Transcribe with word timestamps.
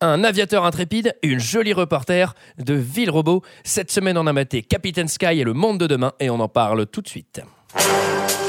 un 0.00 0.24
aviateur 0.24 0.64
intrépide, 0.64 1.14
une 1.22 1.38
jolie 1.40 1.72
reporter 1.72 2.34
de 2.58 2.74
Ville 2.74 3.10
Robot. 3.10 3.42
Cette 3.64 3.90
semaine, 3.90 4.16
on 4.18 4.26
a 4.26 4.32
maté 4.32 4.62
Captain 4.62 5.06
Sky 5.06 5.40
et 5.40 5.44
le 5.44 5.52
monde 5.52 5.78
de 5.78 5.86
demain 5.86 6.12
et 6.20 6.30
on 6.30 6.40
en 6.40 6.48
parle 6.48 6.86
tout 6.86 7.02
de 7.02 7.08
suite. 7.08 7.40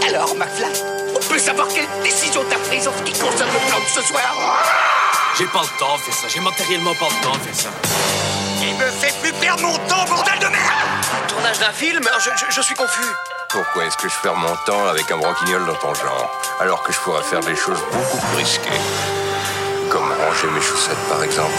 Alors, 0.07 0.35
McFly, 0.35 0.71
on 1.15 1.19
peut 1.29 1.37
savoir 1.39 1.67
quelle 1.67 1.85
décision 2.03 2.41
t'as 2.49 2.57
prise 2.69 2.87
en 2.87 2.93
ce 2.93 3.03
qui 3.03 3.11
concerne 3.19 3.49
le 3.51 3.69
plan 3.69 3.79
de 3.79 3.85
ce 3.85 4.01
soir? 4.01 4.63
J'ai 5.37 5.45
pas 5.45 5.61
le 5.61 5.79
temps 5.79 5.95
de 5.95 6.01
faire 6.01 6.13
ça, 6.13 6.27
j'ai 6.33 6.39
matériellement 6.41 6.93
pas 6.95 7.07
le 7.07 7.23
temps 7.23 7.33
de 7.33 7.39
faire 7.39 7.55
ça. 7.55 7.69
Il 8.61 8.73
me 8.75 8.91
fait 8.91 9.13
plus 9.21 9.33
perdre 9.39 9.63
mon 9.63 9.75
temps, 9.87 10.05
bordel 10.07 10.39
de 10.39 10.45
merde? 10.45 11.27
Tournage 11.27 11.59
d'un 11.59 11.71
film? 11.71 12.01
Je, 12.19 12.29
je- 12.37 12.55
je 12.55 12.61
suis 12.61 12.75
confus. 12.75 13.07
Pourquoi 13.49 13.85
est-ce 13.85 13.97
que 13.97 14.07
je 14.07 14.15
perds 14.23 14.35
mon 14.37 14.55
temps 14.65 14.85
avec 14.87 15.09
un 15.11 15.17
branquignol 15.17 15.65
dans 15.65 15.75
ton 15.75 15.93
genre, 15.93 16.31
alors 16.59 16.83
que 16.83 16.93
je 16.93 16.99
pourrais 16.99 17.23
faire 17.23 17.41
des 17.41 17.55
choses 17.55 17.79
beaucoup 17.91 18.17
plus 18.27 18.37
risquées? 18.37 18.69
Comme 19.91 20.03
ranger 20.03 20.47
mes 20.55 20.61
chaussettes, 20.61 20.95
par 21.09 21.21
exemple. 21.21 21.51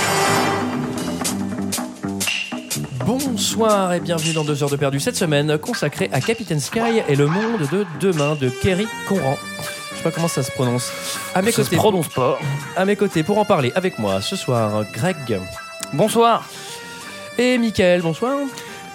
Bonsoir 3.05 3.93
et 3.93 4.01
bienvenue 4.01 4.33
dans 4.33 4.45
2 4.45 4.63
heures 4.63 4.71
de 4.71 4.77
perdu 4.77 5.01
cette 5.01 5.17
semaine 5.17 5.59
consacrée 5.59 6.09
à 6.13 6.21
Captain 6.23 6.59
Sky 6.59 7.03
et 7.09 7.15
le 7.15 7.27
monde 7.27 7.69
de 7.71 7.85
demain 8.01 8.35
de 8.41 8.49
Kerry 8.49 8.89
Conran. 9.07 9.37
Je 9.93 9.97
sais 9.99 10.03
pas 10.03 10.11
comment 10.11 10.29
ça 10.29 10.43
se 10.43 10.51
prononce. 10.51 10.91
À 11.35 11.43
mes 11.43 11.53
Ça 11.53 11.59
se 11.59 11.69
côtés, 11.69 11.77
prononce 11.77 12.09
pas. 12.09 12.39
à 12.75 12.87
mes 12.87 12.97
côtés 12.97 13.23
pour 13.23 13.37
en 13.37 13.45
parler 13.45 13.71
avec 13.75 13.99
moi 13.99 14.23
ce 14.23 14.35
soir, 14.35 14.83
Greg 14.95 15.39
Bonsoir. 15.93 16.49
et 17.37 17.59
Michael. 17.59 18.01
Bonsoir. 18.01 18.39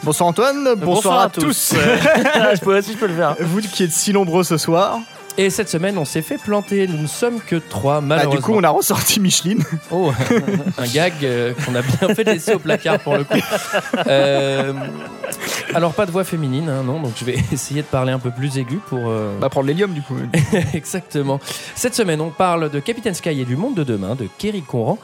Bonsoir 0.04 0.30
Antoine, 0.30 0.74
bonsoir, 0.76 1.20
à, 1.22 1.30
tous. 1.30 1.74
je 1.76 2.60
peux, 2.60 2.82
si 2.82 2.94
je 2.94 2.98
peux 2.98 3.08
le 3.08 3.16
faire. 3.16 3.36
Vous 3.40 3.62
qui 3.62 3.84
êtes 3.84 3.92
si 3.92 4.14
nombreux 4.14 4.44
ce 4.44 4.58
soir, 4.58 5.00
Et 5.40 5.50
cette 5.52 5.70
semaine, 5.70 5.98
on 6.00 6.06
s'est 6.06 6.24
fait 6.24 6.38
planter. 6.40 6.88
Nous 6.88 6.98
ne 6.98 7.08
sommes 7.08 7.40
que 7.40 7.56
trois, 7.58 8.02
bah, 8.02 8.08
malheureusement. 8.08 8.36
du 8.36 8.42
coup 8.42 8.54
on 8.56 8.64
a 8.64 8.70
ressorti 8.70 9.20
Micheline. 9.20 9.64
Oh, 9.92 10.12
un 10.80 10.88
gag 10.88 11.14
euh, 11.24 11.54
qu'on 11.66 11.76
a 11.76 11.82
bien 11.84 12.16
fait 12.16 12.24
laisser 12.24 12.56
au 12.56 12.60
placard 12.60 13.00
pour 13.00 13.16
le 13.18 13.24
coup. 13.24 13.38
Euh, 14.08 14.74
alors 15.76 15.94
pas 15.94 16.06
de 16.08 16.12
voix 16.12 16.24
féminine, 16.24 16.70
hein, 16.70 16.82
non. 16.84 17.00
Donc 17.00 17.12
je 17.18 17.24
vais 17.26 17.36
essayer 17.52 17.82
de 17.84 17.88
parler 17.88 18.12
un 18.12 18.20
peu 18.20 18.32
plus 18.32 18.58
aigu 18.58 18.80
pour. 18.88 19.10
euh, 19.10 19.36
On 19.38 19.42
va 19.42 19.50
prendre 19.50 19.68
l'hélium 19.68 19.94
du 19.94 20.02
coup. 20.02 20.16
Exactement. 20.74 21.40
Cette 21.76 21.94
semaine, 21.94 22.20
on 22.22 22.30
parle 22.32 22.72
de 22.72 22.80
Captain 22.80 23.14
Sky 23.14 23.42
et 23.42 23.46
du 23.46 23.56
monde 23.56 23.76
de 23.76 23.84
demain 23.84 24.16
de 24.16 24.28
Kerry 24.40 24.64
Conran. 24.64 24.98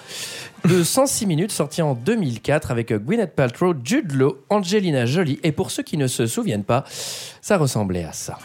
De 0.66 0.82
106 0.82 1.26
minutes, 1.28 1.52
sorti 1.52 1.82
en 1.82 1.94
2004 1.94 2.72
avec 2.72 2.94
Gwyneth 2.94 3.36
Paltrow, 3.36 3.74
Jude 3.84 4.14
Law, 4.14 4.38
Angelina 4.50 5.06
Jolie. 5.06 5.40
Et 5.44 5.52
pour 5.52 5.72
ceux 5.72 5.84
qui 5.84 5.98
ne 5.98 6.08
se 6.08 6.26
souviennent 6.26 6.64
pas, 6.64 6.86
ça 7.42 7.58
ressemblait 7.58 8.06
à 8.06 8.14
ça. 8.14 8.38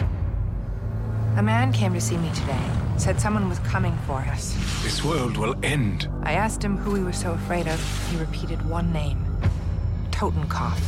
A 1.38 1.42
man 1.42 1.72
came 1.72 1.94
to 1.94 2.00
see 2.00 2.16
me 2.16 2.28
today. 2.34 2.68
Said 2.96 3.20
someone 3.20 3.48
was 3.48 3.60
coming 3.60 3.96
for 4.08 4.16
us. 4.16 4.54
This 4.82 5.04
world 5.04 5.36
will 5.36 5.54
end. 5.62 6.08
I 6.24 6.32
asked 6.32 6.64
him 6.64 6.76
who 6.76 6.96
he 6.96 7.02
was 7.04 7.16
so 7.16 7.30
afraid 7.30 7.68
of. 7.68 8.10
He 8.10 8.16
repeated 8.16 8.60
one 8.68 8.92
name 8.92 9.24
Totenkopf. 10.10 10.80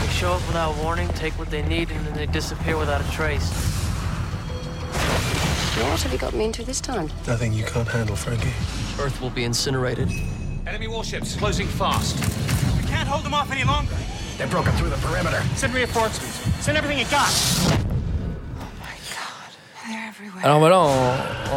They 0.00 0.12
show 0.14 0.32
up 0.32 0.44
without 0.48 0.76
warning, 0.82 1.06
take 1.10 1.38
what 1.38 1.48
they 1.48 1.62
need, 1.62 1.92
and 1.92 2.04
then 2.06 2.14
they 2.16 2.26
disappear 2.26 2.76
without 2.76 3.00
a 3.00 3.10
trace. 3.12 3.52
What 5.78 6.02
have 6.02 6.12
you 6.12 6.18
got 6.18 6.34
me 6.34 6.46
into 6.46 6.64
this 6.64 6.80
time? 6.80 7.06
Nothing 7.28 7.52
you 7.52 7.64
can't 7.64 7.86
handle, 7.86 8.16
Frankie. 8.16 8.52
Earth 9.00 9.20
will 9.20 9.30
be 9.30 9.44
incinerated. 9.44 10.10
Enemy 10.66 10.88
warships 10.88 11.36
closing 11.36 11.68
fast. 11.68 12.16
We 12.82 12.88
can't 12.88 13.06
hold 13.08 13.24
them 13.24 13.32
off 13.32 13.52
any 13.52 13.62
longer. 13.62 13.94
They're 14.38 14.48
broken 14.48 14.72
through 14.72 14.90
the 14.90 14.96
perimeter. 14.96 15.40
Send 15.54 15.72
reinforcements. 15.72 16.34
Send 16.64 16.76
everything 16.76 16.98
you 16.98 17.06
got. 17.12 17.93
Alors 20.42 20.58
voilà, 20.58 20.78
en, 20.80 20.90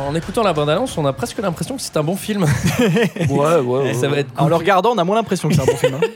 en 0.09 0.15
écoutant 0.15 0.43
la 0.43 0.53
bande-annonce, 0.53 0.97
on 0.97 1.05
a 1.05 1.13
presque 1.13 1.37
l'impression 1.39 1.75
que 1.75 1.81
c'est 1.81 1.95
un 1.97 2.03
bon 2.03 2.15
film. 2.15 2.45
Ouais, 3.29 3.57
ouais. 3.57 3.93
ça 3.93 4.07
va 4.07 4.17
être 4.19 4.29
En 4.37 4.47
le 4.47 4.55
regardant, 4.55 4.91
on 4.93 4.97
a 4.97 5.03
moins 5.03 5.15
l'impression 5.15 5.49
que 5.49 5.55
c'est 5.55 5.61
un 5.61 5.65
bon 5.65 5.75
film. 5.75 5.95
hein. 5.95 6.07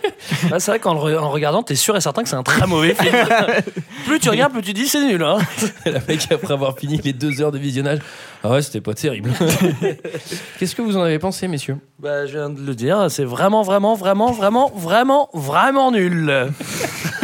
Ouais, 0.52 0.60
c'est 0.60 0.72
vrai 0.72 0.80
qu'en 0.80 0.94
le 0.94 1.00
re- 1.00 1.18
en 1.18 1.22
le 1.28 1.28
regardant, 1.34 1.62
t'es 1.64 1.76
sûr 1.76 1.96
et 1.98 2.02
certain 2.02 2.24
que 2.24 2.30
c'est 2.30 2.36
un 2.36 2.44
très 2.44 2.66
mauvais 2.68 2.94
film. 2.96 3.14
plus 4.06 4.20
tu 4.20 4.30
regardes, 4.30 4.54
plus 4.54 4.62
tu 4.62 4.74
dis 4.74 4.88
c'est 4.88 5.04
nul. 5.06 5.22
Hein. 5.24 5.38
La 5.86 6.00
mec, 6.08 6.28
après 6.32 6.54
avoir 6.54 6.78
fini 6.78 7.00
les 7.04 7.14
deux 7.14 7.42
heures 7.42 7.52
de 7.52 7.58
visionnage, 7.60 8.00
ah 8.44 8.50
ouais, 8.52 8.62
c'était 8.62 8.82
pas 8.82 8.94
terrible. 8.94 9.32
Qu'est-ce 10.60 10.76
que 10.76 10.82
vous 10.82 10.98
en 10.98 11.02
avez 11.02 11.20
pensé, 11.20 11.48
messieurs? 11.48 11.78
Bah, 12.00 12.26
je 12.26 12.34
viens 12.38 12.50
de 12.50 12.62
le 12.62 12.76
dire, 12.76 13.08
c'est 13.10 13.26
vraiment, 13.26 13.62
vraiment, 13.64 13.96
vraiment, 13.96 14.32
vraiment, 14.32 14.72
vraiment, 14.76 15.30
vraiment 15.34 15.92
nul. 15.92 16.52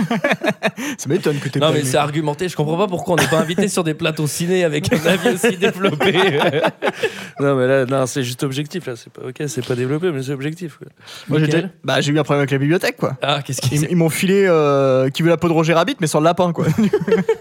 Ça 0.97 1.09
m'étonne 1.09 1.38
que 1.40 1.50
t'aies 1.50 1.59
Non, 1.59 1.68
pas 1.68 1.73
mais 1.73 1.79
aimé. 1.81 1.90
c'est 1.90 1.97
argumenté. 1.97 2.47
Je 2.50 2.56
comprends 2.56 2.78
pas 2.78 2.88
pourquoi 2.88 3.16
on 3.16 3.18
n'est 3.18 3.28
pas 3.28 3.40
invité 3.40 3.68
sur 3.68 3.84
des 3.84 3.94
plateaux 3.94 4.28
ciné 4.28 4.63
avec 4.63 4.91
un 4.94 5.06
avis 5.06 5.29
aussi 5.29 5.57
développé. 5.57 6.13
non, 7.40 7.56
mais 7.56 7.68
là, 7.68 7.85
non, 7.85 8.06
c'est 8.06 8.23
juste 8.23 8.44
objectif. 8.44 8.85
Là, 8.88 8.94
c'est 8.95 9.12
pas 9.12 9.22
ok, 9.28 9.44
c'est 9.47 9.66
pas 9.66 9.75
développé, 9.75 10.12
mais 10.12 10.22
c'est 10.23 10.31
objectif. 10.34 10.78
quoi. 10.78 10.88
Moi, 11.29 11.40
bah, 11.84 12.01
j'ai 12.01 12.12
eu 12.12 12.19
un 12.19 12.23
problème 12.23 12.41
avec 12.41 12.51
la 12.51 12.57
bibliothèque 12.57 12.97
quoi. 12.97 13.18
Ah, 13.22 13.41
qu'est-ce 13.44 13.62
qui 13.62 13.75
Ils, 13.75 13.88
ils 13.91 13.95
m'ont 13.95 14.09
filé 14.09 14.45
euh, 14.47 15.09
qui 15.09 15.22
veut 15.23 15.29
la 15.29 15.38
peau 15.38 15.47
de 15.47 15.53
Roger 15.53 15.73
Rabbit 15.73 15.95
mais 16.00 16.07
sans 16.07 16.19
le 16.19 16.25
lapin 16.25 16.51
quoi. 16.53 16.66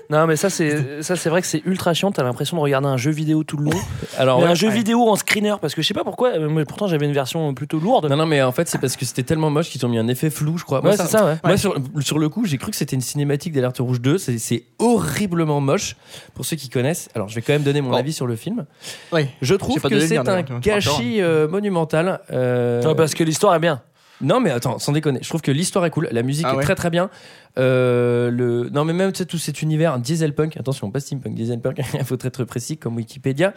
Non, 0.08 0.26
mais 0.28 0.36
ça, 0.36 0.50
c'est 0.50 1.02
ça, 1.02 1.16
c'est 1.16 1.28
vrai 1.28 1.40
que 1.40 1.48
c'est 1.48 1.62
ultra 1.66 1.92
chiant. 1.92 2.12
T'as 2.12 2.22
l'impression 2.22 2.56
de 2.56 2.62
regarder 2.62 2.86
un 2.86 2.96
jeu 2.96 3.10
vidéo 3.10 3.42
tout 3.42 3.56
le 3.56 3.64
long. 3.64 3.78
Alors, 4.18 4.38
mais 4.38 4.44
ouais. 4.44 4.50
un 4.52 4.54
jeu 4.54 4.68
vidéo 4.70 5.08
en 5.08 5.16
screener, 5.16 5.54
parce 5.60 5.74
que 5.74 5.82
je 5.82 5.88
sais 5.88 5.94
pas 5.94 6.04
pourquoi. 6.04 6.28
euh, 6.36 6.48
mais 6.48 6.64
pourtant, 6.64 6.86
j'avais 6.86 7.06
une 7.06 7.12
version 7.12 7.52
plutôt 7.54 7.80
lourde. 7.80 8.08
Non, 8.08 8.16
non, 8.16 8.24
mais 8.26 8.40
en 8.40 8.52
fait, 8.52 8.68
c'est 8.68 8.78
parce 8.78 8.96
que 8.96 9.04
c'était 9.04 9.24
tellement 9.24 9.50
moche 9.50 9.68
qu'ils 9.68 9.84
ont 9.84 9.88
mis 9.88 9.98
un 9.98 10.06
effet 10.06 10.30
flou, 10.30 10.58
je 10.58 10.64
crois. 10.64 10.80
Moi, 10.80 10.92
Ouais, 10.92 10.96
c'est 10.96 11.06
ça, 11.08 11.24
ouais. 11.26 11.34
Moi, 11.42 11.56
sur, 11.56 11.74
sur 12.00 12.20
le 12.20 12.28
coup, 12.28 12.44
j'ai 12.44 12.55
cru 12.58 12.70
que 12.70 12.76
c'était 12.76 12.94
une 12.96 13.02
cinématique 13.02 13.52
d'Alerte 13.52 13.78
Rouge 13.78 14.00
2. 14.00 14.18
C'est- 14.18 14.64
horriblement 14.78 15.60
moche. 15.60 15.96
Pour 16.34 16.44
ceux 16.44 16.56
qui 16.56 16.68
connaissent, 16.68 17.08
alors 17.14 17.28
je 17.28 17.34
vais 17.34 17.42
quand 17.42 17.52
même 17.52 17.62
donner 17.62 17.80
mon 17.80 17.90
Bon. 17.90 17.96
avis 17.96 18.12
sur 18.12 18.26
le 18.26 18.36
film. 18.36 18.66
Oui. 19.12 19.26
Je 19.42 19.54
trouve 19.54 19.80
J'ai 19.82 19.88
que 19.88 20.00
c'est 20.00 20.16
un 20.16 20.24
faire 20.24 20.60
gâchis 20.60 21.20
euh, 21.20 21.48
monumental. 21.48 22.20
euh, 22.30 22.82
Ouais, 22.84 22.94
parce 22.94 23.14
que 23.14 23.24
l'histoire 23.24 23.54
est 23.54 23.58
bien. 23.60 23.82
Non, 24.20 24.40
mais 24.40 24.50
attends, 24.50 24.78
sans 24.78 24.92
déconner. 24.92 25.18
Je 25.22 25.28
trouve 25.28 25.42
que 25.42 25.50
l'histoire 25.50 25.84
est 25.84 25.90
cool. 25.90 26.08
La 26.10 26.22
musique 26.22 26.46
Ah 26.48 26.54
est 26.54 26.56
ouais. 26.56 26.62
très 26.62 26.74
très 26.74 26.90
bien. 26.90 27.10
Euh, 27.58 28.30
le... 28.30 28.68
Non, 28.70 28.84
mais 28.84 28.92
même 28.92 29.12
tu 29.12 29.18
sais, 29.18 29.26
tout 29.26 29.38
cet 29.38 29.62
univers 29.62 29.98
dieselpunk. 29.98 30.56
Attention, 30.56 30.90
pas 30.90 31.00
steampunk, 31.00 31.34
dieselpunk. 31.34 31.78
Il 31.94 32.04
faut 32.04 32.14
être 32.14 32.28
très 32.28 32.46
précis 32.46 32.78
comme 32.78 32.96
Wikipédia. 32.96 33.52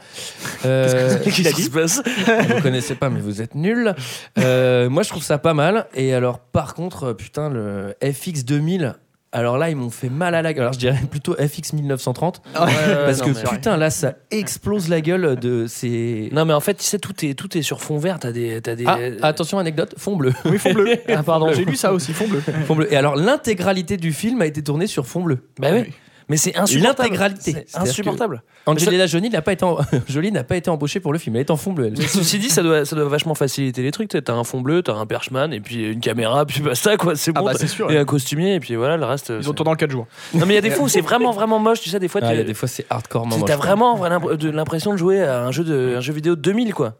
Euh, 0.65 1.17
Qu'est-ce 1.23 1.53
qui 1.55 1.63
se 1.63 1.69
passe 1.69 2.01
vous 2.49 2.61
connaissez 2.61 2.95
pas, 2.95 3.09
mais 3.09 3.19
vous 3.19 3.41
êtes 3.41 3.55
nuls. 3.55 3.93
Euh, 4.37 4.89
moi, 4.89 5.03
je 5.03 5.09
trouve 5.09 5.23
ça 5.23 5.37
pas 5.37 5.53
mal. 5.53 5.87
Et 5.93 6.13
alors, 6.13 6.39
par 6.39 6.73
contre, 6.73 7.03
euh, 7.09 7.13
putain, 7.13 7.49
le 7.49 7.95
FX 8.03 8.43
2000. 8.45 8.95
Alors 9.31 9.59
là, 9.59 9.69
ils 9.69 9.75
m'ont 9.75 9.91
fait 9.91 10.09
mal 10.09 10.33
à 10.33 10.41
la 10.41 10.53
gueule. 10.53 10.63
Alors, 10.63 10.73
je 10.73 10.79
dirais 10.79 10.99
plutôt 11.09 11.35
FX 11.35 11.73
1930. 11.73 12.41
parce 12.53 13.19
non, 13.19 13.25
que 13.25 13.49
putain, 13.49 13.77
là, 13.77 13.91
ça 13.91 14.15
explose 14.31 14.89
la 14.89 15.01
gueule 15.01 15.35
de 15.37 15.67
ces. 15.67 16.29
Non, 16.31 16.45
mais 16.45 16.53
en 16.53 16.59
fait, 16.59 16.75
tu 16.75 16.83
sais, 16.83 16.97
tout 16.97 17.13
est, 17.23 17.35
tout 17.35 17.55
est 17.55 17.61
sur 17.61 17.81
fond 17.81 17.99
vert. 17.99 18.17
T'as 18.19 18.31
des. 18.31 18.59
T'as 18.61 18.75
des... 18.75 18.85
Ah, 18.87 18.97
attention, 19.21 19.59
anecdote, 19.59 19.93
fond 19.97 20.15
bleu. 20.15 20.33
Oui 20.45 20.57
fond 20.57 20.73
bleu. 20.73 20.97
Ah, 21.09 21.23
pardon. 21.23 21.51
J'ai 21.53 21.65
lu 21.65 21.75
ça 21.75 21.93
aussi 21.93 22.13
fond 22.13 22.27
bleu. 22.27 22.41
Fond 22.65 22.75
bleu. 22.75 22.91
Et 22.91 22.95
alors, 22.95 23.15
l'intégralité 23.15 23.97
du 23.97 24.13
film 24.13 24.41
a 24.41 24.45
été 24.45 24.63
tournée 24.63 24.87
sur 24.87 25.05
fond 25.05 25.21
bleu. 25.21 25.39
Bah 25.59 25.69
oui. 25.73 25.91
Mais 26.29 26.37
c'est 26.37 26.55
insupportable. 26.55 26.99
L'intégralité. 27.01 27.65
C'est 27.67 27.77
insupportable. 27.77 28.43
Angelina 28.67 29.07
Jolie 29.07 29.29
n'a 29.29 29.41
pas 29.41 29.53
été 29.53 29.65
en... 29.65 29.77
Jolie 30.07 30.31
n'a 30.31 30.43
pas 30.43 30.55
été 30.55 30.69
embauchée 30.69 30.99
pour 30.99 31.11
le 31.11 31.17
film. 31.19 31.35
Elle 31.35 31.41
est 31.41 31.51
en 31.51 31.57
fond 31.57 31.73
bleu. 31.73 31.87
elle. 31.87 31.93
Mais 31.97 32.05
Ceci 32.07 32.37
dit, 32.39 32.49
ça 32.49 32.61
doit, 32.61 32.85
ça 32.85 32.95
doit 32.95 33.05
vachement 33.09 33.33
faciliter 33.35 33.81
les 33.81 33.91
trucs. 33.91 34.09
T'as 34.09 34.33
un 34.33 34.43
fond 34.43 34.61
bleu, 34.61 34.83
t'as 34.83 34.93
un 34.93 35.05
perchman, 35.07 35.51
et 35.51 35.59
puis 35.59 35.91
une 35.91 35.99
caméra, 35.99 36.45
puis 36.45 36.61
basta, 36.61 36.97
quoi. 36.97 37.15
C'est 37.15 37.31
Ah 37.35 37.39
bon. 37.39 37.45
bah 37.47 37.53
c'est 37.57 37.67
sûr. 37.67 37.89
Et 37.91 37.97
un 37.97 38.05
costumier, 38.05 38.55
et 38.55 38.59
puis 38.59 38.75
voilà, 38.75 38.95
le 38.97 39.05
reste. 39.05 39.29
Ils 39.35 39.49
ont 39.49 39.53
tourné 39.53 39.65
dans 39.69 39.71
le 39.71 39.77
4 39.77 39.89
jours. 39.91 40.07
Non, 40.35 40.45
mais 40.45 40.53
il 40.53 40.55
y 40.55 40.59
a 40.59 40.61
des 40.61 40.69
fois 40.71 40.85
où 40.85 40.87
c'est 40.87 41.01
vraiment, 41.01 41.31
vraiment 41.31 41.59
moche. 41.59 41.81
Tu 41.81 41.89
sais, 41.89 41.99
des 41.99 42.07
fois, 42.07 42.21
Ah, 42.23 42.35
y 42.35 42.39
a 42.39 42.43
des 42.43 42.53
fois, 42.53 42.67
c'est 42.67 42.85
hardcore. 42.89 43.27
tu- 43.31 43.43
t'as 43.45 43.55
vraiment 43.57 43.95
vraiment 43.95 44.19
de 44.19 44.49
l'impression 44.49 44.91
de 44.91 44.97
jouer 44.97 45.23
à 45.23 45.43
un 45.45 45.51
jeu, 45.51 45.63
de, 45.63 45.95
un 45.97 46.01
jeu 46.01 46.13
vidéo 46.13 46.35
de 46.35 46.41
2000, 46.41 46.73
quoi. 46.73 46.95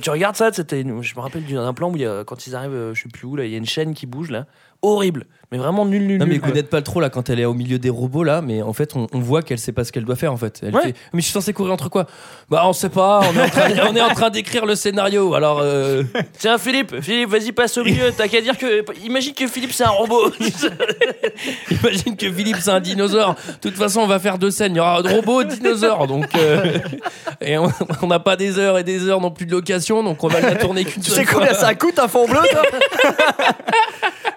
tu, 0.00 0.10
regardes 0.10 0.36
ça, 0.36 0.50
je 0.50 0.64
me 0.82 1.20
rappelle 1.20 1.44
d'un 1.44 1.74
plan 1.74 1.90
où 1.90 1.96
il 1.96 2.02
y 2.02 2.06
a, 2.06 2.24
quand 2.24 2.46
ils 2.46 2.56
arrivent, 2.56 2.72
euh, 2.72 2.94
je 2.94 3.02
sais 3.02 3.08
plus 3.10 3.26
où, 3.26 3.36
là, 3.36 3.44
il 3.44 3.50
y 3.52 3.54
a 3.54 3.58
une 3.58 3.66
chaîne 3.66 3.92
qui 3.92 4.06
bouge, 4.06 4.30
là. 4.30 4.46
Horrible. 4.84 5.26
Mais 5.52 5.58
vraiment 5.58 5.84
nul, 5.86 6.04
nul, 6.06 6.18
Non 6.18 6.26
mais 6.26 6.32
nul. 6.32 6.40
quoi. 6.40 6.50
Gwyneth 6.50 6.68
Paltrow 6.68 6.98
là 7.00 7.10
quand 7.10 7.30
elle 7.30 7.38
est 7.38 7.44
au 7.44 7.54
milieu 7.54 7.78
des 7.78 7.90
robots 7.90 8.24
là 8.24 8.40
mais 8.40 8.60
en 8.62 8.72
fait 8.72 8.96
on, 8.96 9.06
on 9.12 9.20
voit 9.20 9.42
qu'elle 9.42 9.58
sait 9.58 9.70
pas 9.72 9.84
ce 9.84 9.92
qu'elle 9.92 10.04
doit 10.04 10.16
faire 10.16 10.32
en 10.32 10.36
fait. 10.36 10.60
Elle 10.64 10.74
Ouais. 10.74 10.82
fait 10.82 10.94
mais 11.12 11.20
je 11.20 11.26
suis 11.26 11.32
censé 11.32 11.52
courir 11.52 11.72
entre 11.72 11.88
quoi? 11.88 12.06
Bah 12.50 12.62
on 12.64 12.72
sait 12.72 12.88
pas, 12.88 13.20
on 13.30 13.38
est 13.38 13.42
en 13.42 13.48
train, 13.48 13.68
on 13.90 13.94
est 13.94 14.00
en 14.00 14.08
train 14.14 14.30
d'écrire 14.30 14.66
le 14.66 14.74
scénario. 14.74 15.34
Alors 15.34 15.60
euh, 15.62 16.02
Tiens, 16.38 16.58
Philippe, 16.58 17.00
Philippe, 17.02 17.28
vas-y, 17.28 17.52
passe 17.52 17.76
au 17.78 17.84
milieu. 17.84 18.10
T'as 18.16 18.26
qu'à 18.26 18.40
dire 18.40 18.58
que. 18.58 18.84
Imagine 19.04 19.32
que 19.34 19.46
Philippe, 19.46 19.72
c'est 19.72 19.84
un 19.84 19.90
robot. 19.90 20.32
imagine 21.70 22.16
que 22.16 22.32
Philippe 22.32 22.56
c'est 22.60 22.70
un 22.70 22.80
dinosaure. 22.80 23.34
De 23.34 23.68
toute 23.68 23.76
façon 23.78 24.00
on 24.00 24.06
va 24.06 24.18
faire 24.18 24.38
deux 24.38 24.50
scènes, 24.50 24.72
il 24.72 24.78
y 24.78 24.80
aura 24.80 24.98
un 24.98 25.02
robot 25.08 25.44
dinosaure 25.44 26.06
donc 26.08 26.26
euh, 26.36 26.78
et 27.40 27.58
on 27.58 27.70
on 28.02 28.06
n'a 28.08 28.18
pas 28.18 28.36
des 28.36 28.58
heures 28.58 28.78
et 28.78 28.84
des 28.84 29.08
heures 29.08 29.20
non 29.20 29.30
plus 29.30 29.46
de 29.46 29.52
location 29.52 30.02
donc 30.02 30.22
on 30.24 30.28
va 30.28 30.40
la 30.40 30.56
tourner 30.56 30.84
qu'une 30.84 31.02
Tu 31.02 31.10
seule 31.10 31.20
sais 31.20 31.30
fois. 31.30 31.40
combien 31.40 31.54
ça 31.54 31.74
coûte 31.74 31.98
un 31.98 32.08
fond 32.08 32.26
bleu 32.26 32.40
toi? 32.50 32.62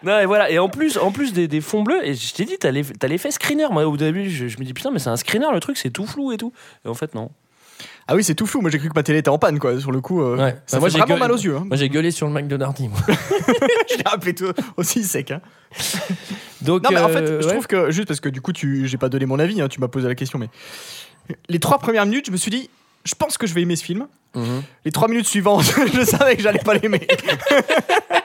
Non, 0.07 0.19
et 0.19 0.25
voilà. 0.25 0.49
Et 0.49 0.57
en 0.57 0.69
plus, 0.69 0.97
en 0.97 1.11
plus 1.11 1.33
des, 1.33 1.47
des 1.47 1.61
fonds 1.61 1.83
bleus, 1.83 1.99
et 2.03 2.15
je 2.15 2.33
t'ai 2.33 2.45
dit, 2.45 2.57
t'as 2.57 2.71
l'effet 2.71 3.29
screener. 3.31 3.67
Moi, 3.69 3.85
au 3.85 3.97
début, 3.97 4.29
je, 4.29 4.47
je 4.47 4.57
me 4.57 4.63
dis, 4.63 4.73
putain, 4.73 4.89
mais 4.91 4.99
c'est 4.99 5.09
un 5.09 5.17
screener, 5.17 5.47
le 5.53 5.59
truc, 5.59 5.77
c'est 5.77 5.89
tout 5.91 6.05
flou 6.07 6.31
et 6.31 6.37
tout. 6.37 6.53
Et 6.85 6.87
en 6.87 6.93
fait, 6.95 7.13
non. 7.13 7.29
Ah 8.07 8.15
oui 8.15 8.23
c'est 8.23 8.33
tout 8.33 8.47
flou. 8.47 8.61
Moi 8.61 8.71
j'ai 8.71 8.79
cru 8.79 8.87
que 8.89 8.93
ma 8.95 9.03
télé 9.03 9.19
était 9.19 9.29
en 9.29 9.37
panne 9.37 9.59
quoi. 9.59 9.79
Sur 9.79 9.91
le 9.91 9.99
coup. 10.01 10.21
euh, 10.23 10.37
Ouais. 10.37 10.55
Ça 10.65 10.77
Bah, 10.77 10.79
moi, 10.79 10.87
fait 10.89 10.93
j'ai 10.93 10.97
vraiment 10.99 11.15
gueulé- 11.15 11.19
mal 11.19 11.31
aux 11.33 11.37
yeux. 11.37 11.57
hein. 11.57 11.65
Moi 11.67 11.75
j'ai 11.77 11.89
gueulé 11.89 12.09
sur 12.09 12.25
le 12.25 12.31
Mac 12.33 12.47
de 12.47 12.55
Nardi. 12.57 12.87
moi. 12.87 12.97
Je 13.91 13.97
l'ai 13.97 14.03
appelé 14.05 14.33
tout 14.33 14.51
aussi 14.77 15.03
sec. 15.03 15.29
Hein. 15.29 15.41
Donc 16.61 16.83
Non 16.83 16.89
mais 16.91 17.01
en 17.01 17.09
fait 17.09 17.17
euh, 17.21 17.41
je 17.41 17.45
ouais. 17.47 17.51
trouve 17.53 17.67
que 17.67 17.91
juste 17.91 18.07
parce 18.07 18.19
que 18.21 18.29
du 18.29 18.39
coup 18.41 18.53
tu 18.53 18.87
j'ai 18.87 18.97
pas 18.97 19.09
donné 19.09 19.25
mon 19.27 19.37
avis. 19.37 19.61
hein, 19.61 19.67
tu 19.67 19.79
m'as 19.81 19.89
posé 19.89 20.07
la 20.07 20.15
question 20.15 20.39
mais 20.39 20.47
les 21.49 21.59
trois 21.59 21.77
premières 21.79 22.05
minutes 22.05 22.27
je 22.27 22.31
me 22.31 22.37
suis 22.37 22.49
dit 22.49 22.69
je 23.03 23.13
pense 23.13 23.37
que 23.37 23.45
je 23.45 23.53
vais 23.53 23.61
aimer 23.61 23.75
ce 23.75 23.83
film. 23.83 24.07
Mhm. 24.35 24.63
Les 24.85 24.91
trois 24.91 25.07
minutes 25.09 25.27
suivantes, 25.27 25.63
je 25.93 26.01
savais 26.03 26.35
que 26.37 26.41
j'allais 26.41 26.59
pas 26.59 26.73
l'aimer. 26.75 27.05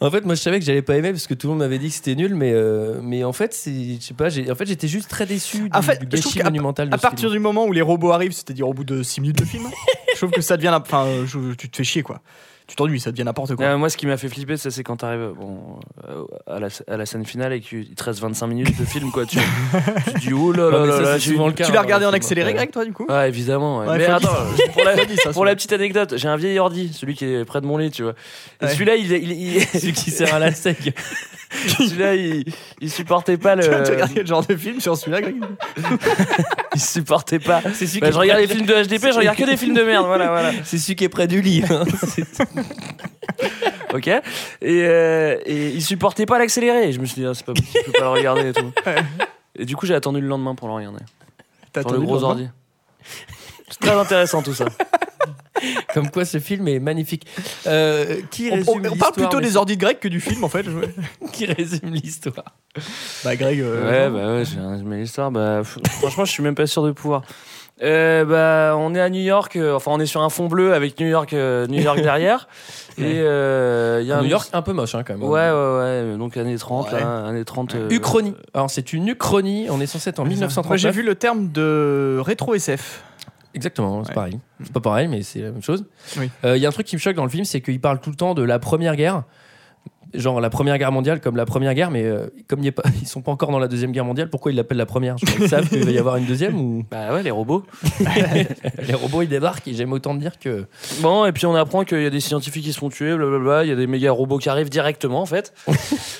En 0.00 0.10
fait, 0.10 0.24
moi, 0.24 0.34
je 0.34 0.40
savais 0.40 0.58
que 0.58 0.64
j'allais 0.64 0.82
pas 0.82 0.96
aimer 0.96 1.10
parce 1.12 1.26
que 1.26 1.34
tout 1.34 1.46
le 1.46 1.50
monde 1.52 1.60
m'avait 1.60 1.78
dit 1.78 1.88
que 1.88 1.94
c'était 1.94 2.14
nul, 2.14 2.34
mais, 2.34 2.52
euh, 2.52 3.00
mais 3.02 3.24
en 3.24 3.32
fait, 3.32 3.54
c'est, 3.54 3.72
je 4.00 4.04
sais 4.04 4.14
pas, 4.14 4.28
j'ai, 4.28 4.50
en 4.50 4.54
fait, 4.54 4.66
j'étais 4.66 4.88
juste 4.88 5.08
très 5.08 5.26
déçu 5.26 5.68
du, 5.68 5.76
En 5.76 5.82
fait, 5.82 5.98
du 6.00 6.06
gâchis 6.06 6.38
qu'à- 6.38 6.44
monumental 6.44 6.88
de 6.90 6.94
À 6.94 6.98
partir 6.98 7.28
film. 7.28 7.32
du 7.32 7.38
moment 7.38 7.64
où 7.66 7.72
les 7.72 7.82
robots 7.82 8.10
arrivent, 8.12 8.32
c'est-à-dire 8.32 8.68
au 8.68 8.74
bout 8.74 8.84
de 8.84 9.02
6 9.02 9.20
minutes 9.20 9.38
de 9.38 9.44
film, 9.44 9.64
je 10.12 10.16
trouve 10.18 10.30
que 10.30 10.40
ça 10.40 10.56
devient. 10.56 10.76
Enfin, 10.80 11.06
euh, 11.06 11.54
tu 11.56 11.68
te 11.70 11.76
fais 11.76 11.84
chier, 11.84 12.02
quoi. 12.02 12.20
Tu 12.72 12.76
t'ennuies, 12.76 13.00
ça 13.00 13.10
devient 13.12 13.24
n'importe 13.24 13.54
quoi. 13.54 13.66
Euh, 13.66 13.76
moi, 13.76 13.90
ce 13.90 13.98
qui 13.98 14.06
m'a 14.06 14.16
fait 14.16 14.30
flipper, 14.30 14.56
ça, 14.56 14.70
c'est 14.70 14.82
quand 14.82 14.96
t'arrives 14.96 15.32
bon, 15.38 15.78
euh, 16.08 16.24
à, 16.46 16.58
la, 16.58 16.68
à 16.88 16.96
la 16.96 17.04
scène 17.04 17.26
finale 17.26 17.52
et 17.52 17.60
qu'il 17.60 17.94
te 17.94 18.02
reste 18.02 18.18
25 18.20 18.46
minutes 18.46 18.80
de 18.80 18.84
film, 18.86 19.10
quoi. 19.10 19.26
Tu, 19.26 19.36
tu 20.06 20.12
te 20.14 20.18
dis, 20.20 20.32
oh 20.32 20.52
là 20.52 20.70
le 21.48 21.52
cas. 21.52 21.66
tu 21.66 21.72
l'as 21.72 21.80
hein, 21.80 21.82
regardé 21.82 22.06
en 22.06 22.10
le 22.10 22.16
accéléré. 22.16 22.54
Greg, 22.54 22.70
toi, 22.70 22.86
du 22.86 22.94
coup? 22.94 23.04
Ouais, 23.10 23.28
évidemment. 23.28 23.80
ouais. 23.80 23.88
Ouais, 23.88 23.98
Mais 23.98 24.06
attends, 24.06 24.28
pour 24.72 24.84
la, 24.84 24.96
pour 25.34 25.44
petite 25.44 25.72
anecdote, 25.74 26.14
j'ai 26.16 26.28
un 26.28 26.36
vieil 26.36 26.58
ordi, 26.58 26.90
celui 26.94 27.14
qui 27.14 27.26
est 27.26 27.44
près 27.44 27.60
de 27.60 27.66
mon 27.66 27.76
lit, 27.76 27.90
tu 27.90 28.04
vois. 28.04 28.14
Et 28.62 28.64
Ouais. 28.64 28.70
celui-là, 28.72 28.96
il, 28.96 29.12
il, 29.12 29.32
il- 29.32 29.60
Celui 29.66 29.92
qui 29.92 30.10
sert 30.10 30.34
à 30.34 30.38
la 30.38 30.52
sec. 30.52 30.78
celui-là, 31.76 32.14
il, 32.14 32.44
il 32.80 32.90
supportait 32.90 33.36
pas 33.36 33.54
le. 33.54 33.64
Tu 33.64 33.68
tu 33.68 33.90
regardes 33.92 34.14
quel 34.14 34.26
genre 34.26 34.46
de 34.46 34.56
film 34.56 34.80
sur 34.80 34.96
celui-là, 34.96 35.20
Greg? 35.20 35.36
il 36.74 36.80
supportait 36.80 37.38
pas. 37.38 37.60
C'est 37.74 37.86
celui, 37.86 38.00
Bah, 38.00 38.08
qui 38.08 38.12
je 38.14 38.18
regarde 38.18 38.40
les 38.40 38.48
films 38.48 38.66
de 38.66 38.74
HDP, 38.84 39.12
je 39.12 39.18
regarde 39.18 39.36
que 39.36 39.44
des 39.44 39.56
films 39.56 39.74
de 39.74 39.82
merde, 39.82 40.06
voilà, 40.06 40.28
voilà. 40.28 40.52
C'est 40.64 40.78
celui 40.78 40.96
qui 40.96 41.04
est 41.04 41.08
près 41.08 41.26
du 41.26 41.40
lit. 41.42 41.62
hein. 41.70 41.84
Ok. 43.94 44.06
Et, 44.08 44.20
euh, 44.62 45.36
et 45.44 45.68
il 45.68 45.82
supportait 45.82 46.24
pas 46.24 46.38
l'accéléré. 46.38 46.92
Je 46.92 46.98
me 47.00 47.04
suis 47.04 47.20
dit, 47.20 47.26
ah, 47.26 47.34
c'est 47.34 47.44
pas 47.44 47.52
possible, 47.52 47.78
je 47.86 47.90
peux 47.90 47.98
pas 47.98 48.04
le 48.04 48.10
regarder 48.10 48.48
et 48.48 48.52
tout. 48.54 48.72
Et 49.58 49.66
du 49.66 49.76
coup, 49.76 49.84
j'ai 49.84 49.94
attendu 49.94 50.20
le 50.20 50.28
lendemain 50.28 50.54
pour 50.54 50.68
le 50.68 50.74
regarder. 50.74 51.00
T'as 51.72 51.82
Sur 51.82 51.92
le 51.92 52.00
gros 52.00 52.22
ordi. 52.24 52.48
C'est 53.68 53.80
très 53.80 53.90
intéressant 53.98 54.42
tout 54.42 54.54
ça. 54.54 54.64
Comme 55.94 56.10
quoi, 56.10 56.24
ce 56.24 56.38
film 56.38 56.68
est 56.68 56.78
magnifique. 56.78 57.26
Euh, 57.66 58.16
qui 58.30 58.48
On, 58.50 58.54
résume 58.56 58.82
on- 58.86 58.92
on 58.92 58.96
parle 58.96 59.12
plutôt 59.12 59.40
des 59.40 59.56
ordis 59.56 59.76
de 59.76 59.80
Greg 59.82 59.98
que 59.98 60.08
du 60.08 60.20
film, 60.20 60.44
en 60.44 60.48
fait. 60.48 60.64
Qui 61.32 61.46
résume 61.46 61.90
l'histoire 61.92 62.44
Bah, 63.24 63.36
Greg. 63.36 63.58
Ouais, 63.60 63.64
euh, 63.66 64.10
bah 64.10 64.34
ouais, 64.34 64.44
j'ai 64.44 64.84
mais 64.84 64.98
l'histoire, 65.00 65.30
bah, 65.30 65.62
franchement, 65.64 66.24
je 66.24 66.30
suis 66.32 66.42
même 66.42 66.54
pas 66.54 66.66
sûr 66.66 66.82
de 66.84 66.90
pouvoir. 66.92 67.22
Euh, 67.82 68.24
bah, 68.24 68.76
on 68.78 68.94
est 68.94 69.00
à 69.00 69.08
New 69.10 69.20
York, 69.22 69.56
euh, 69.56 69.74
enfin, 69.74 69.90
on 69.92 69.98
est 69.98 70.06
sur 70.06 70.22
un 70.22 70.28
fond 70.28 70.46
bleu 70.46 70.72
avec 70.72 71.00
New 71.00 71.06
York, 71.08 71.32
euh, 71.32 71.66
New 71.66 71.80
York 71.80 72.00
derrière. 72.00 72.46
Et 72.98 73.02
euh, 73.20 73.98
il 74.02 74.06
y 74.06 74.12
a 74.12 74.18
un 74.18 74.22
New 74.22 74.28
York, 74.28 74.48
un 74.52 74.62
peu 74.62 74.72
moche 74.72 74.94
hein, 74.94 75.02
quand 75.04 75.14
même. 75.14 75.24
Ouais, 75.24 75.50
ouais, 75.50 76.10
ouais. 76.10 76.16
Donc, 76.18 76.36
années 76.36 76.58
30, 76.58 76.92
Ouais. 76.92 77.00
là, 77.00 77.24
années 77.26 77.44
30. 77.44 77.74
euh, 77.74 77.88
Uchronie. 77.90 78.34
Alors, 78.54 78.70
c'est 78.70 78.92
une 78.92 79.08
uchronie. 79.08 79.66
On 79.70 79.80
est 79.80 79.86
censé 79.86 80.10
être 80.10 80.20
en 80.20 80.24
Moi, 80.24 80.34
1939. 80.34 80.80
j'ai 80.80 80.90
vu 80.90 81.02
le 81.02 81.14
terme 81.16 81.50
de 81.50 82.18
rétro 82.22 82.54
SF. 82.54 83.02
Exactement, 83.54 84.02
c'est 84.04 84.10
Ouais. 84.10 84.14
pareil. 84.14 84.38
C'est 84.62 84.72
pas 84.72 84.80
pareil, 84.80 85.08
mais 85.08 85.22
c'est 85.22 85.40
la 85.40 85.50
même 85.50 85.62
chose. 85.62 85.84
Oui. 86.18 86.30
Euh, 86.44 86.56
Il 86.56 86.62
y 86.62 86.66
a 86.66 86.68
un 86.68 86.72
truc 86.72 86.86
qui 86.86 86.96
me 86.96 87.00
choque 87.00 87.16
dans 87.16 87.24
le 87.24 87.30
film, 87.30 87.44
c'est 87.44 87.60
qu'il 87.60 87.80
parle 87.80 88.00
tout 88.00 88.10
le 88.10 88.16
temps 88.16 88.34
de 88.34 88.42
la 88.42 88.58
première 88.58 88.96
guerre. 88.96 89.24
Genre 90.14 90.42
la 90.42 90.50
première 90.50 90.76
guerre 90.76 90.92
mondiale 90.92 91.22
comme 91.22 91.36
la 91.38 91.46
première 91.46 91.72
guerre, 91.72 91.90
mais 91.90 92.04
euh, 92.04 92.26
comme 92.46 92.62
y 92.62 92.66
est 92.66 92.70
pas, 92.70 92.82
ils 93.00 93.08
sont 93.08 93.22
pas 93.22 93.32
encore 93.32 93.50
dans 93.50 93.58
la 93.58 93.66
deuxième 93.66 93.92
guerre 93.92 94.04
mondiale, 94.04 94.28
pourquoi 94.28 94.52
ils 94.52 94.56
l'appellent 94.56 94.76
la 94.76 94.84
première? 94.84 95.16
Je 95.16 95.24
crois 95.24 95.38
qu'ils 95.38 95.48
savent 95.48 95.66
qu'il 95.66 95.82
va 95.86 95.90
y 95.90 95.96
avoir 95.96 96.16
une 96.16 96.26
deuxième 96.26 96.60
ou? 96.60 96.84
Bah 96.90 97.14
ouais, 97.14 97.22
les 97.22 97.30
robots. 97.30 97.64
les 98.86 98.92
robots 98.92 99.22
ils 99.22 99.28
débarquent 99.30 99.68
et 99.68 99.72
j'aime 99.72 99.90
autant 99.94 100.14
dire 100.14 100.38
que 100.38 100.66
Bon, 101.00 101.24
et 101.24 101.32
puis 101.32 101.46
on 101.46 101.54
apprend 101.54 101.84
qu'il 101.84 102.02
y 102.02 102.04
a 102.04 102.10
des 102.10 102.20
scientifiques 102.20 102.64
qui 102.64 102.74
se 102.74 102.78
font 102.78 102.90
tuer, 102.90 103.16
blablabla. 103.16 103.64
Il 103.64 103.70
y 103.70 103.72
a 103.72 103.74
des 103.74 103.86
méga 103.86 104.12
robots 104.12 104.36
qui 104.36 104.50
arrivent 104.50 104.68
directement, 104.68 105.22
en 105.22 105.26
fait. 105.26 105.54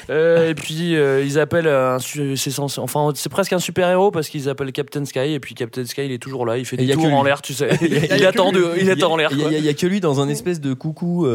Euh, 0.08 0.49
et 0.49 0.55
puis 0.55 0.97
euh, 0.97 1.23
ils 1.23 1.38
appellent 1.38 1.69
un, 1.69 1.99
c'est 1.99 2.58
enfin 2.79 3.11
c'est 3.15 3.29
presque 3.29 3.53
un 3.53 3.58
super 3.58 3.91
héros 3.91 4.11
parce 4.11 4.31
qu'ils 4.31 4.49
appellent 4.49 4.73
Captain 4.73 5.05
Sky. 5.05 5.35
Et 5.35 5.38
puis 5.41 5.55
Captain 5.55 5.85
Sky, 5.85 6.06
il 6.06 6.12
est 6.12 6.19
toujours 6.19 6.47
là, 6.47 6.56
il 6.56 6.65
fait 6.65 6.76
y 6.76 6.87
des 6.87 6.93
a 6.93 6.94
tours 6.94 7.12
en 7.12 7.23
l'air, 7.23 7.43
tu 7.43 7.53
sais. 7.53 7.69
Il 7.82 8.25
attend, 8.25 8.53
il 8.81 8.91
attend 8.91 9.12
en 9.12 9.17
l'air. 9.19 9.29
Il 9.32 9.38
y, 9.38 9.43
a- 9.43 9.49
quoi. 9.49 9.58
il 9.58 9.65
y 9.67 9.69
a 9.69 9.75
que 9.75 9.87
lui 9.87 10.00
dans 10.00 10.20
un 10.23 10.31
espèce 10.31 10.62
de 10.62 10.73
coucou. 10.73 11.26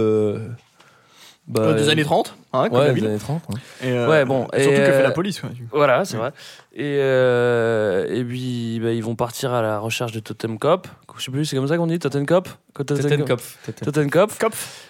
Euh, 1.49 1.53
bah, 1.53 1.61
Euh, 1.69 1.73
des 1.75 1.89
années 1.89 2.03
30, 2.03 2.35
hein, 2.62 2.69
comme 2.69 2.80
Ouais, 2.80 2.88
la 2.88 2.94
ville. 2.94 3.06
années 3.07 3.18
30. 3.18 3.42
hein. 3.50 3.54
Et, 3.83 3.92
euh, 3.92 4.09
Ouais, 4.09 4.25
bon, 4.25 4.48
et 4.54 4.63
Surtout 4.63 4.75
et, 4.81 4.86
que 4.86 4.92
fait 4.92 5.04
la 5.04 5.09
euh, 5.09 5.13
police. 5.13 5.42
Voilà, 5.71 6.06
c'est 6.06 6.18
vrai. 6.18 6.31
Et, 6.75 6.98
euh, 7.00 8.06
et 8.09 8.24
puis 8.24 8.80
bah, 8.83 8.92
ils 8.92 9.04
vont 9.04 9.15
partir 9.15 9.51
à 9.54 9.62
la 9.62 9.80
recherche 9.80 10.12
de 10.12 10.19
Totem 10.19 10.59
Cop. 10.59 10.88
Je 11.18 11.24
sais 11.24 11.31
plus, 11.31 11.45
c'est 11.45 11.56
comme 11.56 11.68
ça 11.68 11.77
qu'on 11.77 11.88
dit 11.88 11.98
Totem 11.98 12.27
Cop 12.27 12.48
Totenkopf. 12.75 13.57
Totem 13.83 14.12
Cop. 14.12 14.31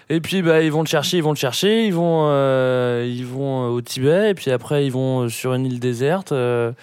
Et 0.09 0.19
puis 0.19 0.41
bah 0.41 0.61
ils 0.61 0.71
vont 0.71 0.81
le 0.81 0.87
chercher, 0.87 1.17
ils 1.17 1.23
vont 1.23 1.29
le 1.31 1.37
chercher, 1.37 1.85
ils 1.85 1.93
vont 1.93 2.27
euh, 2.29 3.05
ils 3.09 3.25
vont 3.25 3.65
euh, 3.65 3.69
au 3.69 3.79
Tibet 3.81 4.31
et 4.31 4.33
puis 4.33 4.51
après 4.51 4.85
ils 4.85 4.91
vont 4.91 5.21
euh, 5.23 5.29
sur 5.29 5.53
une 5.53 5.65
île 5.65 5.79
déserte 5.79 6.33
euh, 6.33 6.73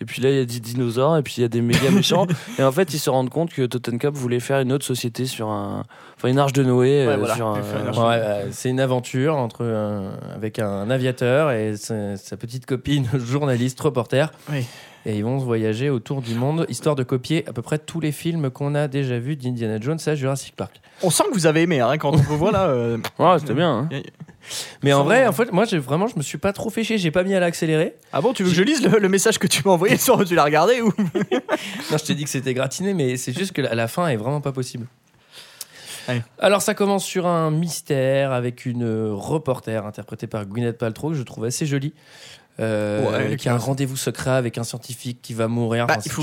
et 0.00 0.06
puis 0.06 0.22
là 0.22 0.30
il 0.30 0.36
y 0.36 0.40
a 0.40 0.44
des 0.46 0.60
dinosaures 0.60 1.18
et 1.18 1.22
puis 1.22 1.34
il 1.38 1.42
y 1.42 1.44
a 1.44 1.48
des 1.48 1.60
méga 1.60 1.90
méchants 1.94 2.26
et 2.58 2.62
en 2.62 2.72
fait 2.72 2.94
ils 2.94 2.98
se 2.98 3.10
rendent 3.10 3.28
compte 3.28 3.52
que 3.52 3.66
Totem 3.66 3.98
Cop 3.98 4.14
voulait 4.14 4.40
faire 4.40 4.60
une 4.60 4.72
autre 4.72 4.86
société 4.86 5.26
sur 5.26 5.48
un 5.48 5.82
enfin 6.16 6.28
une 6.28 6.38
arche 6.38 6.54
de 6.54 6.62
Noé 6.62 7.04
euh, 7.04 7.08
Ouais, 7.10 7.16
voilà, 7.18 7.34
un. 7.44 7.92
Ouais, 7.92 8.06
ouais, 8.06 8.46
c'est 8.52 8.70
une 8.70 8.80
aventure 8.80 9.36
entre 9.36 9.64
un- 9.66 10.12
avec 10.34 10.58
un 10.58 10.90
aviateur 10.90 11.50
et 11.52 11.76
sa, 11.76 12.16
sa 12.16 12.36
petite 12.36 12.66
copine 12.66 13.08
journaliste 13.18 13.80
reporter. 13.80 14.32
Oui. 14.50 14.64
Et 15.06 15.16
ils 15.18 15.22
vont 15.24 15.38
se 15.38 15.44
voyager 15.44 15.90
autour 15.90 16.22
du 16.22 16.34
monde, 16.34 16.64
histoire 16.70 16.94
de 16.96 17.02
copier 17.02 17.46
à 17.46 17.52
peu 17.52 17.60
près 17.60 17.78
tous 17.78 18.00
les 18.00 18.10
films 18.10 18.48
qu'on 18.50 18.74
a 18.74 18.88
déjà 18.88 19.18
vus 19.18 19.36
d'Indiana 19.36 19.78
Jones 19.78 19.98
à 20.06 20.14
Jurassic 20.14 20.56
Park. 20.56 20.80
On 21.02 21.10
sent 21.10 21.24
que 21.28 21.34
vous 21.34 21.44
avez 21.46 21.60
aimé 21.62 21.80
hein, 21.80 21.98
quand 21.98 22.10
on 22.14 22.16
vous 22.16 22.38
voit 22.38 22.52
là. 22.52 22.68
euh, 22.68 22.96
Ouais, 23.18 23.38
c'était 23.38 23.52
bien. 23.52 23.86
hein. 23.92 24.00
Mais 24.82 24.94
en 24.94 25.04
vrai, 25.04 25.26
en 25.26 25.32
fait, 25.32 25.52
moi, 25.52 25.66
j'ai 25.66 25.78
vraiment, 25.78 26.06
je 26.06 26.16
me 26.16 26.22
suis 26.22 26.38
pas 26.38 26.54
trop 26.54 26.70
fait 26.70 26.84
chier. 26.84 26.96
J'ai 26.96 27.10
pas 27.10 27.22
mis 27.22 27.34
à 27.34 27.40
l'accélérer. 27.40 27.96
Ah 28.14 28.22
bon, 28.22 28.32
tu 28.32 28.44
veux 28.44 28.48
que 28.50 28.54
je 28.56 28.62
lise 28.62 28.82
le, 28.82 28.98
le 28.98 29.08
message 29.10 29.38
que 29.38 29.46
tu 29.46 29.62
m'as 29.66 29.72
envoyé 29.72 29.96
sur 29.98 30.24
tu 30.24 30.34
l'as 30.34 30.44
regardé 30.44 30.80
ou? 30.80 30.90
Non, 30.98 31.98
je 31.98 32.04
t'ai 32.04 32.14
dit 32.14 32.24
que 32.24 32.30
c'était 32.30 32.54
gratiné, 32.54 32.94
mais 32.94 33.18
c'est 33.18 33.36
juste 33.36 33.52
que 33.52 33.60
la, 33.60 33.74
la 33.74 33.88
fin 33.88 34.08
est 34.08 34.16
vraiment 34.16 34.40
pas 34.40 34.52
possible. 34.52 34.86
Alors, 36.38 36.62
ça 36.62 36.74
commence 36.74 37.04
sur 37.04 37.26
un 37.26 37.50
mystère 37.50 38.32
avec 38.32 38.66
une 38.66 39.10
reporter 39.12 39.86
interprétée 39.86 40.26
par 40.26 40.46
Gwyneth 40.46 40.78
Paltrow, 40.78 41.10
que 41.10 41.14
je 41.16 41.22
trouve 41.22 41.44
assez 41.44 41.66
jolie. 41.66 41.92
euh, 42.60 43.28
Ouais, 43.30 43.36
qui 43.36 43.48
a 43.48 43.54
un 43.54 43.58
rendez-vous 43.58 43.96
secret 43.96 44.30
avec 44.30 44.58
un 44.58 44.64
scientifique 44.64 45.20
qui 45.22 45.34
va 45.34 45.48
mourir. 45.48 45.86
Bah, 45.86 45.94
Enfin, 45.98 46.02
il, 46.04 46.10
faut, 46.10 46.22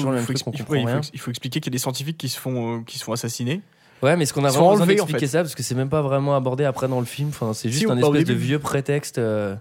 oui, 0.69 0.85
il 1.13 1.19
expliquer 1.29 1.59
qu'il 1.59 1.71
y 1.71 1.73
a 1.73 1.75
des 1.75 1.79
scientifiques 1.79 2.17
qui 2.17 2.29
se 2.29 2.39
font, 2.39 2.77
euh, 2.77 2.81
qui 2.85 2.97
se 2.99 3.03
font 3.03 3.13
assassiner. 3.13 3.61
Ouais, 4.01 4.15
mais 4.15 4.23
est-ce 4.23 4.33
qu'on 4.33 4.43
a 4.45 4.49
vraiment 4.49 4.71
besoin 4.71 4.85
enlevés, 4.85 5.01
en 5.01 5.05
d'expliquer 5.05 5.27
fait. 5.27 5.31
ça 5.33 5.41
Parce 5.43 5.53
que 5.55 5.61
c'est 5.61 5.75
même 5.75 5.89
pas 5.89 6.01
vraiment 6.01 6.35
abordé 6.35 6.63
après 6.63 6.87
dans 6.87 6.99
le 6.99 7.05
film. 7.05 7.29
Enfin, 7.29 7.53
c'est 7.53 7.69
juste 7.69 7.85
Si, 7.85 7.91
un 7.91 7.97
espèce 7.97 8.25
de 8.25 8.33
vieux 8.33 8.57
prétexte 8.59 9.17
euh, 9.19 9.55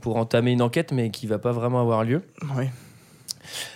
pour 0.00 0.16
entamer 0.16 0.52
une 0.52 0.62
enquête, 0.62 0.90
mais 0.92 1.10
qui 1.10 1.26
va 1.26 1.38
pas 1.38 1.52
vraiment 1.52 1.80
avoir 1.80 2.04
lieu. 2.04 2.22
Ouais. 2.56 2.70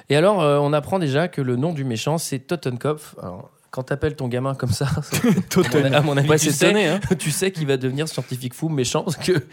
Et 0.08 0.16
alors, 0.16 0.38
on 0.38 0.72
apprend 0.72 0.98
déjà 0.98 1.28
que 1.28 1.42
le 1.42 1.56
nom 1.56 1.74
du 1.74 1.84
méchant, 1.84 2.16
c'est 2.16 2.38
Totenkopf. 2.38 3.16
Alors, 3.20 3.50
quand 3.70 3.82
t'appelles 3.84 4.16
ton 4.16 4.28
gamin 4.28 4.54
comme 4.54 4.70
ça, 4.72 4.86
à 5.92 6.00
mon 6.02 6.16
avis, 6.16 6.28
Ouais, 6.28 6.38
tu, 6.38 6.46
c'est 6.46 6.72
sais, 6.72 6.86
hein. 6.86 7.00
tu 7.18 7.30
sais 7.30 7.50
qu'il 7.52 7.66
va 7.66 7.76
devenir 7.76 8.08
scientifique 8.08 8.54
fou, 8.54 8.68
méchant, 8.68 9.02
parce 9.02 9.16
que 9.16 9.44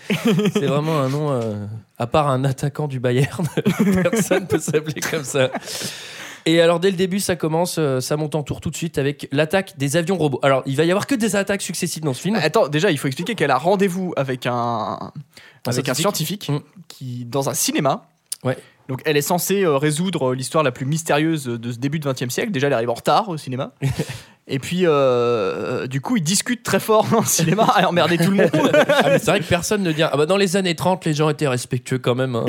c'est 0.54 0.66
vraiment 0.68 1.00
un 1.00 1.10
nom, 1.10 1.32
euh, 1.32 1.66
à 1.98 2.08
part 2.08 2.30
un 2.30 2.44
attaquant 2.44 2.88
du 2.88 3.00
Bayern, 3.00 3.48
personne 4.04 4.48
peut 4.48 4.60
s'appeler 4.60 5.02
comme 5.02 5.24
ça. 5.24 5.50
Et 6.48 6.62
alors, 6.62 6.80
dès 6.80 6.92
le 6.92 6.98
début, 6.98 7.20
ça 7.20 7.36
commence, 7.36 7.78
euh, 7.80 8.00
ça 8.02 8.18
monte 8.18 8.36
en 8.36 8.44
tour 8.44 8.62
tout 8.62 8.70
de 8.70 8.76
suite 8.76 9.00
avec 9.00 9.28
l'attaque 9.32 9.78
des 9.78 9.98
avions 9.98 10.16
robots. 10.16 10.40
Alors, 10.44 10.62
il 10.68 10.76
va 10.78 10.84
y 10.86 10.92
avoir 10.92 11.08
que 11.08 11.16
des 11.16 11.36
attaques 11.36 11.64
successives 11.64 12.04
dans 12.04 12.14
ce 12.14 12.22
film. 12.22 12.36
Attends, 12.36 12.68
déjà, 12.68 12.92
il 12.92 13.00
faut 13.00 13.08
expliquer 13.08 13.34
qu'elle 13.34 13.50
a 13.50 13.58
rendez-vous 13.58 14.14
avec 14.16 14.46
un, 14.46 15.12
avec 15.66 15.90
un 15.90 15.94
scientifique. 15.96 16.44
scientifique 16.44 16.50
Mm. 16.50 16.82
qui, 16.88 17.26
dans 17.26 17.50
un 17.50 17.56
cinéma. 17.56 18.06
Ouais. 18.44 18.58
Donc, 18.88 19.02
elle 19.06 19.18
est 19.18 19.22
censée 19.22 19.64
euh, 19.64 19.78
résoudre 19.78 20.34
l'histoire 20.34 20.64
la 20.64 20.72
plus 20.72 20.86
mystérieuse 20.86 21.46
de 21.46 21.72
ce 21.72 21.78
début 21.78 22.00
du 22.00 22.08
XXe 22.08 22.30
siècle. 22.30 22.52
Déjà, 22.52 22.68
elle 22.68 22.74
arrive 22.74 22.90
en 22.90 22.96
retard 22.96 23.30
au 23.30 23.38
cinéma. 23.38 23.74
Et 24.48 24.60
puis, 24.60 24.82
euh, 24.84 25.88
du 25.88 26.02
coup, 26.02 26.18
ils 26.18 26.24
discutent 26.24 26.62
très 26.62 26.80
fort 26.80 27.08
dans 27.08 27.22
le 27.22 27.26
cinéma 27.26 27.64
à 27.76 27.88
emmerder 27.90 28.18
tout 28.18 28.30
le 28.32 28.38
monde. 28.38 28.52
Ah, 28.88 29.10
mais 29.10 29.20
c'est 29.20 29.26
vrai 29.32 29.40
que 29.40 29.46
personne 29.46 29.82
ne 29.84 29.92
dit. 29.92 30.04
Ah 30.04 30.16
bah 30.16 30.26
dans 30.26 30.38
les 30.38 30.56
années 30.56 30.76
30, 30.76 31.04
les 31.06 31.14
gens 31.14 31.30
étaient 31.30 31.48
respectueux 31.48 31.98
quand 31.98 32.16
même. 32.16 32.36
hein. 32.36 32.46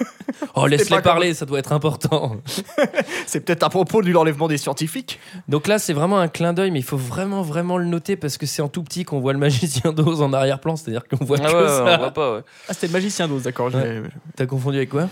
oh, 0.54 0.66
laisse-les 0.66 0.96
pas 0.96 1.02
parler, 1.02 1.34
ça 1.34 1.44
doit 1.46 1.58
être 1.58 1.72
important. 1.72 2.36
C'est 3.26 3.40
peut-être 3.44 3.62
à 3.64 3.68
propos 3.68 4.00
de 4.02 4.10
l'enlèvement 4.10 4.48
des 4.48 4.56
scientifiques. 4.58 5.18
Donc 5.48 5.66
là, 5.68 5.78
c'est 5.78 5.92
vraiment 5.92 6.18
un 6.18 6.28
clin 6.28 6.52
d'œil, 6.52 6.70
mais 6.70 6.78
il 6.80 6.84
faut 6.84 6.96
vraiment, 6.96 7.42
vraiment 7.42 7.76
le 7.78 7.84
noter 7.84 8.16
parce 8.16 8.38
que 8.38 8.46
c'est 8.46 8.62
en 8.62 8.68
tout 8.68 8.82
petit 8.82 9.04
qu'on 9.04 9.20
voit 9.20 9.32
le 9.32 9.38
magicien 9.38 9.92
d'Oz 9.92 10.20
en 10.22 10.32
arrière-plan, 10.32 10.74
c'est-à-dire 10.76 11.02
qu'on 11.06 11.24
voit 11.24 11.36
Ah 11.42 11.48
que 11.48 11.54
ouais, 11.56 11.68
ça. 11.68 11.94
on 11.94 11.98
voit 11.98 12.10
pas, 12.12 12.34
ouais. 12.36 12.40
Ah, 12.68 12.72
c'était 12.72 12.86
le 12.88 12.92
magicien 12.94 13.28
d'Oz, 13.28 13.42
d'accord. 13.42 13.70
j'ai- 13.70 14.02
T'as 14.36 14.46
confondu 14.46 14.78
avec 14.78 14.88
quoi? 14.90 15.08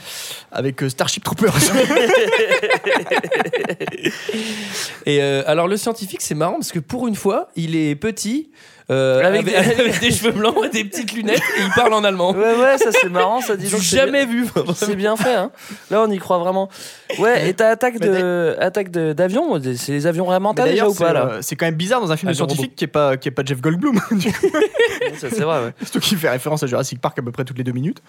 Avec 0.50 0.82
euh, 0.82 0.88
Starship 0.88 1.22
Troopers. 1.24 1.54
Et 5.06 5.22
euh, 5.22 5.42
alors 5.46 5.68
le 5.68 5.76
scientifique, 5.76 6.22
c'est 6.28 6.34
marrant 6.34 6.56
parce 6.56 6.72
que 6.72 6.78
pour 6.78 7.08
une 7.08 7.14
fois, 7.14 7.48
il 7.56 7.74
est 7.74 7.96
petit, 7.96 8.50
euh, 8.90 9.22
Avec 9.22 9.42
avec, 9.42 9.44
des- 9.76 9.82
avec 9.82 10.00
des 10.00 10.10
cheveux 10.10 10.30
blancs 10.32 10.56
et 10.64 10.68
des 10.70 10.84
petites 10.84 11.12
lunettes 11.12 11.42
et 11.58 11.62
il 11.62 11.70
parle 11.74 11.92
en 11.92 12.04
allemand. 12.04 12.32
Ouais, 12.32 12.54
ouais, 12.56 12.78
ça 12.78 12.90
c'est 12.92 13.08
marrant, 13.10 13.40
ça 13.40 13.56
dit 13.56 13.68
J'ai 13.68 13.78
jamais 13.98 14.24
vu. 14.26 14.46
C'est 14.74 14.96
bien 14.96 15.16
fait, 15.16 15.34
hein. 15.34 15.50
Là, 15.90 16.02
on 16.06 16.10
y 16.10 16.18
croit 16.18 16.38
vraiment. 16.38 16.68
Ouais, 17.18 17.48
et 17.48 17.54
t'as 17.54 17.68
attaque 17.70 17.98
de, 18.00 18.56
attaque 18.60 18.90
de- 18.90 19.12
d'avion, 19.12 19.60
c'est 19.76 19.92
les 19.92 20.06
avions 20.06 20.24
vraiment 20.24 20.54
Mais 20.56 20.62
déjà 20.62 20.70
D'ailleurs, 20.72 20.90
ou 20.90 20.94
pas 20.94 21.08
c'est, 21.08 21.12
là 21.14 21.26
euh, 21.32 21.38
c'est 21.42 21.56
quand 21.56 21.66
même 21.66 21.74
bizarre 21.74 22.00
dans 22.00 22.12
un 22.12 22.16
film 22.16 22.30
de 22.30 22.36
scientifique 22.36 22.74
qui 22.76 22.84
est 22.84 22.88
pas 22.88 23.16
qui 23.16 23.28
est 23.28 23.32
pas 23.32 23.42
Jeff 23.44 23.60
Goldblum. 23.60 24.00
C'est 25.18 25.40
vrai, 25.40 25.64
ouais. 25.64 25.72
Surtout 25.82 26.00
qu'il 26.00 26.18
fait 26.18 26.28
référence 26.30 26.62
à 26.62 26.66
Jurassic 26.66 27.00
Park 27.00 27.18
à 27.18 27.22
peu 27.22 27.32
près 27.32 27.44
toutes 27.44 27.58
les 27.58 27.64
deux 27.64 27.72
minutes. 27.72 28.02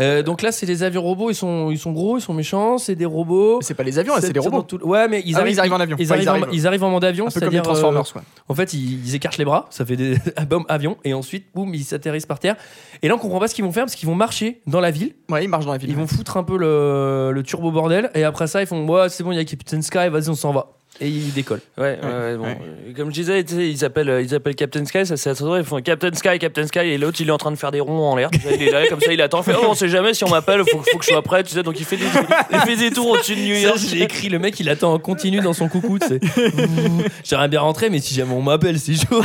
Euh, 0.00 0.22
donc 0.22 0.42
là, 0.42 0.52
c'est 0.52 0.66
des 0.66 0.82
avions 0.82 1.02
robots. 1.02 1.30
Ils 1.30 1.34
sont, 1.34 1.70
ils 1.70 1.78
sont 1.78 1.92
gros, 1.92 2.18
ils 2.18 2.20
sont 2.20 2.34
méchants. 2.34 2.78
C'est 2.78 2.94
des 2.94 3.04
robots. 3.06 3.60
C'est 3.62 3.74
pas 3.74 3.82
les 3.82 3.98
avions, 3.98 4.14
c'est 4.20 4.32
des 4.32 4.40
robots. 4.40 4.62
tout- 4.62 4.80
Ouais, 4.86 5.08
mais 5.08 5.22
ils 5.24 5.34
Ah 5.36 5.40
arrivent, 5.40 5.54
ils 5.54 5.60
arrivent 5.60 5.72
en 5.74 5.80
avion. 5.80 5.96
Ils, 5.98 6.06
Ouais, 6.06 6.12
arrivent, 6.12 6.24
ils 6.24 6.28
en, 6.28 6.32
arrivent. 6.32 6.46
ils 6.52 6.66
arrivent 6.66 6.84
en 6.84 6.90
mode 6.90 7.04
avion, 7.04 7.26
Un 7.26 7.30
peu 7.30 7.40
comme 7.40 7.48
les 7.50 7.56
c'est-à-dire. 7.56 7.62
Transformers, 7.62 8.02
euh, 8.02 8.12
quoi. 8.12 8.22
En 8.48 8.54
fait, 8.54 8.72
ils, 8.74 9.06
ils 9.06 9.14
écartent 9.14 9.38
les 9.38 9.44
bras, 9.44 9.66
ça 9.70 9.84
fait 9.88 9.96
des 9.96 10.16
avion, 10.68 10.96
et 11.04 11.14
ensuite, 11.14 11.46
boum, 11.54 11.74
ils 11.74 11.84
s'atterrissent 11.84 12.26
par 12.26 12.38
terre. 12.38 12.56
Et 13.02 13.08
là, 13.08 13.14
on 13.14 13.18
comprend 13.18 13.40
pas 13.40 13.48
ce 13.48 13.54
qu'ils 13.54 13.64
vont 13.64 13.72
faire 13.72 13.84
parce 13.84 13.94
qu'ils 13.94 14.08
vont 14.08 14.14
marcher 14.14 14.60
dans 14.66 14.80
la 14.80 14.90
ville. 14.90 15.14
Ouais, 15.28 15.44
ils 15.44 15.48
marchent 15.48 15.66
dans 15.66 15.72
la 15.72 15.78
ville. 15.78 15.90
Ils 15.90 15.96
vont 15.96 16.06
foutre 16.06 16.36
un 16.36 16.44
peu 16.44 16.56
le, 16.56 17.32
le 17.32 17.42
turbo 17.42 17.70
bordel, 17.70 18.10
et 18.14 18.24
après 18.24 18.46
ça, 18.46 18.60
ils 18.60 18.66
font 18.66 18.86
ouais, 18.86 19.08
c'est 19.08 19.24
bon, 19.24 19.32
il 19.32 19.36
y 19.36 19.40
a 19.40 19.44
Captain 19.44 19.82
Sky, 19.82 20.08
vas-y, 20.08 20.28
on 20.28 20.34
s'en 20.34 20.52
va. 20.52 20.72
Et 21.00 21.08
ils 21.08 21.32
décollent. 21.32 21.60
Ouais, 21.76 21.96
ouais, 22.02 22.08
ouais, 22.08 22.36
bon. 22.36 22.56
Comme 22.96 23.10
je 23.10 23.20
disais, 23.20 23.40
ils 23.40 23.84
appellent, 23.84 24.08
euh, 24.08 24.20
ils 24.20 24.34
appellent 24.34 24.56
Captain 24.56 24.84
Sky, 24.84 25.06
ça 25.06 25.16
c'est 25.16 25.30
assez 25.30 25.44
drôle. 25.44 25.60
Ils 25.60 25.64
font 25.64 25.80
Captain 25.80 26.12
Sky, 26.12 26.40
Captain 26.40 26.66
Sky, 26.66 26.80
et 26.80 26.98
l'autre 26.98 27.20
il 27.20 27.28
est 27.28 27.32
en 27.32 27.38
train 27.38 27.52
de 27.52 27.56
faire 27.56 27.70
des 27.70 27.78
ronds 27.78 28.10
en 28.10 28.16
l'air. 28.16 28.30
Il 28.50 28.62
est 28.62 28.70
là, 28.72 28.84
comme 28.88 29.00
ça, 29.00 29.12
il 29.12 29.20
attend. 29.22 29.42
Fait, 29.44 29.54
oh, 29.56 29.66
on 29.68 29.74
sait 29.74 29.88
jamais 29.88 30.12
si 30.12 30.24
on 30.24 30.28
m'appelle, 30.28 30.60
faut, 30.68 30.82
faut 30.90 30.98
que 30.98 31.04
je 31.04 31.10
sois 31.10 31.22
prêt, 31.22 31.44
tu 31.44 31.50
sais. 31.50 31.62
Donc 31.62 31.78
il 31.78 31.84
fait 31.86 31.98
des, 31.98 32.06
il 32.52 32.58
fait 32.60 32.76
des 32.76 32.90
tours 32.90 33.10
au-dessus 33.10 33.36
de 33.36 33.40
New 33.40 33.54
York. 33.54 33.78
j'ai 33.78 34.02
écrit 34.02 34.28
le 34.28 34.40
mec, 34.40 34.58
il 34.58 34.68
attend 34.68 34.92
en 34.92 34.98
continu 34.98 35.40
dans 35.40 35.52
son 35.52 35.68
coucou, 35.68 36.00
tu 36.00 36.08
sais. 36.08 36.20
Ouh, 36.36 37.02
J'aimerais 37.24 37.48
bien 37.48 37.60
rentrer, 37.60 37.90
mais 37.90 38.00
si 38.00 38.14
jamais 38.14 38.32
on 38.32 38.42
m'appelle, 38.42 38.80
c'est 38.80 38.94
chaud. 38.94 39.22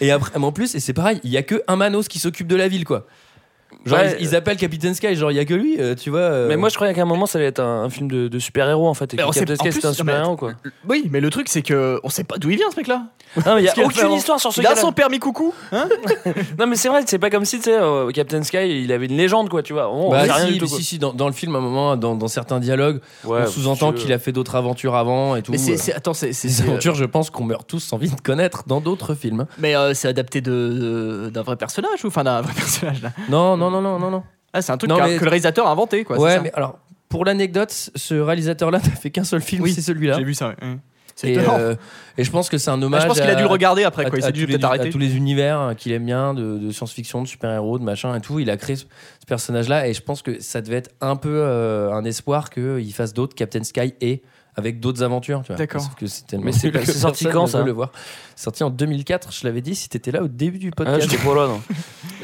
Et 0.00 0.10
après, 0.10 0.38
mais 0.38 0.44
en 0.44 0.52
plus, 0.52 0.74
et 0.74 0.80
c'est 0.80 0.92
pareil, 0.92 1.20
il 1.24 1.30
y 1.30 1.36
a 1.36 1.42
que 1.42 1.62
un 1.68 1.76
Manos 1.76 2.08
qui 2.08 2.18
s'occupe 2.18 2.46
de 2.46 2.56
la 2.56 2.68
ville, 2.68 2.84
quoi. 2.84 3.06
Genre, 3.86 3.98
Ouais. 3.98 4.16
ils, 4.20 4.26
ils 4.26 4.36
appellent 4.36 4.56
Captain 4.56 4.92
Sky, 4.94 5.14
genre, 5.16 5.30
il 5.30 5.36
y 5.36 5.40
a 5.40 5.44
que 5.44 5.54
lui, 5.54 5.76
euh, 5.80 5.94
tu 5.94 6.10
vois. 6.10 6.18
euh. 6.20 6.48
Mais 6.48 6.56
moi, 6.56 6.68
je 6.68 6.74
croyais 6.74 6.92
qu'à 6.92 7.02
un 7.02 7.06
moment, 7.06 7.26
ça 7.26 7.38
allait 7.38 7.46
être 7.48 7.60
un, 7.60 7.84
un 7.84 7.90
film 7.90 8.10
de, 8.10 8.28
de 8.28 8.38
super-héros 8.38 8.88
en 8.88 8.94
fait. 8.94 9.14
Et 9.14 9.16
que 9.16 9.22
on 9.22 9.30
Captain 9.30 9.54
Sky 9.56 9.72
c'était 9.72 9.86
un 9.86 9.92
super-héros 9.92 10.36
quoi. 10.36 10.52
Oui, 10.88 11.08
mais 11.10 11.20
le 11.20 11.30
truc 11.30 11.48
c'est 11.48 11.62
que 11.62 12.00
on 12.02 12.08
sait 12.10 12.24
pas 12.24 12.36
d'où 12.38 12.50
il 12.50 12.56
vient 12.56 12.70
ce 12.70 12.76
mec-là. 12.76 13.04
Non, 13.44 13.54
mais 13.56 13.62
il 13.62 13.64
y 13.64 13.68
a 13.68 13.72
fait 13.74 13.84
aucune 13.84 14.12
histoire 14.12 14.40
sur 14.40 14.52
ce 14.52 14.60
Il 14.60 14.66
a 14.66 14.76
son 14.76 14.92
permis 14.92 15.18
coucou. 15.18 15.52
Hein 15.72 15.88
Non, 16.58 16.66
mais 16.66 16.76
c'est 16.76 16.88
vrai, 16.88 17.02
c'est 17.06 17.18
pas 17.18 17.28
comme 17.30 17.44
si, 17.44 17.58
tu 17.58 17.64
sais, 17.64 17.76
euh, 17.78 18.10
Captain 18.10 18.42
Sky, 18.42 18.82
il 18.84 18.90
avait 18.92 19.06
une 19.06 19.16
légende 19.16 19.48
quoi, 19.48 19.62
tu 19.62 19.72
vois. 19.72 19.90
On, 19.90 20.08
on 20.08 20.10
Bah 20.10 20.24
sait 20.24 20.32
rien 20.32 20.46
si, 20.46 20.52
du 20.54 20.58
tout. 20.58 20.66
quoi. 20.68 20.78
si, 20.78 20.84
si, 20.84 20.98
dans, 20.98 21.12
dans 21.12 21.26
le 21.26 21.32
film, 21.34 21.54
à 21.54 21.58
un 21.58 21.60
moment, 21.60 21.96
dans, 21.96 22.14
dans 22.14 22.28
certains 22.28 22.60
dialogues, 22.60 23.00
Ouais, 23.24 23.40
on 23.42 23.46
sous-entend 23.46 23.92
qu'il 23.92 24.12
a 24.12 24.18
fait 24.18 24.32
d'autres 24.32 24.54
aventures 24.54 24.94
avant 24.94 25.36
et 25.36 25.42
tout. 25.42 25.52
Mais 25.52 25.58
c'est, 25.58 25.92
Euh, 25.92 25.96
attends, 25.96 26.14
c'est, 26.14 26.30
Des 26.30 26.62
aventures, 26.62 26.94
je 26.94 27.04
pense 27.04 27.30
qu'on 27.30 27.44
meurt 27.44 27.66
tous 27.68 27.92
envie 27.92 28.08
de 28.10 28.20
connaître 28.20 28.62
dans 28.66 28.80
d'autres 28.80 29.14
films. 29.14 29.46
mais 29.58 29.76
euh, 29.76 29.92
c'est 29.94 30.08
adapté 30.08 30.40
d'un 30.40 31.42
vrai 31.42 31.56
personnage 31.56 32.04
ou 32.04 32.08
enfin 32.08 32.24
d'un 32.24 32.40
vrai 32.40 32.52
personnage 32.56 33.02
là? 33.02 33.10
Non, 33.28 33.56
non, 33.56 33.70
non, 33.70 33.75
non, 33.80 33.98
non, 33.98 34.10
non. 34.10 34.22
Ah, 34.52 34.62
c'est 34.62 34.72
un 34.72 34.76
truc 34.78 34.90
Non, 34.90 34.96
qu'a- 34.96 35.06
mais- 35.08 35.18
que 35.18 35.24
le 35.24 35.30
réalisateur 35.30 35.66
a 35.66 35.70
inventé 35.70 36.04
quoi. 36.04 36.18
ouais, 36.18 36.30
c'est 36.30 36.36
ça. 36.36 36.42
mais 36.42 36.52
alors, 36.54 36.78
pour 37.08 37.24
l'anecdote, 37.24 37.70
ce 37.94 38.14
réalisateur-là 38.14 38.78
n'a 38.84 38.90
fait 38.90 39.10
qu'un 39.10 39.24
seul 39.24 39.40
film, 39.40 39.62
Oui, 39.62 39.72
c'est 39.72 39.82
celui-là. 39.82 40.16
J'ai 40.18 40.24
vu 40.24 40.34
ça. 40.34 40.48
ouais. 40.48 40.56
Mmh. 40.66 40.76
C'est 41.18 41.28
Et, 41.30 41.32
étonnant. 41.32 41.56
euh, 41.58 41.74
et 42.18 42.24
je 42.24 42.30
pense 42.30 42.50
que 42.50 42.58
c'est 42.58 42.68
un 42.70 42.76
Bah, 42.76 42.86
hommage. 42.86 43.02
je 43.02 43.06
pense 43.06 43.18
qu'il 43.18 43.26
a 43.28 43.32
à- 43.32 43.36
dû 43.36 43.42
le 43.42 43.48
regarder 43.48 43.84
après 43.84 44.04
à- 44.04 44.10
quoi. 44.10 44.18
Il 44.18 44.22
à 44.22 44.26
s'est 44.26 44.32
dû 44.32 44.42
tous 44.42 44.46
les- 44.48 44.52
peut-être 44.58 44.64
arrêter. 44.66 44.88
à 44.88 44.92
tous 44.92 44.98
les 44.98 45.16
univers 45.16 45.58
euh, 45.60 45.72
qu'il 45.74 45.92
aime 45.92 46.04
bien 46.04 46.34
de, 46.34 46.58
de 46.58 46.70
science-fiction, 46.70 47.22
de 47.22 47.26
super-héros, 47.26 47.78
de 47.78 47.84
machin 47.84 48.14
et 48.14 48.20
tout. 48.20 48.38
Il 48.38 48.50
a 48.50 48.58
créé 48.58 48.76
ce, 48.76 48.84
ce 48.84 49.26
personnage-là 49.26 49.88
et 49.88 49.94
je 49.94 50.02
pense 50.02 50.20
que 50.20 50.40
ça 50.40 50.60
devait 50.60 50.76
être 50.76 50.90
un 51.00 51.16
peu 51.16 51.30
euh, 51.32 51.90
un 51.92 52.04
espoir 52.04 52.50
qu'il 52.50 52.92
fasse 52.92 53.14
d'autres 53.14 53.34
Captain 53.34 53.64
Sky 53.64 53.94
et 54.02 54.20
avec 54.56 54.80
d'autres 54.80 55.02
aventures. 55.02 55.42
tu 55.42 55.48
vois. 55.48 55.56
D'accord. 55.56 55.80
Sauf 55.82 55.94
que 55.94 56.06
Mais 56.38 56.52
c'est 56.52 56.70
pas- 56.72 56.84
sorti 56.84 57.26
quand, 57.26 57.46
ça 57.46 57.62
le 57.62 57.72
voir. 57.72 57.92
C'est 58.34 58.44
sorti 58.44 58.64
en 58.64 58.70
2004, 58.70 59.32
je 59.32 59.46
l'avais 59.46 59.60
dit, 59.62 59.74
si 59.74 59.88
t'étais 59.88 60.10
là 60.10 60.22
au 60.22 60.28
début 60.28 60.58
du 60.58 60.68
Ah, 60.72 60.76
podcast. 60.76 61.10
j'étais 61.10 61.22
pas 61.22 61.34
là, 61.34 61.46
non. 61.48 61.60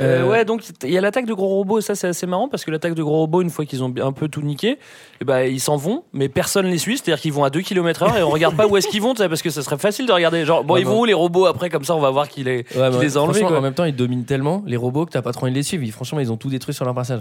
Euh, 0.00 0.22
Euh, 0.22 0.28
ouais, 0.30 0.44
donc 0.46 0.62
il 0.84 0.90
y 0.90 0.96
a 0.96 1.02
l'attaque 1.02 1.26
de 1.26 1.34
gros 1.34 1.48
robots, 1.48 1.82
ça 1.82 1.94
c'est 1.94 2.06
assez 2.08 2.26
marrant 2.26 2.48
parce 2.48 2.64
que 2.64 2.70
l'attaque 2.70 2.94
de 2.94 3.02
gros 3.02 3.18
robots, 3.18 3.42
une 3.42 3.50
fois 3.50 3.66
qu'ils 3.66 3.84
ont 3.84 3.92
un 4.00 4.12
peu 4.12 4.28
tout 4.28 4.40
niqué, 4.40 4.78
et 5.20 5.24
ben 5.24 5.42
ils 5.42 5.60
s'en 5.60 5.76
vont, 5.76 6.04
mais 6.14 6.30
personne 6.30 6.64
les 6.66 6.78
suit, 6.78 6.96
c'est-à-dire 6.96 7.20
qu'ils 7.20 7.32
vont 7.34 7.44
à 7.44 7.50
2 7.50 7.60
km/h 7.60 8.18
et 8.18 8.22
on 8.22 8.30
regarde 8.30 8.56
pas 8.56 8.66
où 8.66 8.76
est-ce 8.78 8.88
qu'ils 8.88 9.02
vont, 9.02 9.12
parce 9.14 9.42
que 9.42 9.50
ça 9.50 9.62
serait 9.62 9.76
facile 9.76 10.06
de 10.06 10.12
regarder. 10.12 10.46
Genre, 10.46 10.64
bon, 10.64 10.74
Ouais, 10.74 10.80
ils 10.80 10.86
vont 10.86 11.00
où 11.00 11.04
les 11.04 11.12
robots 11.12 11.44
après, 11.44 11.68
comme 11.68 11.84
ça 11.84 11.94
on 11.94 12.00
va 12.00 12.08
voir 12.10 12.28
qui 12.30 12.42
les, 12.42 12.56
Ouais, 12.58 12.62
qui 12.64 12.78
bah, 12.78 12.90
les 13.02 13.16
a 13.18 13.20
enlevés. 13.20 13.34
franchement, 13.40 13.48
quoi. 13.48 13.58
En 13.58 13.62
même 13.62 13.74
temps, 13.74 13.84
ils 13.84 13.94
dominent 13.94 14.24
tellement 14.24 14.62
les 14.66 14.78
robots 14.78 15.04
que 15.04 15.10
t'as 15.10 15.20
pas 15.22 15.32
trop 15.32 15.42
envie 15.44 15.52
de 15.52 15.58
les 15.58 15.62
suivre. 15.62 15.82
Ils- 15.84 15.92
franchement, 15.92 16.20
ils 16.20 16.32
ont 16.32 16.38
tout 16.38 16.48
détruit 16.48 16.74
sur 16.74 16.86
leur 16.86 16.94
passage. 16.94 17.20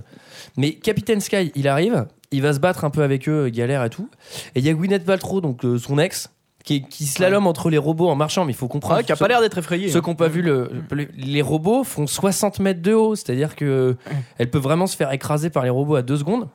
Mais 0.55 0.71
Captain 0.75 1.19
Sky, 1.19 1.51
il 1.55 1.67
arrive, 1.67 2.05
il 2.31 2.41
va 2.41 2.53
se 2.53 2.59
battre 2.59 2.83
un 2.85 2.89
peu 2.89 3.03
avec 3.03 3.27
eux, 3.29 3.49
galère 3.49 3.83
et 3.83 3.89
tout. 3.89 4.09
Et 4.55 4.59
il 4.59 4.65
y 4.65 4.69
a 4.69 4.73
Gwyneth 4.73 5.05
Paltrow, 5.05 5.41
donc 5.41 5.65
euh, 5.65 5.77
son 5.77 5.97
ex, 5.99 6.29
qui, 6.63 6.83
qui 6.83 7.05
slalom 7.05 7.47
entre 7.47 7.69
les 7.69 7.77
robots 7.77 8.09
en 8.09 8.15
marchant. 8.15 8.45
Mais 8.45 8.51
il 8.53 8.55
faut 8.55 8.67
comprendre. 8.67 8.97
Ouais, 8.97 9.03
qui 9.03 9.11
a 9.11 9.15
pas 9.15 9.27
l'air 9.27 9.41
d'être 9.41 9.57
effrayé. 9.57 9.89
Ceux 9.89 10.01
qui 10.01 10.09
n'ont 10.09 10.15
pas 10.15 10.27
vu 10.27 10.41
le, 10.41 10.69
le- 10.91 11.07
les 11.17 11.41
robots 11.41 11.83
font 11.83 12.07
60 12.07 12.59
mètres 12.59 12.81
de 12.81 12.93
haut, 12.93 13.15
c'est-à-dire 13.15 13.55
que 13.55 13.95
elle 14.37 14.49
peut 14.49 14.59
vraiment 14.59 14.87
se 14.87 14.95
faire 14.95 15.11
écraser 15.11 15.49
par 15.49 15.63
les 15.63 15.69
robots 15.69 15.95
à 15.95 16.01
deux 16.03 16.17
secondes. 16.17 16.47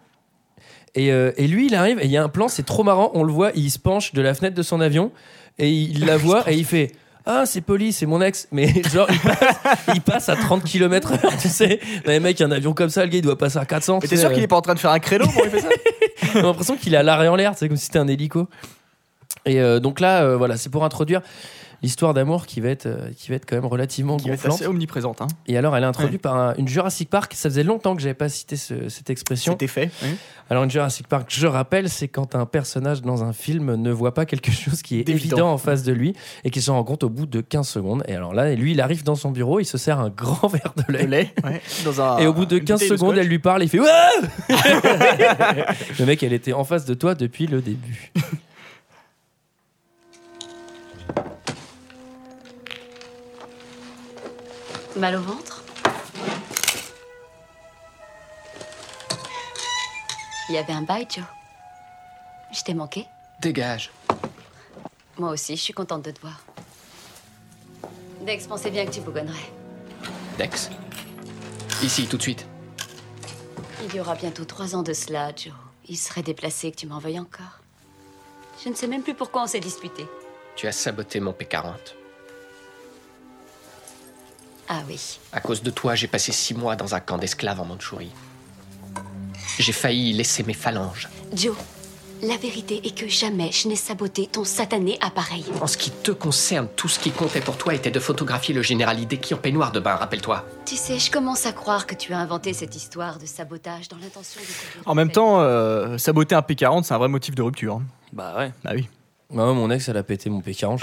Et, 0.95 1.13
euh, 1.13 1.33
et 1.37 1.47
lui, 1.47 1.67
il 1.67 1.75
arrive 1.75 1.99
et 2.01 2.07
il 2.07 2.11
y 2.11 2.17
a 2.17 2.23
un 2.25 2.29
plan, 2.31 2.49
c'est 2.49 2.63
trop 2.65 2.83
marrant. 2.83 3.11
On 3.15 3.23
le 3.23 3.33
voit, 3.33 3.51
il 3.55 3.71
se 3.71 3.79
penche 3.79 4.15
de 4.15 4.23
la 4.23 4.33
fenêtre 4.33 4.57
de 4.57 4.63
son 4.63 4.81
avion 4.81 5.11
et 5.59 5.71
il 5.71 6.07
la 6.07 6.17
voit 6.17 6.51
et 6.51 6.57
il 6.57 6.65
fait. 6.65 6.93
Ah, 7.29 7.45
c'est 7.45 7.61
Polly, 7.61 7.93
c'est 7.93 8.07
mon 8.07 8.23
ex. 8.23 8.47
Mais 8.53 8.83
genre, 8.93 9.09
il 9.11 9.19
passe, 9.19 9.57
il 9.95 10.01
passe 10.01 10.29
à 10.29 10.37
30 10.37 10.63
km/h, 10.63 11.43
tu 11.43 11.49
sais. 11.49 11.81
Mais 12.07 12.21
mec, 12.21 12.41
un 12.41 12.53
avion 12.53 12.73
comme 12.73 12.89
ça, 12.89 13.05
le 13.05 13.11
gars, 13.11 13.19
il 13.19 13.23
doit 13.23 13.37
passer 13.37 13.59
à 13.59 13.65
400. 13.65 13.99
Mais 14.01 14.09
t'es 14.09 14.17
sûr 14.17 14.31
euh. 14.31 14.33
qu'il 14.33 14.45
est 14.45 14.49
pas 14.49 14.57
en 14.57 14.63
train 14.63 14.75
de 14.75 14.79
faire 14.79 14.93
un 14.93 15.01
créneau 15.01 15.27
pour 15.27 15.43
lui 15.43 15.51
faire 15.51 15.63
ça? 15.63 15.69
J'ai 16.33 16.43
l'impression 16.43 16.77
qu'il 16.77 16.95
est 16.95 16.97
à 16.97 17.03
l'arrêt 17.03 17.29
en 17.29 17.35
l'air, 17.35 17.55
c'est 17.57 17.67
comme 17.67 17.77
si 17.77 17.87
c'était 17.87 17.99
un 17.99 18.07
hélico. 18.07 18.49
Et 19.45 19.61
euh, 19.61 19.81
donc 19.81 19.99
là, 19.99 20.23
euh, 20.23 20.37
voilà, 20.37 20.57
c'est 20.57 20.71
pour 20.71 20.85
introduire 20.85 21.21
l'histoire 21.87 22.15
d'amour 22.15 22.47
qui 22.47 22.61
va 22.61 22.69
être 22.71 22.87
euh, 22.87 23.11
qui 23.17 23.29
va 23.31 23.37
être 23.37 23.47
quand 23.49 23.55
même 23.55 23.65
relativement 23.65 24.17
Qui 24.17 24.27
va 24.29 24.35
être 24.35 24.41
gonflante. 24.43 24.61
assez 24.61 24.67
omniprésente. 24.69 25.23
Hein. 25.23 25.29
Et 25.47 25.57
alors, 25.57 25.77
elle 25.77 25.85
est 25.85 25.87
introduite 25.87 26.21
par 26.21 26.37
un- 26.37 26.55
une 26.59 26.67
Jurassic 26.67 27.09
Park. 27.09 27.33
Ça 27.35 27.49
faisait 27.49 27.63
longtemps 27.63 27.95
que 27.95 28.03
j'avais 28.03 28.15
pas 28.15 28.29
cité 28.29 28.57
ce- 28.57 28.89
cette 28.89 29.09
expression. 29.09 29.53
C'était 29.53 29.69
fait. 29.69 29.91
oui. 30.03 30.09
Alors, 30.51 30.65
une 30.65 30.71
Jurassic 30.71 31.07
Park, 31.09 31.27
je 31.29 31.47
rappelle, 31.47 31.89
c'est 31.89 32.09
quand 32.09 32.35
un 32.35 32.45
personnage 32.47 33.03
dans 33.03 33.23
un 33.25 33.33
film 33.33 33.75
ne 33.77 33.91
voit 33.93 34.15
pas 34.15 34.27
quelque 34.27 34.51
chose 34.53 34.83
qui 34.83 34.99
est 35.01 35.05
D'évident. 35.05 35.37
évident 35.37 35.53
en 35.53 35.59
face 35.59 35.83
de 35.85 35.93
lui 35.93 36.15
et 36.45 36.51
qu'il 36.51 36.63
s'en 36.63 36.75
rend 36.75 36.85
compte 36.85 37.05
au 37.05 37.09
bout 37.09 37.27
de 37.27 37.41
15 37.41 37.69
secondes. 37.69 38.03
Et 38.09 38.15
alors 38.15 38.35
là, 38.35 38.53
lui, 38.55 38.73
il 38.73 38.81
arrive 38.81 39.05
dans 39.05 39.15
son 39.15 39.31
bureau, 39.31 39.61
il 39.61 39.65
se 39.65 39.79
sert 39.79 40.01
un 40.01 40.11
grand 40.11 40.49
verre 40.49 40.75
de 40.77 40.93
lait. 40.93 41.03
Le 41.05 41.09
lait. 41.09 41.35
ouais, 41.45 41.61
Dans 41.85 42.01
un, 42.01 42.19
Et 42.19 42.27
au 42.27 42.33
bout 42.33 42.47
de 42.47 42.59
une 42.59 42.65
15 42.65 42.81
bouteille 42.81 42.91
de 42.91 42.97
secondes, 42.97 43.19
elle 43.19 43.29
lui 43.29 43.39
parle, 43.39 43.63
il 43.63 43.69
fait 43.69 43.79
Le 45.99 46.05
mec, 46.07 46.23
elle 46.23 46.33
était 46.33 46.53
en 46.53 46.65
face 46.65 46.85
de 46.85 46.95
toi 46.95 47.15
depuis 47.15 47.47
le 47.47 47.61
début. 47.61 48.13
Mal 54.97 55.17
au 55.17 55.21
ventre 55.21 55.63
Il 60.49 60.55
y 60.55 60.59
avait 60.59 60.73
un 60.73 60.83
bail, 60.83 61.07
Joe. 61.11 61.25
Je 62.53 62.63
t'ai 62.63 62.73
manqué 62.73 63.07
Dégage. 63.41 63.91
Moi 65.19 65.31
aussi, 65.31 65.57
je 65.57 65.63
suis 65.63 65.73
contente 65.75 66.03
de 66.03 66.13
te 66.13 66.21
voir. 66.21 66.41
Dex 68.23 68.47
pensait 68.47 68.71
bien 68.71 68.87
que 68.87 68.91
tu 68.93 69.01
bougonnerais. 69.01 69.53
Dex. 70.39 70.71
Ici, 71.83 72.07
tout 72.07 72.17
de 72.17 72.23
suite. 72.23 72.47
Il 73.85 73.95
y 73.95 74.01
aura 74.01 74.15
bientôt 74.15 74.45
trois 74.45 74.75
ans 74.75 74.83
de 74.83 74.95
cela, 74.95 75.31
Joe. 75.37 75.53
Il 75.89 75.97
serait 75.97 76.23
déplacé 76.23 76.71
que 76.71 76.77
tu 76.77 76.87
m'en 76.87 76.99
veuilles 76.99 77.21
encore. 77.21 77.61
Je 78.65 78.71
ne 78.71 78.75
sais 78.75 78.87
même 78.87 79.03
plus 79.03 79.15
pourquoi 79.15 79.43
on 79.43 79.47
s'est 79.47 79.61
disputé. 79.61 80.07
Tu 80.55 80.67
as 80.67 80.73
saboté 80.73 81.21
mon 81.21 81.33
P40. 81.33 81.96
Ah 84.69 84.81
oui. 84.89 85.19
À 85.33 85.41
cause 85.41 85.63
de 85.63 85.71
toi, 85.71 85.95
j'ai 85.95 86.09
passé 86.09 86.33
six 86.33 86.55
mois 86.55 86.77
dans 86.77 86.95
un 86.95 87.01
camp 87.01 87.19
d'esclaves 87.19 87.61
en 87.61 87.65
Mandchourie. 87.65 88.11
J'ai 89.59 89.73
failli 89.73 90.13
laisser 90.13 90.43
mes 90.43 90.53
phalanges. 90.55 91.09
Joe, 91.35 91.57
la 92.23 92.37
vérité 92.37 92.81
est 92.85 92.97
que 92.99 93.09
jamais 93.09 93.51
je 93.53 93.69
n'ai 93.69 93.77
saboté 93.77 94.27
ton 94.27 94.45
satané 94.45 94.99
appareil. 95.01 95.45
En 95.61 95.67
ce 95.67 95.77
qui 95.77 95.91
te 95.91 96.11
concerne, 96.11 96.69
tout 96.77 96.89
ce 96.89 96.99
qui 96.99 97.11
comptait 97.11 97.41
pour 97.41 97.57
toi 97.57 97.75
était 97.75 97.91
de 97.91 98.01
photographier 98.01 98.55
le 98.55 98.63
général 98.63 98.99
Hideki 99.01 99.35
en 99.35 99.39
peignoir 99.39 99.73
de 99.73 99.81
bain, 99.81 99.95
rappelle-toi. 99.97 100.45
Tu 100.67 100.77
sais, 100.77 100.99
je 100.99 101.11
commence 101.11 101.47
à 101.47 101.53
croire 101.53 101.87
que 101.87 101.95
tu 101.95 102.13
as 102.13 102.19
inventé 102.19 102.53
cette 102.53 102.75
histoire 102.77 103.19
de 103.19 103.27
sabotage 103.27 103.89
dans 103.89 103.97
l'intention 103.99 104.41
de... 104.41 104.83
En 104.89 104.95
même 104.95 105.11
temps, 105.11 105.41
euh, 105.41 105.97
saboter 105.99 106.35
un 106.35 106.41
P40, 106.41 106.83
c'est 106.85 106.95
un 106.95 106.99
vrai 106.99 107.09
motif 107.09 107.35
de 107.35 107.43
rupture. 107.43 107.77
hein. 107.77 107.83
Bah 108.13 108.35
ouais. 108.37 108.53
Bah 108.65 108.71
oui. 108.75 108.89
Bah 109.33 109.49
ouais, 109.49 109.55
mon 109.55 109.71
ex, 109.71 109.89
elle 109.89 109.97
a 109.97 110.03
pété 110.05 110.31
mon 110.31 110.41
P40. 110.41 110.79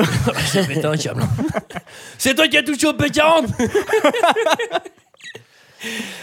J'ai 0.51 0.63
pété 0.67 0.85
un 0.85 0.97
câble. 0.97 1.23
C'est 2.17 2.35
toi 2.35 2.47
qui 2.47 2.57
as 2.57 2.63
touché 2.63 2.88
au 2.88 2.93
P40 2.93 3.47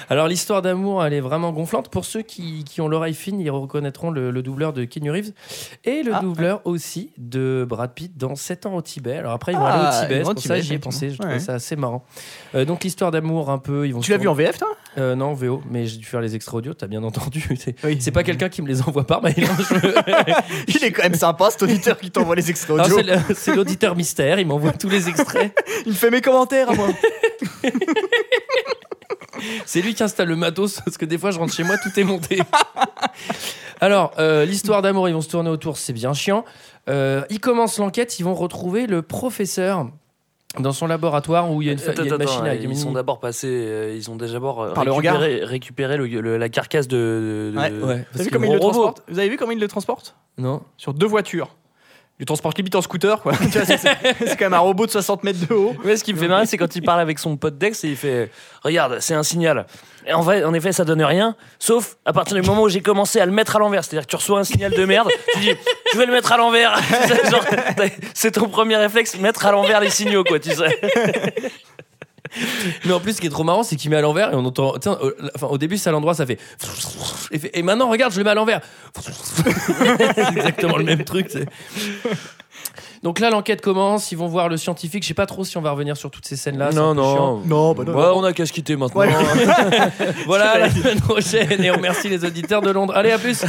Alors 0.09 0.27
l'histoire 0.29 0.63
d'amour, 0.63 1.05
elle 1.05 1.13
est 1.13 1.21
vraiment 1.21 1.53
gonflante. 1.53 1.89
Pour 1.89 2.05
ceux 2.05 2.23
qui, 2.23 2.65
qui 2.65 2.81
ont 2.81 2.89
l'oreille 2.89 3.15
fine, 3.15 3.41
ils 3.41 3.51
reconnaîtront 3.51 4.11
le, 4.11 4.31
le 4.31 4.43
doubleur 4.43 4.73
de 4.73 4.85
Keanu 4.85 5.11
Reeves 5.11 5.33
et 5.85 6.03
le 6.03 6.13
Ah, 6.15 6.21
doubleur 6.21 6.61
aussi 6.65 7.13
de 7.19 7.67
Brad 7.69 7.93
Pitt 7.95 8.17
dans 8.17 8.35
7 8.37 8.67
ans 8.67 8.75
au 8.77 8.83
Tibet. 8.83 9.17
Alors 9.17 9.33
après, 9.33 9.53
ils 9.53 9.59
vont 9.59 9.65
Ah, 9.67 9.89
aller 9.89 9.99
au 9.99 10.03
Tibet, 10.03 10.15
c'est 10.25 10.31
au 10.31 10.33
pour 10.33 10.43
Tibet, 10.43 10.55
ça 10.57 10.61
j'y 10.61 10.75
ai 10.75 10.79
pensé. 10.79 11.11
Je 11.11 11.19
trouvais 11.19 11.39
ça 11.39 11.55
assez 11.55 11.77
marrant. 11.77 12.05
Euh, 12.55 12.65
donc 12.65 12.85
l'histoire 12.85 13.11
d'amour, 13.11 13.51
un 13.51 13.59
peu, 13.59 13.87
ils 13.87 13.95
vont. 13.95 14.01
Tu 14.01 14.11
l'as 14.11 14.19
vu 14.19 14.29
en 14.29 14.35
VF, 14.35 14.59
toi? 14.59 14.69
Euh, 14.99 15.15
non, 15.15 15.35
VO, 15.35 15.63
mais 15.71 15.87
j'ai 15.87 15.99
dû 15.99 16.05
faire 16.05 16.21
les 16.21 16.35
extraits 16.35 16.57
audio, 16.57 16.75
t'as 16.75 16.89
bien 16.89 17.05
entendu. 17.05 17.49
C'est 18.01 18.11
pas 18.11 18.25
quelqu'un 18.25 18.49
qui 18.49 18.61
me 18.63 18.67
les 18.69 18.83
envoie 18.83 19.07
par 19.07 19.23
mail. 19.23 19.35
hein, 19.39 19.57
je- 19.71 20.63
Il 20.77 20.85
est 20.85 20.91
quand 20.91 21.05
même 21.05 21.15
sympa, 21.15 21.51
cet 21.51 21.63
auditeur 21.63 21.97
qui 21.99 22.11
t'envoie 22.11 22.35
les 22.35 22.51
extraits 22.51 22.77
Ah, 22.81 22.87
audio. 22.87 22.99
c'est 23.35 23.55
l'auditeur 23.55 23.95
mystère, 23.95 24.41
il 24.41 24.47
m'envoie 24.49 24.73
tous 24.73 24.89
les 24.89 25.09
extraits. 25.09 25.53
Il 25.87 25.93
me 25.93 25.97
fait 25.97 26.11
mes 26.11 26.21
commentaires 26.21 26.71
à 26.71 26.75
moi. 26.75 26.89
C'est 29.67 29.83
lui 29.83 29.95
qui 29.95 30.03
installe 30.03 30.29
le 30.29 30.37
matos 30.37 30.81
parce 30.85 30.97
que 30.99 31.05
des 31.05 31.19
fois 31.19 31.31
je 31.31 31.39
rentre 31.39 31.53
chez 31.53 31.65
moi, 31.65 31.77
tout 31.79 31.99
est 31.99 32.05
monté. 32.05 32.41
Alors, 33.81 34.13
euh, 34.19 34.45
l'histoire 34.45 34.83
d'amour, 34.83 35.09
ils 35.09 35.13
vont 35.15 35.21
se 35.23 35.29
tourner 35.31 35.49
autour, 35.51 35.79
c'est 35.79 35.93
bien 35.95 36.13
chiant. 36.13 36.45
Euh, 36.89 37.23
ils 37.31 37.41
commencent 37.41 37.79
l'enquête, 37.79 38.19
ils 38.19 38.25
vont 38.25 38.35
retrouver 38.35 38.87
le 38.87 39.01
professeur 39.03 39.89
dans 40.59 40.73
son 40.73 40.87
laboratoire 40.87 41.51
où 41.51 41.63
il 41.63 41.67
y 41.67 41.69
a 41.69 41.73
une, 41.73 41.79
fa- 41.79 41.93
il 41.93 41.99
y 41.99 42.01
a 42.01 42.05
une 42.05 42.09
Attends, 42.13 42.19
machine 42.19 42.37
attends, 42.41 42.47
avec 42.47 42.63
ils 42.65 42.77
sont 42.77 42.93
d'abord 42.93 43.21
passés, 43.21 43.47
euh, 43.49 43.95
ils 43.97 44.11
ont 44.11 44.17
déjà 44.17 44.35
d'abord 44.35 44.73
Par 44.75 44.85
le 44.85 44.91
récupéré, 44.93 45.45
récupéré 45.45 45.97
le- 45.97 46.07
le- 46.09 46.37
la 46.39 46.49
carcasse 46.49 46.89
de. 46.89 47.53
de- 47.55 47.59
Ouais. 47.59 47.71
de- 47.71 47.83
Ouais. 47.83 48.07
Vous 48.13 48.21
avez 48.21 48.25
vu 48.25 48.31
comment 48.33 48.47
le 48.47 48.51
il 48.51 48.55
le 48.55 48.59
robot- 48.61 48.73
transporte 48.73 49.03
Vous 49.09 49.19
avez 49.19 49.29
vu 49.29 49.37
comment 49.37 49.53
il 49.53 49.61
le 49.61 49.69
transporte 49.69 50.17
Non. 50.39 50.63
Sur 50.77 50.93
deux 50.93 51.07
voitures. 51.07 51.55
Il 52.21 52.25
le 52.25 52.27
transporte 52.27 52.59
limite 52.59 52.75
en 52.75 52.83
scooter, 52.83 53.23
quoi. 53.23 53.33
C'est- 53.51 54.37
quand 54.37 54.45
même 54.45 54.53
un 54.53 54.59
robot 54.59 54.85
de 54.85 54.91
60 54.91 55.25
mètres 55.25 55.39
de 55.49 55.55
haut. 55.55 55.75
Ouais, 55.83 55.97
ce 55.97 56.05
qui 56.05 56.13
me 56.13 56.19
fait 56.19 56.29
marrer, 56.29 56.45
c'est 56.45 56.59
quand 56.59 56.77
il 56.77 56.83
parle 56.83 57.01
avec 57.01 57.19
son 57.19 57.39
pote 57.39 57.57
Dex 57.57 57.83
et 57.85 57.89
il 57.89 57.97
fait 57.97 58.31
Regarde, 58.63 58.99
c'est 59.01 59.15
un 59.15 59.23
signal. 59.23 59.65
Et 60.07 60.13
en, 60.13 60.21
en 60.27 60.53
effet, 60.53 60.73
ça 60.73 60.85
donne 60.85 61.03
rien, 61.03 61.35
sauf 61.59 61.97
à 62.05 62.13
partir 62.13 62.37
du 62.39 62.47
moment 62.47 62.61
où 62.65 62.69
j'ai 62.69 62.83
commencé 62.83 63.21
à 63.21 63.25
le 63.27 63.33
mettre 63.33 63.57
à 63.57 63.59
l'envers. 63.59 63.85
C'est-à-dire 63.85 64.05
que 64.05 64.11
tu 64.11 64.17
reçois 64.17 64.39
un 64.39 64.45
signal 64.45 64.71
de 64.73 64.85
merde, 64.85 65.09
tu 65.33 65.39
dis 65.41 65.55
Je 65.95 65.99
vais 65.99 66.05
le 66.05 66.13
mettre 66.13 66.31
à 66.33 66.37
l'envers. 66.37 66.79
C'est 68.15 68.33
ton 68.33 68.49
premier 68.51 68.77
réflexe, 68.77 69.17
mettre 69.19 69.47
à 69.47 69.53
l'envers 69.53 69.81
les 69.81 69.89
signaux, 69.91 70.23
quoi, 70.23 70.39
tu 70.39 70.51
sais. 70.51 70.79
Mais 72.85 72.93
en 72.93 73.01
plus, 73.01 73.15
ce 73.15 73.21
qui 73.21 73.27
est 73.27 73.31
trop 73.31 73.45
marrant, 73.45 73.63
c'est 73.63 73.77
qu'il 73.77 73.91
met 73.91 73.97
à 73.97 74.01
l'envers 74.01 74.33
et 74.33 74.37
on 74.37 74.45
entend. 74.45 74.75
tiens, 74.79 74.99
euh, 75.03 75.15
enfin, 75.35 75.49
au 75.49 75.59
début, 75.59 75.77
c'est 75.79 75.89
à 75.89 75.93
l'endroit, 75.93 76.15
ça 76.15 76.27
fait. 76.27 76.39
Et, 77.33 77.39
fait- 77.39 77.51
et 77.59 77.63
maintenant, 77.63 77.91
regarde, 77.91 78.13
je 78.13 78.19
le 78.19 78.25
mets 78.25 78.31
à 78.31 78.35
l'envers. 78.35 78.61
c'est 80.15 80.37
exactement 80.37 80.77
le 80.77 80.85
même 80.85 81.05
truc. 81.05 81.27
c'est- 81.31 81.47
Donc 83.03 83.19
là, 83.19 83.31
l'enquête 83.31 83.61
commence. 83.63 84.13
Ils 84.13 84.19
vont 84.19 84.29
voir 84.29 84.49
le 84.49 84.57
scientifique. 84.59 85.03
Je 85.03 85.09
sais 85.09 85.15
pas 85.15 85.27
trop 85.27 85.43
si 85.45 85.57
on 85.57 85.63
va 85.63 85.71
revenir 85.73 85.97
sur 85.97 86.11
toutes 86.11 86.27
ces 86.27 86.37
scènes-là. 86.37 86.71
Non, 86.73 86.95
non. 86.95 87.39
bah 87.75 87.85
non. 87.85 87.95
Ouais, 87.95 88.11
on 88.15 88.23
a 88.25 88.33
qu'à 88.33 88.45
se 88.47 88.53
quitter 88.53 88.77
maintenant. 88.77 89.01
Ouais. 89.01 89.09
Voilà, 90.27 90.59
la 90.59 90.71
semaine 90.71 91.01
prochaine. 91.01 91.63
Et 91.65 91.71
on 91.71 91.75
remercie 91.77 92.09
les 92.09 92.25
auditeurs 92.25 92.61
de 92.63 92.71
Londres. 92.71 92.93
Allez, 92.95 93.11
à 93.13 93.19
plus. 93.19 93.43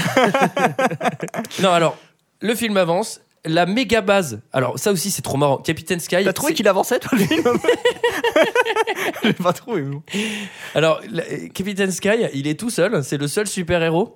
non, 1.62 1.72
alors, 1.72 1.98
le 2.40 2.56
film 2.56 2.78
avance. 2.78 3.20
La 3.44 3.66
méga 3.66 4.02
base. 4.02 4.40
Alors, 4.54 4.78
ça 4.78 4.92
aussi, 4.92 5.10
c'est 5.10 5.24
trop 5.24 5.38
marrant. 5.38 5.58
Captain 5.58 5.98
Sky. 5.98 6.24
T'as 6.24 6.32
trouvé 6.34 6.54
qu'il 6.54 6.68
avançait, 6.68 7.00
toi, 7.00 7.18
le 7.18 7.26
film 7.26 7.44
J'ai 9.24 9.34
pas 9.34 9.54
trouvé, 9.54 9.82
bon. 9.82 10.04
Alors, 10.76 11.02
la- 11.10 11.24
Captain 11.54 11.90
Sky, 11.92 12.28
il 12.34 12.48
est 12.48 12.60
tout 12.60 12.70
seul, 12.70 13.04
c'est 13.04 13.18
le 13.18 13.28
seul 13.28 13.48
super-héros. 13.48 14.14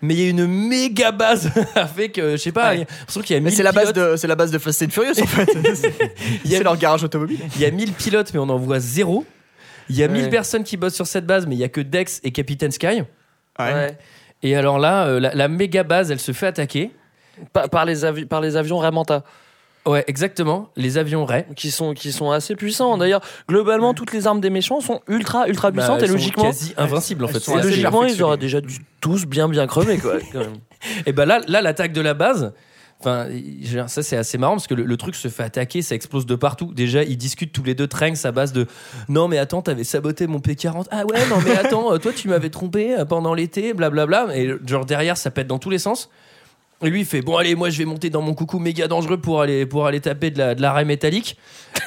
Mais 0.00 0.14
il 0.14 0.20
y 0.20 0.26
a 0.26 0.30
une 0.30 0.46
méga 0.46 1.10
base 1.10 1.50
avec, 1.74 2.18
euh, 2.18 2.32
je 2.32 2.36
sais 2.36 2.52
pas, 2.52 2.70
Ouais. 2.74 2.86
a- 3.08 3.22
qu'il 3.22 3.34
y 3.34 3.36
a 3.36 3.40
Mais 3.40 3.50
1000 3.50 3.56
c'est 3.56 3.62
la 3.64 3.72
base 3.72 3.92
pilotes. 3.92 4.12
de, 4.12 4.16
c'est 4.16 4.28
la 4.28 4.36
base 4.36 4.52
de 4.52 4.58
Fast 4.58 4.82
and 4.84 4.90
Furious, 4.90 5.20
en 5.20 5.26
fait. 5.26 5.48
Il 6.44 6.50
y 6.50 6.54
a- 6.54 6.58
c'est 6.58 6.62
leur 6.64 6.76
garage 6.76 7.02
automobile. 7.02 7.40
Il 7.56 7.60
y 7.60 7.64
a 7.64 7.70
1000 7.72 7.92
pilotes, 7.94 8.32
mais 8.32 8.38
on 8.38 8.48
en 8.48 8.58
voit 8.58 8.78
zéro. 8.78 9.24
Il 9.90 9.96
y 9.96 10.04
a 10.04 10.08
1000 10.08 10.24
Ouais. 10.24 10.30
personnes 10.30 10.62
qui 10.62 10.76
bossent 10.76 10.94
sur 10.94 11.06
cette 11.08 11.26
base, 11.26 11.46
mais 11.48 11.56
il 11.56 11.58
y 11.58 11.64
a 11.64 11.68
que 11.68 11.80
Dex 11.80 12.20
et 12.22 12.30
Captain 12.30 12.70
Sky. 12.70 13.02
Ouais. 13.58 13.98
Et 14.44 14.54
alors 14.54 14.78
là, 14.78 15.06
euh, 15.06 15.18
la, 15.18 15.34
la 15.34 15.48
méga 15.48 15.82
base, 15.82 16.12
elle 16.12 16.20
se 16.20 16.30
fait 16.30 16.46
attaquer. 16.46 16.92
Par, 17.52 17.68
par 17.70 17.84
les 17.84 18.04
avi- 18.04 18.26
par 18.26 18.40
les 18.40 18.56
avions 18.56 18.78
Ramanta, 18.78 19.24
Ouais, 19.86 20.04
exactement. 20.06 20.68
Les 20.76 20.98
avions 20.98 21.24
Ray. 21.24 21.44
qui 21.56 21.70
sont, 21.70 21.94
qui 21.94 22.12
sont 22.12 22.30
assez 22.30 22.54
puissants. 22.56 22.98
D'ailleurs, 22.98 23.22
globalement, 23.48 23.94
toutes 23.94 24.12
les 24.12 24.26
armes 24.26 24.40
des 24.40 24.50
méchants 24.50 24.80
sont 24.82 25.00
ultra, 25.08 25.48
ultra 25.48 25.72
puissantes 25.72 26.00
Bah, 26.00 26.04
elles 26.04 26.10
et 26.10 26.12
logiquement. 26.12 26.42
quasi 26.44 26.74
invincibles 26.76 27.24
en 27.24 27.28
fait. 27.28 27.38
sont 27.38 27.56
logiquement, 27.56 28.04
ils 28.04 28.22
auraient 28.22 28.36
déjà 28.36 28.60
dû 28.60 28.78
tous 29.00 29.24
bien, 29.24 29.48
bien 29.48 29.66
crever, 29.66 29.96
quoi. 29.96 30.16
quand 30.32 30.40
même. 30.40 30.56
Et 31.06 31.12
ben 31.12 31.24
là, 31.24 31.40
là 31.48 31.62
l'attaque 31.62 31.92
de 31.94 32.02
la 32.02 32.12
base. 32.12 32.52
Enfin, 33.00 33.28
ça 33.86 34.02
c'est 34.02 34.16
assez 34.16 34.36
marrant 34.38 34.54
parce 34.54 34.66
que 34.66 34.74
le, 34.74 34.82
le 34.84 34.96
truc 34.96 35.14
se 35.14 35.28
fait 35.28 35.44
attaquer, 35.44 35.80
ça 35.82 35.94
explose 35.94 36.26
de 36.26 36.34
partout. 36.34 36.74
Déjà, 36.74 37.02
ils 37.04 37.16
discutent 37.16 37.52
tous 37.52 37.62
les 37.62 37.74
deux 37.76 37.86
Tranks 37.86 38.24
à 38.24 38.32
base 38.32 38.52
de 38.52 38.66
non 39.08 39.28
mais 39.28 39.38
attends, 39.38 39.62
t'avais 39.62 39.84
saboté 39.84 40.26
mon 40.26 40.40
P40. 40.40 40.86
Ah 40.90 41.04
ouais, 41.06 41.26
non 41.30 41.36
mais 41.46 41.56
attends, 41.56 41.92
euh, 41.94 41.98
toi 41.98 42.12
tu 42.12 42.28
m'avais 42.28 42.50
trompé 42.50 42.98
euh, 42.98 43.04
pendant 43.04 43.32
l'été, 43.34 43.72
blablabla. 43.72 44.36
Et 44.36 44.52
genre 44.66 44.84
derrière, 44.84 45.16
ça 45.16 45.30
pète 45.30 45.46
dans 45.46 45.60
tous 45.60 45.70
les 45.70 45.78
sens. 45.78 46.10
Et 46.84 46.90
lui 46.90 47.00
il 47.00 47.06
fait 47.06 47.22
bon 47.22 47.36
allez, 47.36 47.54
moi 47.54 47.70
je 47.70 47.78
vais 47.78 47.84
monter 47.84 48.08
dans 48.08 48.22
mon 48.22 48.34
coucou 48.34 48.58
méga 48.58 48.86
dangereux 48.86 49.18
pour 49.18 49.40
aller 49.40 49.66
pour 49.66 49.86
aller 49.86 50.00
taper 50.00 50.30
de 50.30 50.38
la 50.38 50.54
de 50.54 50.62
la 50.62 50.72
raie 50.72 50.84
métallique. 50.84 51.36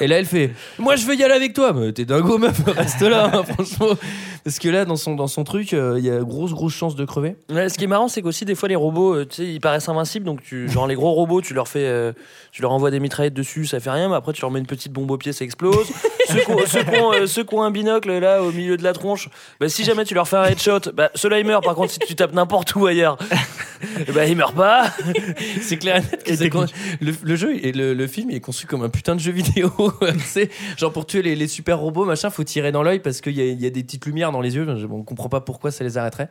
Et 0.00 0.06
là 0.06 0.18
elle 0.18 0.26
fait 0.26 0.50
moi 0.78 0.96
je 0.96 1.06
veux 1.06 1.14
y 1.14 1.22
aller 1.22 1.34
avec 1.34 1.54
toi. 1.54 1.72
Mais 1.72 1.92
T'es 1.92 2.04
dingo 2.04 2.38
meuf, 2.38 2.60
reste 2.66 3.02
là, 3.02 3.30
hein, 3.32 3.42
franchement. 3.42 3.96
Parce 4.44 4.58
que 4.58 4.68
là 4.68 4.84
dans 4.84 4.96
son 4.96 5.14
dans 5.14 5.28
son 5.28 5.44
truc, 5.44 5.72
euh, 5.72 5.96
il 5.98 6.04
y 6.04 6.10
a 6.10 6.18
grosse 6.20 6.52
grosse 6.52 6.74
chance 6.74 6.94
de 6.94 7.04
crever. 7.04 7.36
Ouais, 7.50 7.68
ce 7.68 7.78
qui 7.78 7.84
est 7.84 7.88
marrant, 7.88 8.08
c'est 8.08 8.22
qu'aussi 8.22 8.44
des 8.44 8.54
fois 8.54 8.68
les 8.68 8.76
robots, 8.76 9.14
euh, 9.14 9.26
tu 9.26 9.36
sais, 9.36 9.44
ils 9.44 9.60
paraissent 9.60 9.88
invincibles. 9.88 10.24
Donc, 10.24 10.42
tu, 10.42 10.68
genre 10.68 10.86
les 10.86 10.94
gros 10.94 11.12
robots, 11.12 11.40
tu 11.40 11.54
leur 11.54 11.68
fais, 11.68 11.84
euh, 11.84 12.12
tu 12.50 12.62
leur 12.62 12.72
envoies 12.72 12.90
des 12.90 13.00
mitraillettes 13.00 13.34
dessus, 13.34 13.66
ça 13.66 13.80
fait 13.80 13.90
rien. 13.90 14.08
Mais 14.08 14.16
après, 14.16 14.32
tu 14.32 14.40
leur 14.42 14.50
mets 14.50 14.58
une 14.60 14.66
petite 14.66 14.92
bombe 14.92 15.10
au 15.10 15.16
pied, 15.16 15.32
ça 15.32 15.44
explose. 15.44 15.88
ceux, 16.28 16.40
qui 16.40 16.50
ont, 16.50 16.66
ceux 16.66 16.82
qui 16.82 17.00
ont, 17.00 17.12
euh, 17.12 17.26
ceux 17.26 17.44
qui 17.44 17.54
ont 17.54 17.62
un 17.62 17.70
binocle 17.70 18.10
là 18.18 18.42
au 18.42 18.52
milieu 18.52 18.76
de 18.76 18.82
la 18.82 18.92
tronche, 18.92 19.28
bah, 19.60 19.68
si 19.68 19.84
jamais 19.84 20.04
tu 20.04 20.14
leur 20.14 20.28
fais 20.28 20.36
un 20.36 20.44
headshot, 20.44 20.92
bah, 20.94 21.10
ceux-là 21.14 21.38
ils 21.38 21.46
meurent. 21.46 21.62
Par 21.62 21.74
contre, 21.74 21.92
si 21.92 21.98
tu 22.00 22.14
tapes 22.14 22.32
n'importe 22.32 22.74
où 22.74 22.86
ailleurs, 22.86 23.16
bah 24.14 24.26
ils 24.26 24.36
meurent 24.36 24.54
pas. 24.54 24.81
C'est 25.60 25.76
clair 25.78 25.96
et 25.96 26.00
net 26.10 26.24
que 26.24 26.34
c'est 26.36 26.50
con- 26.50 26.66
le, 27.00 27.12
le 27.22 27.36
jeu 27.36 27.54
et 27.64 27.72
le, 27.72 27.94
le 27.94 28.06
film 28.06 28.30
il 28.30 28.36
est 28.36 28.40
conçu 28.40 28.66
comme 28.66 28.82
un 28.82 28.88
putain 28.88 29.14
de 29.14 29.20
jeu 29.20 29.32
vidéo. 29.32 29.70
sais. 30.24 30.50
genre 30.76 30.92
pour 30.92 31.06
tuer 31.06 31.22
les, 31.22 31.34
les 31.36 31.48
super 31.48 31.78
robots, 31.78 32.04
machin, 32.04 32.30
faut 32.30 32.44
tirer 32.44 32.72
dans 32.72 32.82
l'œil 32.82 33.00
parce 33.00 33.20
qu'il 33.20 33.32
y 33.36 33.40
a, 33.40 33.44
il 33.44 33.60
y 33.60 33.66
a 33.66 33.70
des 33.70 33.82
petites 33.82 34.04
lumières 34.06 34.32
dans 34.32 34.40
les 34.40 34.54
yeux. 34.56 34.66
Je- 34.76 34.86
On 34.86 35.02
comprend 35.02 35.28
pas 35.28 35.40
pourquoi 35.40 35.70
ça 35.70 35.84
les 35.84 35.96
arrêterait. 35.98 36.28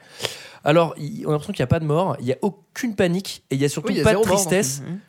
Alors, 0.63 0.95
on 1.25 1.29
a 1.29 1.31
l'impression 1.31 1.53
qu'il 1.53 1.61
n'y 1.61 1.65
a 1.65 1.67
pas 1.67 1.79
de 1.79 1.85
mort, 1.85 2.15
il 2.19 2.27
y 2.27 2.33
a 2.33 2.37
aucune 2.41 2.95
panique 2.95 3.43
et 3.49 3.55
il 3.55 3.61
y 3.61 3.65
a 3.65 3.69
surtout 3.69 3.91
Oui, 3.93 3.99
a 4.01 4.03
pas 4.03 4.11
de 4.11 4.15
mort, 4.17 4.25
tristesse. 4.25 4.81
Mhm. 4.87 4.99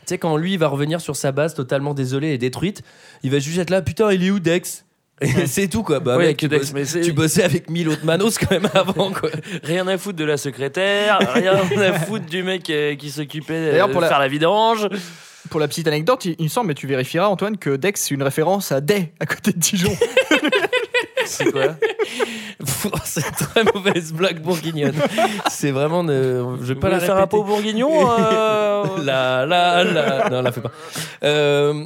Tu 0.00 0.04
sais, 0.06 0.18
quand 0.18 0.36
lui 0.36 0.52
il 0.52 0.58
va 0.58 0.68
revenir 0.68 1.00
sur 1.00 1.16
sa 1.16 1.32
base 1.32 1.54
totalement 1.54 1.94
désolé 1.94 2.28
et 2.28 2.38
détruite, 2.38 2.82
il 3.22 3.30
va 3.30 3.38
juste 3.38 3.58
être 3.58 3.70
là, 3.70 3.80
putain, 3.82 4.12
il 4.12 4.22
est 4.24 4.30
où 4.30 4.38
Dex? 4.38 4.84
C'est 5.46 5.68
tout 5.68 5.82
quoi. 5.82 6.00
Bah, 6.00 6.16
Ouais, 6.16 6.26
mec, 6.28 6.36
tu, 6.38 6.48
Dex, 6.48 6.66
bosses- 6.66 6.72
mais 6.74 6.84
c'est- 6.84 7.00
tu 7.02 7.12
bossais 7.12 7.44
avec 7.44 7.70
1000 7.70 7.88
autres 7.88 8.04
manos 8.04 8.36
quand 8.38 8.50
même 8.50 8.68
avant 8.74 9.10
quoi. 9.12 9.30
Rien 9.62 9.86
à 9.86 9.96
foutre 9.96 10.16
de 10.18 10.24
la 10.24 10.36
secrétaire, 10.36 11.18
rien 11.34 11.52
à 11.80 11.92
foutre 12.00 12.26
du 12.26 12.42
mec 12.42 12.68
euh, 12.70 12.94
qui 12.96 13.10
s'occupait 13.10 13.54
euh, 13.54 13.70
D'ailleurs, 13.72 13.88
de 13.88 13.92
pour 13.92 14.00
la- 14.02 14.08
faire 14.08 14.18
la 14.18 14.28
vidange. 14.28 14.88
Pour 15.50 15.60
la 15.60 15.68
petite 15.68 15.86
anecdote, 15.86 16.24
il, 16.24 16.42
me 16.42 16.48
semble, 16.48 16.68
mais 16.68 16.74
tu 16.74 16.86
vérifieras, 16.86 17.26
Antoine, 17.28 17.58
que 17.58 17.76
Dex, 17.76 18.00
c'est 18.00 18.14
une 18.14 18.22
référence 18.22 18.72
à 18.72 18.80
Day, 18.80 19.12
à 19.20 19.26
côté 19.26 19.52
de 19.52 19.58
Dijon. 19.58 19.92
C'est 21.26 21.52
quoi 21.52 21.76
c'est 23.04 23.20
une 23.26 23.32
très 23.34 23.64
mauvaise 23.64 24.12
blague 24.12 24.40
bourguignonne. 24.40 24.94
C'est 25.50 25.70
vraiment. 25.70 26.02
ne- 26.02 26.56
Je 26.60 26.66
vais 26.66 26.74
Vous 26.74 26.80
pas 26.80 26.88
la 26.88 26.96
voulez 26.96 27.06
faire 27.06 27.16
un 27.18 27.26
pot 27.26 27.42
bourguignon 27.44 27.90
euh, 28.10 28.84
La 29.04 29.44
la 29.46 29.84
la. 29.84 30.28
Non, 30.30 30.42
la 30.42 30.52
fais 30.52 30.60
pas. 30.60 30.70
Euh, 31.24 31.84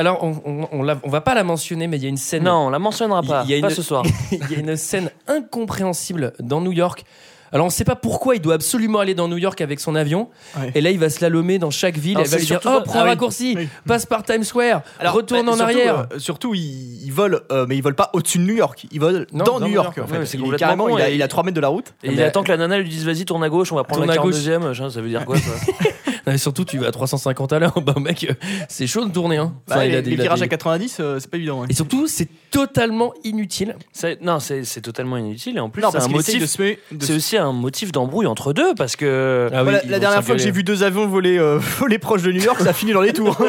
alors, 0.00 0.24
on, 0.24 0.40
on, 0.44 0.68
on, 0.72 0.82
la- 0.82 0.98
on 1.04 1.10
va 1.10 1.20
pas 1.20 1.34
la 1.34 1.44
mentionner, 1.44 1.86
mais 1.86 1.96
il 1.98 2.02
y 2.02 2.06
a 2.06 2.08
une 2.08 2.16
scène. 2.16 2.44
Non, 2.44 2.66
on 2.66 2.70
la 2.70 2.78
mentionnera 2.78 3.22
pas. 3.22 3.42
Il 3.46 3.50
y 3.50 3.58
a 3.58 3.60
Pas 3.60 3.68
une- 3.68 3.74
ce 3.74 3.82
soir. 3.82 4.02
Il 4.32 4.50
y 4.50 4.56
a 4.56 4.58
une 4.58 4.76
scène 4.76 5.10
incompréhensible 5.28 6.32
dans 6.40 6.60
New 6.60 6.72
York. 6.72 7.04
Alors, 7.52 7.66
on 7.66 7.70
sait 7.70 7.82
pas 7.84 7.96
pourquoi 7.96 8.36
il 8.36 8.40
doit 8.40 8.54
absolument 8.54 9.00
aller 9.00 9.14
dans 9.16 9.26
New 9.26 9.36
York 9.36 9.60
avec 9.60 9.80
son 9.80 9.96
avion. 9.96 10.28
Ouais. 10.56 10.70
Et 10.76 10.80
là, 10.80 10.90
il 10.92 11.00
va 11.00 11.10
slalomer 11.10 11.58
dans 11.58 11.70
chaque 11.72 11.98
ville. 11.98 12.12
Alors, 12.16 12.22
elle 12.26 12.30
va 12.30 12.36
c'est 12.36 12.42
lui 12.42 12.46
dire 12.46 12.60
Oh, 12.64 12.80
prends 12.84 12.98
Ah 13.00 13.00
un 13.00 13.04
oui. 13.04 13.08
raccourci, 13.08 13.54
Oui. 13.56 13.68
passe 13.88 14.06
par 14.06 14.22
Times 14.22 14.44
Square, 14.44 14.82
retourne 15.04 15.46
bah, 15.46 15.52
en 15.52 15.56
surtout, 15.56 15.62
arrière. 15.70 16.06
euh, 16.12 16.18
surtout, 16.20 16.54
ils, 16.54 17.04
ils 17.04 17.12
volent, 17.12 17.38
euh, 17.50 17.66
mais 17.68 17.76
ils 17.76 17.82
volent 17.82 17.96
pas 17.96 18.10
au-dessus 18.12 18.38
de 18.38 18.44
New 18.44 18.54
York. 18.54 18.86
Ils 18.92 19.00
volent 19.00 19.24
Non, 19.32 19.44
dans, 19.44 19.52
dans 19.54 19.60
New 19.62 19.66
New 19.66 19.72
York. 19.74 19.96
York, 19.96 20.08
en 20.08 20.12
ouais, 20.12 20.20
fait. 20.20 20.26
c'est 20.26 20.36
Il 20.36 20.40
est 20.40 20.44
complètement 20.44 20.66
carrément, 20.68 20.86
con, 20.86 20.98
il, 20.98 21.02
a, 21.02 21.10
et- 21.10 21.14
il 21.16 21.22
a 21.24 21.26
3 21.28 21.42
mètres 21.42 21.56
de 21.56 21.60
la 21.60 21.68
route. 21.68 21.92
Et 22.04 22.12
il 22.12 22.22
attend 22.22 22.44
que 22.44 22.52
la 22.52 22.56
nana 22.56 22.78
lui 22.78 22.88
dise 22.88 23.04
vas-y 23.04 23.24
tourne 23.24 23.42
à 23.42 23.48
gauche, 23.48 23.72
on 23.72 23.76
va 23.76 23.82
prendre 23.82 24.06
la 24.06 24.12
à 24.12 24.16
gauche. 24.18 24.36
42 24.44 24.52
e 24.52 24.58
machin, 24.68 24.88
ça 24.88 25.00
veut 25.00 25.08
dire 25.08 25.24
quoi 25.24 25.36
ça? 25.36 25.50
mais 26.26 26.38
surtout, 26.38 26.64
tu 26.64 26.78
vas 26.78 26.88
à 26.88 26.90
350 26.92 27.52
à 27.52 27.58
l'heure. 27.58 27.74
Bah, 27.82 27.94
mec, 27.98 28.30
c'est 28.68 28.86
chaud 28.86 29.04
de 29.06 29.10
tourner. 29.12 29.36
Hein. 29.38 29.54
Bah, 29.68 29.76
Enfin, 29.76 29.84
il 29.84 29.90
les 29.92 29.96
a 29.96 30.02
des- 30.02 30.10
les 30.10 30.16
il 30.16 30.20
a 30.20 30.24
virages 30.24 30.38
des- 30.40 30.44
à 30.44 30.48
90, 30.48 30.96
euh, 31.00 31.18
c'est 31.18 31.30
pas 31.30 31.36
évident. 31.38 31.60
ouais. 31.60 31.66
Et 31.70 31.74
surtout, 31.74 32.06
c'est 32.06 32.28
totalement 32.50 33.12
inutile. 33.24 33.74
Non, 34.20 34.38
c'est 34.40 34.80
totalement 34.82 35.16
inutile 35.16 35.56
et 35.56 35.60
en 35.60 35.70
plus 35.70 35.82
c'est 35.82 36.08
motif. 36.08 36.44
se 36.46 36.56
de 36.94 37.14
aussi 37.16 37.36
un 37.36 37.52
motif 37.52 37.92
d'embrouille 37.92 38.26
entre 38.26 38.52
deux 38.52 38.74
parce 38.74 38.96
que. 38.96 39.48
Ah 39.52 39.64
oui, 39.64 39.72
la 39.88 39.98
dernière 39.98 40.22
fois 40.24 40.36
que 40.36 40.40
j'ai 40.42 40.50
vu 40.50 40.62
deux 40.64 40.82
avions 40.82 41.06
voler, 41.06 41.38
euh, 41.38 41.58
voler 41.78 41.98
proche 41.98 42.22
de 42.22 42.32
New 42.32 42.42
York, 42.42 42.60
ça 42.60 42.70
a 42.70 42.72
fini 42.72 42.92
dans 42.92 43.00
les 43.02 43.12
tours. 43.12 43.36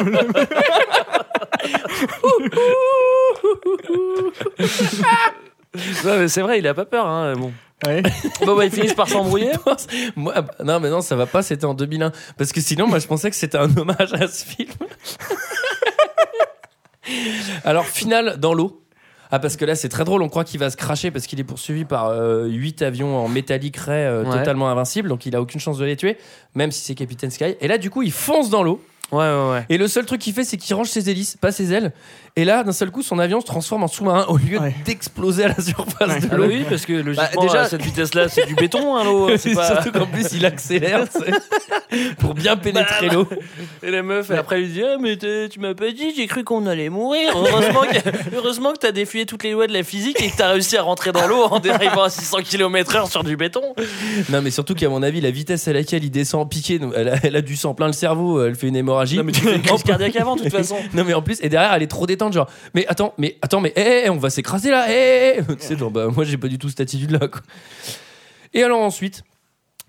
Ouais, 5.74 6.18
mais 6.18 6.28
c'est 6.28 6.42
vrai, 6.42 6.58
il 6.58 6.66
a 6.66 6.74
pas 6.74 6.84
peur. 6.84 7.06
Hein, 7.06 7.32
bon. 7.34 7.50
Ouais. 7.86 8.02
bon, 8.46 8.56
bah, 8.56 8.64
ils 8.64 8.70
finissent 8.70 8.94
par 8.94 9.08
s'embrouiller. 9.08 9.52
Moi, 10.16 10.40
bah, 10.40 10.54
non, 10.64 10.80
mais 10.80 10.90
non, 10.90 11.00
ça 11.00 11.16
va 11.16 11.26
pas, 11.26 11.42
c'était 11.42 11.64
en 11.64 11.74
2001. 11.74 12.12
Parce 12.36 12.52
que 12.52 12.60
sinon, 12.60 12.86
moi, 12.86 12.98
je 12.98 13.06
pensais 13.06 13.30
que 13.30 13.36
c'était 13.36 13.58
un 13.58 13.74
hommage 13.76 14.12
à 14.12 14.28
ce 14.28 14.44
film. 14.44 14.70
Alors, 17.64 17.84
finale 17.86 18.38
dans 18.38 18.54
l'eau. 18.54 18.78
Ah, 19.30 19.38
parce 19.38 19.56
que 19.56 19.64
là, 19.64 19.74
c'est 19.74 19.88
très 19.88 20.04
drôle. 20.04 20.22
On 20.22 20.28
croit 20.28 20.44
qu'il 20.44 20.60
va 20.60 20.68
se 20.70 20.76
cracher 20.76 21.10
parce 21.10 21.26
qu'il 21.26 21.40
est 21.40 21.44
poursuivi 21.44 21.84
par 21.84 22.12
8 22.44 22.82
avions 22.82 23.16
en 23.16 23.28
métallique 23.28 23.78
ray 23.78 24.04
euh, 24.04 24.24
Ouais. 24.24 24.38
totalement 24.38 24.68
invincibles. 24.68 25.08
Donc, 25.08 25.24
il 25.26 25.34
a 25.34 25.40
aucune 25.40 25.58
chance 25.58 25.78
de 25.78 25.84
les 25.86 25.96
tuer, 25.96 26.18
même 26.54 26.70
si 26.70 26.82
c'est 26.84 26.94
Captain 26.94 27.30
Sky. 27.30 27.56
Et 27.60 27.66
là, 27.66 27.78
du 27.78 27.88
coup, 27.88 28.02
il 28.02 28.12
fonce 28.12 28.50
dans 28.50 28.62
l'eau. 28.62 28.84
Ouais, 29.12 29.18
ouais, 29.18 29.50
ouais. 29.52 29.66
Et 29.68 29.76
le 29.78 29.88
seul 29.88 30.06
truc 30.06 30.20
qu'il 30.20 30.32
fait, 30.32 30.44
c'est 30.44 30.56
qu'il 30.56 30.74
range 30.74 30.88
ses 30.88 31.10
hélices, 31.10 31.36
pas 31.36 31.52
ses 31.52 31.72
ailes. 31.72 31.92
Et 32.34 32.46
là, 32.46 32.64
d'un 32.64 32.72
seul 32.72 32.90
coup, 32.90 33.02
son 33.02 33.18
avion 33.18 33.42
se 33.42 33.46
transforme 33.46 33.82
en 33.82 33.88
sous-marin 33.88 34.24
au 34.28 34.38
lieu 34.38 34.58
d'exploser 34.86 35.44
à 35.44 35.48
la 35.48 35.60
surface 35.60 36.22
de 36.22 36.28
Ah 36.32 36.36
l'eau. 36.36 36.44
bah 36.44 36.48
oui, 36.48 36.64
parce 36.66 36.86
que 36.86 36.94
logiquement, 36.94 37.42
déjà- 37.42 37.60
à 37.62 37.68
cette 37.68 37.82
vitesse-là, 37.82 38.30
c'est 38.30 38.46
du 38.46 38.54
béton, 38.54 38.96
hein, 38.96 39.04
l'eau. 39.04 39.28
C'est 39.36 39.54
pas... 39.54 39.66
Surtout 39.66 39.92
qu'en 39.92 40.06
plus, 40.06 40.32
il 40.32 40.46
accélère 40.46 41.04
pour 42.18 42.34
bien 42.34 42.56
pénétrer 42.56 43.10
l'eau. 43.10 43.28
Et 43.82 43.90
la 43.90 44.02
meuf, 44.02 44.30
après, 44.30 44.56
elle 44.56 44.62
lui 44.62 44.72
dit 44.72 44.82
Ah, 44.82 44.96
mais 45.00 45.16
t'es- 45.16 45.48
tu 45.50 45.60
m'as 45.60 45.74
pas 45.74 45.90
dit, 45.90 46.14
j'ai 46.16 46.26
cru 46.26 46.42
qu'on 46.44 46.66
allait 46.66 46.88
mourir. 46.88 47.32
Heureusement 47.36 47.82
que, 47.82 48.10
heureusement 48.36 48.72
que 48.72 48.78
t'as 48.78 48.92
défié 48.92 49.26
toutes 49.26 49.42
les 49.44 49.52
lois 49.52 49.66
de 49.66 49.72
la 49.74 49.82
physique 49.82 50.20
et 50.22 50.30
que 50.30 50.36
t'as 50.36 50.52
réussi 50.52 50.76
à 50.78 50.82
rentrer 50.82 51.12
dans 51.12 51.26
l'eau 51.26 51.42
en 51.50 51.60
dérivant 51.60 52.04
à 52.04 52.08
600 52.10 52.38
km/h 52.44 53.10
sur 53.10 53.24
du 53.24 53.36
béton. 53.36 53.62
Non, 54.30 54.40
mais 54.42 54.50
surtout 54.50 54.74
qu'à 54.74 54.88
mon 54.88 55.02
avis, 55.02 55.20
la 55.20 55.30
vitesse 55.30 55.68
à 55.68 55.74
laquelle 55.74 56.04
il 56.04 56.10
descend 56.10 56.48
piqué, 56.48 56.80
elle 56.96 57.08
a, 57.10 57.16
elle 57.22 57.36
a 57.36 57.42
du 57.42 57.56
sang 57.56 57.74
plein 57.74 57.88
le 57.88 57.92
cerveau, 57.92 58.42
elle 58.42 58.54
fait 58.54 58.68
une 58.68 58.76
hémorragie. 59.02 59.16
Non, 59.18 59.24
mais 59.24 59.32
tu 59.32 59.40
fais 59.40 59.56
une 59.56 59.62
crise 59.62 59.82
cardiaque 59.82 60.16
avant, 60.16 60.36
de 60.36 60.42
toute 60.42 60.52
façon. 60.52 60.76
non, 60.94 61.04
mais 61.04 61.14
en 61.14 61.22
plus, 61.22 61.38
et 61.42 61.48
derrière, 61.48 61.72
elle 61.72 61.82
est 61.82 61.88
trop 61.88 62.06
détente, 62.06 62.32
genre, 62.32 62.48
mais 62.74 62.86
attends, 62.86 63.14
mais 63.18 63.38
attends, 63.42 63.60
mais 63.60 63.72
hé, 63.76 64.04
hé, 64.06 64.10
on 64.10 64.16
va 64.18 64.30
s'écraser 64.30 64.70
là, 64.70 64.90
hé, 64.90 64.92
hé, 64.92 65.38
hé. 65.38 65.56
Tu 65.56 65.66
sais, 65.66 65.76
genre, 65.76 65.90
bah, 65.90 66.08
moi, 66.08 66.24
j'ai 66.24 66.38
pas 66.38 66.48
du 66.48 66.58
tout 66.58 66.68
cette 66.68 66.80
attitude-là, 66.80 67.28
quoi. 67.28 67.40
Et 68.54 68.62
alors 68.62 68.80
ensuite. 68.80 69.22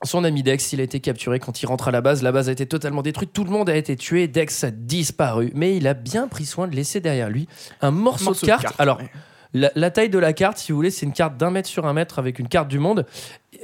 Son 0.06 0.26
ami 0.26 0.44
Dex, 0.44 0.74
il 0.74 0.82
a 0.82 0.84
été 0.84 1.00
capturé 1.00 1.40
quand 1.40 1.62
il 1.62 1.66
rentre 1.66 1.88
à 1.88 1.92
la 1.92 2.02
base. 2.02 2.24
La 2.24 2.34
base 2.34 2.50
a 2.50 2.52
été 2.52 2.66
totalement 2.66 3.02
détruite. 3.02 3.32
Tout 3.32 3.46
le 3.46 3.52
monde 3.52 3.70
a 3.70 3.76
été 3.78 3.96
tué. 3.96 4.28
Dex 4.28 4.66
a 4.66 4.70
disparu. 4.70 5.50
Mais 5.56 5.78
il 5.78 5.88
a 5.88 5.94
bien 5.94 6.28
pris 6.28 6.46
soin 6.46 6.68
de 6.68 6.76
laisser 6.76 7.00
derrière 7.00 7.30
lui 7.30 7.48
un 7.80 7.92
morceau, 7.92 8.26
morceau 8.26 8.42
de 8.42 8.48
de 8.48 8.48
carte. 8.48 8.64
carte, 8.64 8.76
Alors, 8.80 8.98
ouais. 8.98 9.10
La, 9.54 9.72
la 9.76 9.92
taille 9.92 10.10
de 10.10 10.18
la 10.20 10.34
carte, 10.34 10.58
si 10.58 10.72
vous 10.72 10.78
voulez, 10.78 10.90
c'est 10.92 11.06
une 11.06 11.14
carte 11.14 11.38
d'un 11.38 11.52
mètre 11.52 11.70
sur 11.70 11.86
un 11.86 11.94
mètre 11.94 12.20
avec 12.20 12.40
une 12.40 12.48
carte 12.48 12.68
du 12.68 12.80
monde. 12.80 13.06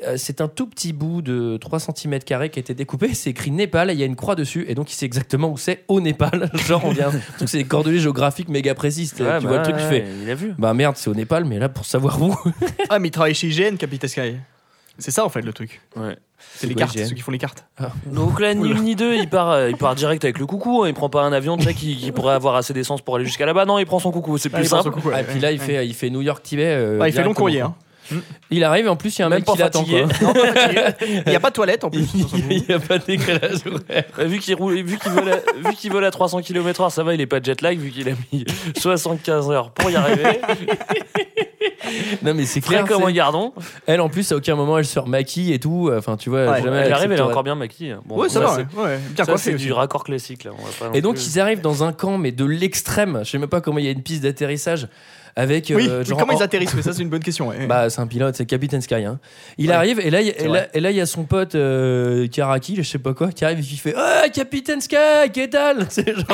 Euh, 0.06 0.16
C'est 0.18 0.40
un 0.40 0.48
tout 0.48 0.68
petit 0.68 0.94
bout 0.94 1.22
de 1.22 1.58
3 1.58 1.80
cm 1.80 2.20
qui 2.20 2.34
a 2.34 2.46
été 2.46 2.74
découpé. 2.74 3.14
C'est 3.14 3.32
écrit 3.32 3.52
Népal. 3.52 3.90
et 3.90 3.94
Il 3.94 4.00
y 4.00 4.04
a 4.04 4.06
une 4.06 4.16
croix 4.16 4.36
dessus. 4.36 4.66
Et 4.68 4.76
donc, 4.76 4.92
il 4.92 4.96
sait 4.96 5.06
exactement 5.08 5.50
où 5.50 5.58
c'est 5.58 5.84
au 5.88 6.00
Népal. 6.00 6.50
Genre, 6.68 6.84
on 6.86 6.92
vient. 6.92 7.10
Donc, 7.40 7.50
c'est 7.50 7.58
des 7.58 7.66
coordonnées 7.66 8.00
géographiques 8.00 8.50
méga 8.50 8.76
précises. 8.76 9.14
tu 9.16 9.24
Ouais, 9.24 9.40
vois 9.40 9.50
bah 9.50 9.58
le 9.58 9.64
truc, 9.64 9.76
tu 9.78 9.84
fais. 9.84 10.06
Il 10.24 10.30
a 10.30 10.36
vu. 10.36 10.54
Bah 10.58 10.74
merde, 10.74 10.96
c'est 10.96 11.10
au 11.10 11.16
Népal, 11.16 11.46
mais 11.46 11.58
là, 11.60 11.70
pour 11.70 11.86
savoir 11.86 12.22
où. 12.22 12.36
Ah, 12.90 13.00
mais 13.00 13.08
il 13.08 13.12
travaille 13.12 13.34
chez 13.34 13.48
IGN, 13.48 13.76
Capitaine 13.78 14.10
Sky. 14.10 14.36
C'est 15.00 15.12
ça 15.12 15.26
en 15.26 15.30
fait 15.30 15.42
le 15.42 15.54
truc. 15.54 15.82
Ouais. 15.96 16.18
C'est 16.56 16.68
les 16.68 16.74
quoi, 16.74 16.84
cartes, 16.84 16.98
ceux 17.00 17.16
qui 17.16 17.22
font 17.22 17.32
les 17.32 17.38
cartes. 17.38 17.66
Donc 18.06 18.40
là, 18.40 18.54
ni 18.54 18.70
une 18.70 18.84
ni 18.84 18.96
deux, 18.96 19.16
il 19.16 19.28
part, 19.30 19.50
euh, 19.52 19.70
il 19.70 19.76
part 19.76 19.96
direct 19.96 20.24
avec 20.24 20.40
le 20.40 20.46
coucou. 20.46 20.84
hein. 20.84 20.88
Il 20.88 20.94
prend 20.94 21.10
pas 21.10 21.24
un 21.24 21.34
avion 21.34 21.60
sais, 21.60 21.74
qui, 21.74 21.98
qui 21.98 22.12
pourrait 22.12 22.34
avoir 22.36 22.56
assez 22.56 22.74
d'essence 22.74 23.02
pour 23.02 23.16
aller 23.16 23.26
jusqu'à 23.26 23.46
là-bas. 23.46 23.66
Non, 23.66 23.78
il 23.80 23.86
prend 23.86 24.00
son 24.00 24.12
coucou. 24.12 24.38
C'est 24.38 24.50
Ah, 24.54 24.58
plus 24.60 24.68
simple. 24.68 24.92
coucou, 24.92 25.10
ouais, 25.10 25.16
Ah, 25.18 25.22
et 25.22 25.24
puis 25.26 25.40
là, 25.40 25.52
il 25.52 25.60
ouais. 25.60 25.66
fait, 25.66 25.88
il 25.88 25.94
fait 25.94 26.10
New 26.10 26.22
York 26.22 26.42
Tibet. 26.44 26.66
euh, 26.66 26.98
Ouais, 27.00 27.10
il 27.10 27.14
fait 27.14 27.24
long 27.24 27.34
courrier. 27.34 27.62
Hein. 27.62 27.76
Il 28.52 28.64
arrive 28.64 28.86
et 28.86 28.90
en 28.90 28.96
plus 28.96 29.16
il 29.18 29.20
y 29.20 29.24
a 29.24 29.26
un 29.28 29.30
Même 29.30 29.40
mec 29.40 29.46
pas 29.46 29.54
qui 29.54 29.58
l'attend 29.60 29.80
fatigué. 29.86 30.06
quoi. 30.20 30.28
Non, 30.28 30.34
pas 30.34 30.54
fatigué. 30.54 30.82
Il 31.26 31.30
n'y 31.30 31.36
a 31.36 31.40
pas 31.40 31.50
de 31.50 31.56
toilette 31.56 31.84
en 31.84 31.90
plus. 31.90 32.06
Il 32.50 32.64
n'y 32.68 32.74
a 32.74 32.80
pas 32.80 32.98
de 32.98 33.06
décalage 33.06 33.60
horaire. 33.66 34.06
Euh, 34.20 34.26
Vu 34.26 34.40
qu'il 34.40 34.56
roule, 34.56 34.76
vu 34.82 34.98
qu'il 34.98 35.12
vole, 35.12 35.30
à, 35.30 35.38
vu 35.70 35.76
qu'il 35.76 35.92
vole 35.92 36.06
à 36.06 36.12
300 36.12 36.42
km/h, 36.42 36.90
ça 36.92 37.04
va, 37.04 37.14
il 37.14 37.22
est 37.22 37.26
pas 37.28 37.42
jet 37.42 37.62
lag 37.62 37.78
vu 37.78 37.92
qu'il 37.92 38.10
a 38.10 38.14
mis 38.34 38.46
75 38.78 39.50
heures 39.52 39.72
pour 39.72 39.90
y 39.92 39.96
arriver. 39.96 40.40
Non 42.22 42.34
mais 42.34 42.46
c'est 42.46 42.62
clair. 42.62 42.86
comme 42.86 43.04
un 43.04 43.08
c'est- 43.08 43.14
gardon. 43.14 43.54
Elle 43.88 44.02
en 44.02 44.10
plus 44.10 44.32
à 44.32 44.36
aucun 44.36 44.56
moment 44.56 44.78
elle 44.78 44.86
se 44.86 45.00
maquille 45.00 45.54
et 45.54 45.60
tout. 45.60 45.90
Enfin 45.96 46.18
tu 46.18 46.30
vois. 46.30 46.50
Ouais, 46.52 46.62
jamais 46.62 46.78
Elle 46.78 46.94
arrive, 46.94 47.12
elle 47.12 47.12
est 47.12 47.14
accepterait- 47.16 47.22
encore 47.32 47.44
bien 47.44 47.56
maquillée. 47.56 47.96
Bon, 48.06 48.18
ouais, 48.18 48.30
ça 48.30 48.40
va, 48.40 48.56
c'est- 48.56 48.78
ouais. 48.78 48.84
ouais. 48.84 49.00
Bien 49.16 49.26
ça, 49.26 49.32
coiffé 49.32 49.50
c'est 49.52 49.56
aussi. 49.56 49.66
du 49.66 49.74
raccord 49.74 50.04
classique 50.04 50.44
là. 50.44 50.52
On 50.58 50.62
va 50.64 50.70
pas 50.80 50.86
non 50.88 50.94
Et 50.94 51.02
donc 51.02 51.16
plus- 51.16 51.28
ils 51.36 51.40
arrivent 51.40 51.62
dans 51.62 51.84
un 51.84 51.92
camp 51.94 52.18
mais 52.18 52.32
de 52.32 52.46
l'extrême. 52.46 53.22
Je 53.24 53.32
sais 53.32 53.38
même 53.38 53.50
pas 53.50 53.62
comment 53.62 53.80
il 53.80 53.86
y 53.86 53.88
a 53.88 53.92
une 53.92 54.04
piste 54.04 54.24
d'atterrissage 54.24 54.88
avec. 55.40 55.72
Oui, 55.76 55.88
euh, 55.90 56.04
oui, 56.08 56.16
comment 56.18 56.34
en- 56.34 56.38
ils 56.38 56.44
atterrissent? 56.44 56.74
Mais 56.76 56.82
ça, 56.82 56.94
c'est 56.94 57.02
une 57.02 57.10
bonne 57.10 57.24
question. 57.24 57.48
ouais. 57.48 57.66
Bah, 57.68 57.90
c'est 57.90 58.02
un 58.02 58.08
pilote, 58.08 58.36
c'est 58.36 58.46
Captain 58.46 58.82
Sky. 58.82 58.96
hein. 59.06 59.20
Il 59.58 59.70
Ouais. 59.70 59.74
arrive 59.76 60.00
et 60.00 60.10
là, 60.10 60.22
il 60.22 60.30
et 60.30 60.44
là, 60.44 60.48
vrai. 60.50 60.70
et 60.74 60.80
là, 60.80 60.92
il 60.92 60.98
y 60.98 61.02
a 61.02 61.06
son 61.06 61.24
pote 61.24 61.56
euh, 61.56 62.28
Karaki, 62.28 62.76
je 62.76 62.82
sais 62.84 63.00
pas 63.00 63.14
quoi, 63.14 63.32
qui 63.32 63.46
arrive 63.46 63.60
et 63.60 63.62
qui 63.64 63.78
fait 63.78 63.94
Ah, 63.98 64.24
Captain 64.34 64.80
Sky, 64.80 64.96
qu'est-ce 65.34 65.48
que 65.78 65.86
C'est 65.90 66.14
genre. 66.16 66.26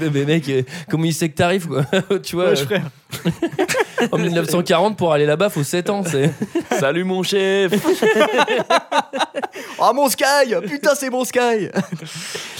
mais, 0.00 0.10
mais 0.12 0.24
mec, 0.24 0.48
euh, 0.48 0.62
comment 0.90 1.04
il 1.04 1.14
sait 1.14 1.28
que 1.28 1.34
t'arrives, 1.34 1.66
quoi 1.66 1.84
Tu 2.22 2.36
vois, 2.36 2.54
frère. 2.56 2.88
en 4.12 4.18
1940, 4.18 4.96
pour 4.96 5.12
aller 5.12 5.26
là-bas, 5.26 5.48
faut 5.48 5.62
7 5.62 5.90
ans. 5.90 6.02
c'est- 6.04 6.32
Salut 6.78 7.04
mon 7.04 7.22
chef. 7.22 7.72
Ah 9.80 9.92
mon 9.94 10.08
Sky 10.08 10.24
Putain 10.66 10.94
c'est 10.94 11.10
mon 11.10 11.24
Sky 11.24 11.68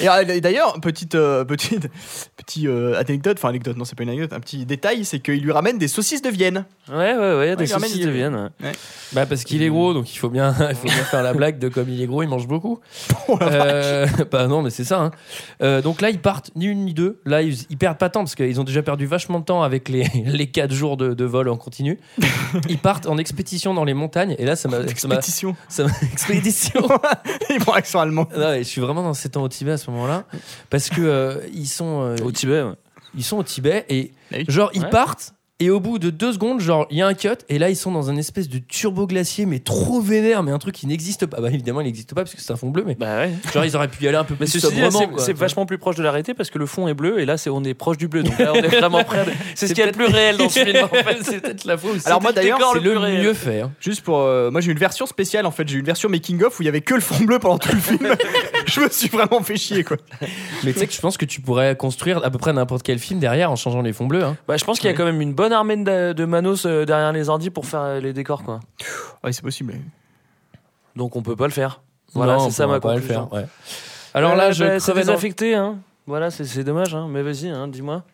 Et 0.01 0.09
euh, 0.09 0.25
et 0.29 0.40
d'ailleurs, 0.40 0.81
petite, 0.81 1.14
euh, 1.14 1.45
petite, 1.45 1.88
petit 2.37 2.69
euh, 2.69 2.99
anecdote, 2.99 3.37
enfin 3.38 3.49
anecdote, 3.51 3.77
non 3.77 3.85
c'est 3.85 3.97
pas 3.97 4.03
une 4.03 4.11
anecdote, 4.11 4.33
un 4.33 4.40
petit 4.40 4.64
détail, 4.66 4.95
c'est 5.04 5.20
qu'il 5.20 5.40
lui 5.42 5.52
ramène 5.52 5.78
des 5.78 5.88
saucisses 5.88 6.22
de 6.22 6.30
Vienne. 6.30 6.64
Ouais, 6.88 6.96
ouais, 6.96 7.16
ouais, 7.16 7.35
Ouais, 7.37 7.56
des 7.56 7.64
il 7.64 7.68
saucisses 7.68 7.96
il- 7.96 8.06
de 8.06 8.11
Vienne. 8.11 8.50
ouais. 8.62 8.72
Bah, 9.12 9.26
parce 9.26 9.44
qu'il 9.44 9.62
est 9.62 9.68
gros, 9.68 9.92
donc 9.94 10.12
il 10.12 10.18
faut 10.18 10.28
bien, 10.28 10.54
il 10.70 10.74
faut 10.76 10.87
bien 10.87 11.04
faire 11.04 11.22
la 11.22 11.32
blague 11.35 11.59
de 11.59 11.68
comme 11.68 11.88
il 11.88 12.00
est 12.02 12.06
gros, 12.06 12.22
il 12.22 12.28
mange 12.28 12.46
beaucoup. 12.46 12.80
Euh, 13.42 14.06
bah 14.30 14.46
non, 14.46 14.62
mais 14.62 14.70
c'est 14.70 14.85
ça. 14.85 15.00
hein. 15.00 15.11
Euh, 15.62 15.82
donc 15.82 16.00
là, 16.00 16.11
ils 16.11 16.20
partent 16.20 16.50
ni 16.56 16.66
une 16.66 16.85
ni 16.85 16.94
deux. 16.94 17.20
Là, 17.26 17.42
ils, 17.42 17.56
ils 17.70 17.76
perdent 17.76 17.98
pas 17.98 18.09
de 18.09 18.12
temps 18.12 18.20
parce 18.20 18.35
qu'ils 18.35 18.61
ont 18.61 18.64
déjà 18.64 18.82
perdu 18.82 19.04
vachement 19.06 19.40
de 19.40 19.44
temps 19.44 19.62
avec 19.62 19.88
les, 19.88 20.04
les 20.26 20.46
4 20.46 20.72
jours 20.72 20.96
de, 20.96 21.12
de 21.14 21.24
vol 21.24 21.48
en 21.48 21.56
continu. 21.56 21.98
Ils 22.68 22.78
partent 22.78 23.06
en 23.06 23.18
expédition 23.18 23.74
dans 23.74 23.85
les 23.85 23.94
montagnes. 23.94 24.35
Et 24.38 24.44
là, 24.44 24.56
ça 24.56 24.68
m'a. 24.68 24.76
ça 24.78 25.09
m'a- 25.09 25.14
Expédition. 25.16 25.56
ça 25.68 25.85
m'a- 25.85 25.90
Expédition 26.12 26.82
Ils 27.50 27.61
font 27.61 27.72
accent 27.72 28.00
allemand. 28.00 28.28
Non, 28.37 28.54
je 28.59 28.62
suis 28.62 28.80
vraiment 28.80 29.02
dans 29.02 29.14
7 29.14 29.37
ans 29.37 29.42
au 29.42 29.48
Tibet 29.48 29.72
à 29.72 29.78
ce 29.78 29.90
moment-là. 29.90 30.24
Parce 30.70 30.88
que 30.88 31.00
euh, 31.00 31.38
ils 31.52 31.66
sont. 31.68 32.02
euh, 32.02 32.16
Au 32.24 32.32
Tibet, 32.32 32.62
ouais. 32.62 32.72
Ils 33.16 33.24
sont 33.24 33.38
au 33.38 33.42
Tibet 33.42 33.85
et 33.88 34.12
Ah 34.33 34.37
oui. 34.38 34.44
genre 34.48 34.70
ils 34.74 34.83
Ouais. 34.83 34.90
partent 34.90 35.35
et 35.59 35.71
au 35.71 35.81
bout 35.81 35.99
de 35.99 36.11
deux 36.11 36.35
secondes 36.35 36.61
genre 36.61 36.87
il 36.90 36.99
y 36.99 37.03
a 37.03 37.07
un 37.07 37.14
cut 37.14 37.29
et 37.49 37.59
là 37.59 37.71
ils 37.71 37.77
sont 37.77 37.90
dans 37.90 38.11
un 38.11 38.16
espèce 38.19 38.47
de 38.51 38.59
turbo 38.59 39.07
glacier 39.07 39.47
mais 39.47 39.59
trop 39.59 40.03
vénère 40.03 40.42
mais 40.42 40.53
un 40.53 40.59
truc 40.59 40.75
qui 40.75 40.87
n'existe 40.87 41.25
pas 41.25 41.40
bah 41.40 41.49
évidemment 41.51 41.81
il 41.81 41.85
n'existe 41.85 42.11
pas 42.14 42.23
parce 42.25 42.35
que 42.35 42.42
c'est 42.42 42.53
un 42.53 42.57
fond 42.57 42.69
bleu 42.69 42.85
mais 42.87 42.95
Bah 42.95 43.16
ouais. 43.21 43.31
genre 43.55 43.64
ils 43.64 43.75
auraient 43.75 43.88
pu 43.88 44.05
y 44.05 44.09
aller 44.09 44.19
un 44.19 44.25
peu 44.25 44.35
plus 44.35 44.49
sobrement 44.49 45.11
c'est 45.16 45.33
vachement 45.35 45.64
plus 45.64 45.79
proche 45.79 45.97
de 45.97 46.03
la 46.03 46.11
réalité 46.11 46.35
parce 46.35 46.51
que 46.51 46.59
le 46.59 46.66
fond 46.66 46.88
est 46.88 46.95
bleu 46.95 47.21
et 47.21 47.25
là 47.25 47.38
c'est 47.38 47.49
on 47.49 47.64
est 47.64 47.73
proche 47.73 47.97
du 47.97 48.07
bleu 48.07 48.23
donc 48.23 48.38
là 48.38 48.53
on 48.53 48.57
est 48.57 48.69
vraiment 48.69 49.03
près. 49.03 49.25
de- 49.25 49.31
C'est 49.55 49.69
ce 49.69 49.73
qu'il 49.73 49.83
y 49.83 49.88
a 49.88 49.90
de 49.90 49.97
plus 49.97 50.05
réel 50.07 50.37
dans 50.37 50.51
ce 50.51 50.61
film 50.62 50.77
en 50.85 50.88
fait. 50.95 51.16
c'est 51.23 51.40
peut-être 51.40 51.64
la 51.64 51.77
où 51.77 51.79
Alors 52.05 52.21
moi, 52.21 52.33
d'ailleurs, 52.33 52.61
c'est 52.75 52.81
le 52.81 52.99
mieux 53.23 53.33
fait 53.33 53.61
hein. 53.62 53.73
Juste 53.81 54.03
pour. 54.03 54.19
euh, 54.19 54.51
moi 54.51 54.61
j'ai 54.61 54.73
une 54.73 54.79
version 54.79 55.07
spéciale 55.07 55.47
en 55.47 55.51
fait, 55.51 55.66
j'ai 55.66 55.79
une 55.79 55.87
version 55.87 56.11
making 56.11 56.42
of 56.42 56.59
où 56.59 56.62
il 56.62 56.66
y 56.66 56.69
avait 56.69 56.83
que 56.83 56.92
le 56.95 57.01
fond 57.01 57.25
bleu 57.25 57.38
pendant 57.38 57.57
tout 57.59 57.73
le 57.73 57.81
film. 57.81 58.09
je 58.66 58.81
me 58.81 58.90
suis 58.90 59.09
vraiment 59.09 59.42
fait 59.42 59.57
chier 59.57 59.85
quoi. 59.85 59.97
mais 60.64 60.75
tu 60.75 60.81
sais 60.81 60.87
que 60.87 60.92
je 60.92 61.01
pense 61.01 61.16
que 61.16 61.25
tu 61.25 61.40
pourrais 61.40 61.77
construire 61.77 62.23
à 62.25 62.31
peu 62.31 62.37
près 62.38 62.53
n'importe 62.53 62.83
quel 62.83 62.99
film 62.99 63.21
derrière 63.21 63.51
en 63.51 63.57
changeant 63.57 63.81
les 63.81 63.95
fonds 63.95 64.07
bleus 64.07 64.23
hein. 64.25 64.37
Bah, 64.47 64.59
je 64.59 64.64
pense 64.64 64.79
qu'il 64.79 64.90
y 64.90 64.92
a 64.92 64.97
quand 64.97 65.05
même 65.07 65.23
une 65.23 65.33
bonne 65.33 65.45
armée 65.52 65.76
de, 65.76 66.12
de 66.12 66.24
manos 66.24 66.66
euh, 66.66 66.85
derrière 66.85 67.12
les 67.12 67.28
ordi 67.28 67.50
pour 67.50 67.66
faire 67.66 67.80
euh, 67.80 68.00
les 68.00 68.12
décors 68.12 68.42
quoi. 68.42 68.61
Ouais, 69.24 69.32
c'est 69.32 69.42
possible. 69.42 69.74
Donc 70.94 71.16
on 71.16 71.22
peut 71.22 71.37
pas 71.37 71.46
le 71.46 71.52
faire. 71.52 71.82
Voilà, 72.14 72.37
Non, 72.37 72.42
on 72.42 72.44
c'est 72.50 72.56
ça 72.56 72.66
ma 72.66 72.80
pourra 72.80 72.92
pas 72.92 72.94
le 72.96 73.00
conclusion. 73.00 73.28
faire 73.28 73.38
ouais. 73.42 73.46
alors 74.14 74.35
là 74.37 74.52
je 74.52 74.64
bah, 74.64 74.80
c'est 74.80 74.92
crevais 74.92 75.04
dans- 75.04 75.12
désaffecté 75.12 75.54
hein. 75.54 75.78
Voilà, 76.06 76.30
c'est 76.30 76.44
c'est 76.44 76.64
dommage 76.64 76.94
hein. 76.94 77.06
Mais 77.11 77.22
vas-y 77.22 77.48
hein, 77.48 77.68
dis-moi. 77.68 78.04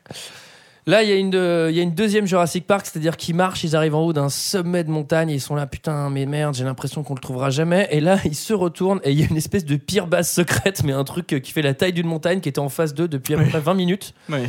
Là, 0.85 1.05
il 1.05 1.09
y, 1.09 1.12
a 1.12 1.14
une 1.14 1.31
de- 1.31 1.68
il 1.71 1.77
y 1.77 1.79
a 1.79 1.83
une 1.85 1.95
deuxième 1.95 2.27
Jurassic 2.27 2.66
Park, 2.66 2.87
c'est-à-dire 2.87 3.16
qu'ils 3.16 3.37
marchent, 3.37 3.62
ils 3.62 3.77
arrivent 3.77 3.95
en 3.95 4.01
haut 4.01 4.12
d'un 4.12 4.29
sommet 4.29 4.83
de 4.83 4.90
montagne, 4.90 5.31
et 5.31 5.35
ils 5.35 5.40
sont 5.40 5.55
là, 5.55 5.64
putain, 5.68 6.11
mais 6.11 6.27
merde, 6.27 6.57
j'ai 6.57 6.64
l'impression 6.64 7.05
qu'on 7.05 7.14
le 7.14 7.21
trouvera 7.21 7.51
jamais. 7.51 7.87
Et 7.92 8.01
là, 8.01 8.16
ils 8.25 8.35
se 8.35 8.53
retournent 8.53 8.99
et 9.05 9.12
il 9.12 9.21
y 9.21 9.23
a 9.23 9.29
une 9.29 9.37
espèce 9.37 9.64
de 9.64 9.77
pire 9.77 10.09
base 10.09 10.29
secrète, 10.29 10.83
mais 10.83 10.90
un 10.92 11.05
truc 11.05 11.35
euh, 11.35 11.38
qui 11.38 11.53
fait 11.53 11.62
la 11.62 11.73
taille 11.75 11.92
d'une 11.92 12.09
montagne, 12.09 12.40
qui 12.40 12.49
était 12.49 12.59
en 12.59 12.68
phase 12.68 12.95
2 12.95 13.07
depuis 13.07 13.35
à 13.35 13.38
peu 13.38 13.45
près 13.45 13.61
20 13.61 13.75
minutes. 13.75 14.12
Ouais. 14.29 14.42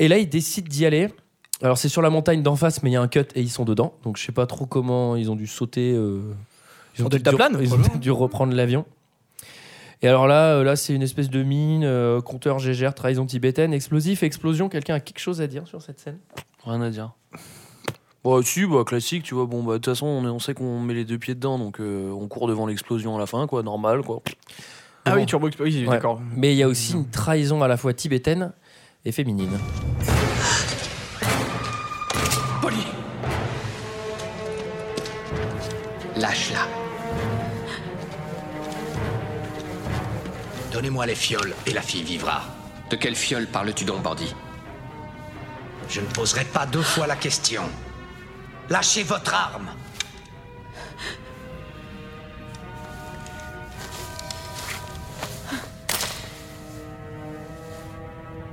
Et 0.00 0.08
là, 0.08 0.18
ils 0.18 0.28
décident 0.28 0.66
d'y 0.68 0.84
aller. 0.86 1.08
Alors, 1.62 1.76
c'est 1.78 1.88
sur 1.88 2.02
la 2.02 2.10
montagne 2.10 2.42
d'en 2.42 2.56
face, 2.56 2.82
mais 2.82 2.90
il 2.90 2.94
y 2.94 2.96
a 2.96 3.02
un 3.02 3.08
cut 3.08 3.20
et 3.34 3.40
ils 3.42 3.50
sont 3.50 3.64
dedans. 3.64 3.92
Donc, 4.04 4.16
je 4.16 4.24
sais 4.24 4.32
pas 4.32 4.46
trop 4.46 4.66
comment 4.66 5.14
ils 5.16 5.30
ont 5.30 5.36
dû 5.36 5.46
sauter. 5.46 5.92
euh, 5.92 6.20
Ils 6.98 7.02
ont 7.02 7.06
En 7.06 7.08
peut-être 7.10 7.22
deltaplane, 7.22 7.52
dû, 7.56 7.58
ils 7.58 7.66
ont 7.66 7.68
probablement. 7.68 7.88
peut-être 7.90 8.00
dû 8.02 8.10
reprendre 8.10 8.54
l'avion. 8.54 8.84
Et 10.02 10.08
alors 10.08 10.26
là, 10.26 10.54
euh, 10.54 10.64
là 10.64 10.76
c'est 10.76 10.94
une 10.94 11.02
espèce 11.02 11.28
de 11.28 11.42
mine, 11.42 11.84
euh, 11.84 12.22
compteur 12.22 12.58
GGR, 12.58 12.94
trahison 12.94 13.26
tibétaine, 13.26 13.74
explosif, 13.74 14.22
explosion. 14.22 14.70
Quelqu'un 14.70 14.94
a 14.94 15.00
quelque 15.00 15.18
chose 15.18 15.42
à 15.42 15.46
dire 15.46 15.66
sur 15.68 15.82
cette 15.82 16.00
scène? 16.00 16.16
Rien 16.64 16.80
à 16.80 16.88
dire. 16.88 17.12
Bon, 18.24 18.40
si, 18.42 18.64
bah, 18.64 18.82
classique, 18.86 19.24
tu 19.24 19.34
vois. 19.34 19.44
Bon, 19.44 19.62
bah, 19.62 19.72
de 19.74 19.78
toute 19.78 19.86
façon, 19.92 20.06
on, 20.06 20.24
est- 20.24 20.30
on 20.30 20.38
sait 20.38 20.54
qu'on 20.54 20.80
met 20.80 20.94
les 20.94 21.04
deux 21.04 21.18
pieds 21.18 21.34
dedans, 21.34 21.58
donc 21.58 21.80
euh, 21.80 22.10
on 22.12 22.28
court 22.28 22.48
devant 22.48 22.66
l'explosion 22.66 23.14
à 23.16 23.18
la 23.18 23.26
fin, 23.26 23.46
quoi, 23.46 23.62
normal, 23.62 24.00
quoi. 24.00 24.22
Ah 25.04 25.10
Bon. 25.12 25.16
oui, 25.18 25.26
Turbo 25.26 25.48
Explo- 25.50 25.64
oui, 25.64 25.84
Ouais. 25.86 25.90
d'accord. 25.96 26.20
Mais 26.34 26.52
il 26.54 26.56
y 26.56 26.62
a 26.62 26.68
aussi 26.68 26.94
une 26.94 27.06
trahison 27.08 27.62
à 27.62 27.68
la 27.68 27.76
fois 27.76 27.92
tibétaine 27.92 28.52
et 29.04 29.12
féminine. 29.12 29.50
Lâche-la. 36.20 36.68
Donnez-moi 40.70 41.06
les 41.06 41.14
fioles 41.14 41.54
et 41.64 41.72
la 41.72 41.80
fille 41.80 42.02
vivra. 42.02 42.42
De 42.90 42.96
quelle 42.96 43.16
fiole 43.16 43.46
parles-tu 43.46 43.86
donc, 43.86 44.02
bandit 44.02 44.34
Je 45.88 46.02
ne 46.02 46.06
poserai 46.06 46.44
pas 46.44 46.66
deux 46.66 46.82
fois 46.82 47.06
la 47.06 47.16
question. 47.16 47.62
Lâchez 48.68 49.02
votre 49.02 49.32
arme. 49.32 49.70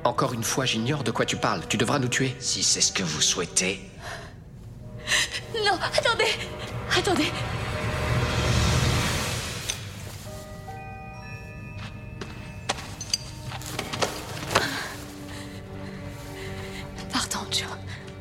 Encore 0.05 0.31
une 0.31 0.43
fois, 0.43 0.63
j'ignore 0.63 1.03
de 1.03 1.11
quoi 1.11 1.25
tu 1.25 1.35
parles. 1.35 1.63
Tu 1.67 1.75
devras 1.75 1.99
nous 1.99 2.07
tuer. 2.07 2.33
Si 2.39 2.63
c'est 2.63 2.79
ce 2.79 2.93
que 2.93 3.03
vous 3.03 3.21
souhaitez. 3.21 3.81
Non, 5.65 5.77
attendez 5.83 6.31
Attendez 6.95 7.31
Partons, 17.11 17.39
Joe. 17.51 17.67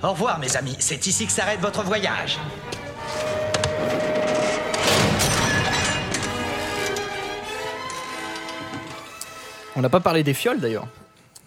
Au 0.03 0.11
revoir, 0.11 0.39
mes 0.39 0.57
amis. 0.57 0.77
C'est 0.79 1.07
ici 1.07 1.27
que 1.27 1.33
s'arrête 1.33 1.61
votre 1.61 1.83
voyage. 1.83 2.39
On 9.75 9.81
n'a 9.83 9.91
pas 9.91 10.01
parlé 10.01 10.23
des 10.23 10.33
fioles 10.33 10.59
d'ailleurs. 10.59 10.87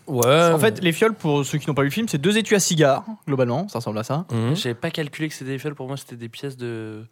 Ouais. 0.10 0.52
En 0.52 0.60
fait, 0.60 0.82
les 0.82 0.92
fioles, 0.92 1.14
pour 1.14 1.46
ceux 1.46 1.60
qui 1.60 1.68
n'ont 1.68 1.76
pas 1.76 1.84
vu 1.84 1.90
le 1.90 1.94
film, 1.94 2.08
c'est 2.08 2.18
deux 2.18 2.38
étuis 2.38 2.56
à 2.56 2.60
cigares, 2.60 3.06
globalement, 3.28 3.68
ça 3.68 3.78
ressemble 3.78 4.00
à 4.00 4.04
ça. 4.04 4.26
Mhm. 4.32 4.56
J'avais 4.56 4.76
pas 4.76 4.90
calculé 4.90 5.30
que 5.30 5.36
c'était 5.36 5.52
des 5.52 5.60
fioles, 5.60 5.76
pour 5.76 5.88
moi 5.88 5.98
c'était 5.98 6.16
des 6.16 6.30
pièces 6.30 6.58
de, 6.58 7.06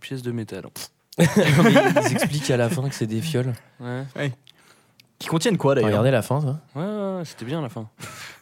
pièces 0.00 0.22
de 0.22 0.32
métal. 0.32 0.64
Ils 1.18 2.12
expliquent 2.12 2.50
à 2.50 2.56
la 2.56 2.68
fin 2.68 2.88
que 2.88 2.94
c'est 2.94 3.06
des 3.06 3.20
fioles. 3.20 3.52
Ouais. 3.80 4.32
Qui 5.18 5.28
contiennent 5.28 5.58
quoi 5.58 5.74
d'ailleurs 5.74 5.90
Regardez 5.90 6.10
la 6.10 6.22
fin, 6.22 6.40
ça. 6.40 6.60
Ouais, 6.74 6.82
ouais, 6.82 7.16
ouais, 7.18 7.24
c'était 7.24 7.44
bien 7.44 7.60
la 7.60 7.68
fin. 7.68 7.88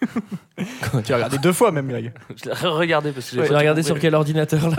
Tu 1.04 1.12
as 1.12 1.16
regardé 1.16 1.38
deux 1.38 1.52
fois 1.52 1.72
même, 1.72 1.88
Greg. 1.88 2.12
Je 2.36 2.48
l'ai 2.48 2.52
regardé 2.52 3.12
parce 3.12 3.30
que 3.30 3.44
j'ai 3.44 3.54
regardé 3.54 3.82
sur 3.82 3.98
quel 3.98 4.14
ordinateur 4.14 4.70
là? 4.70 4.76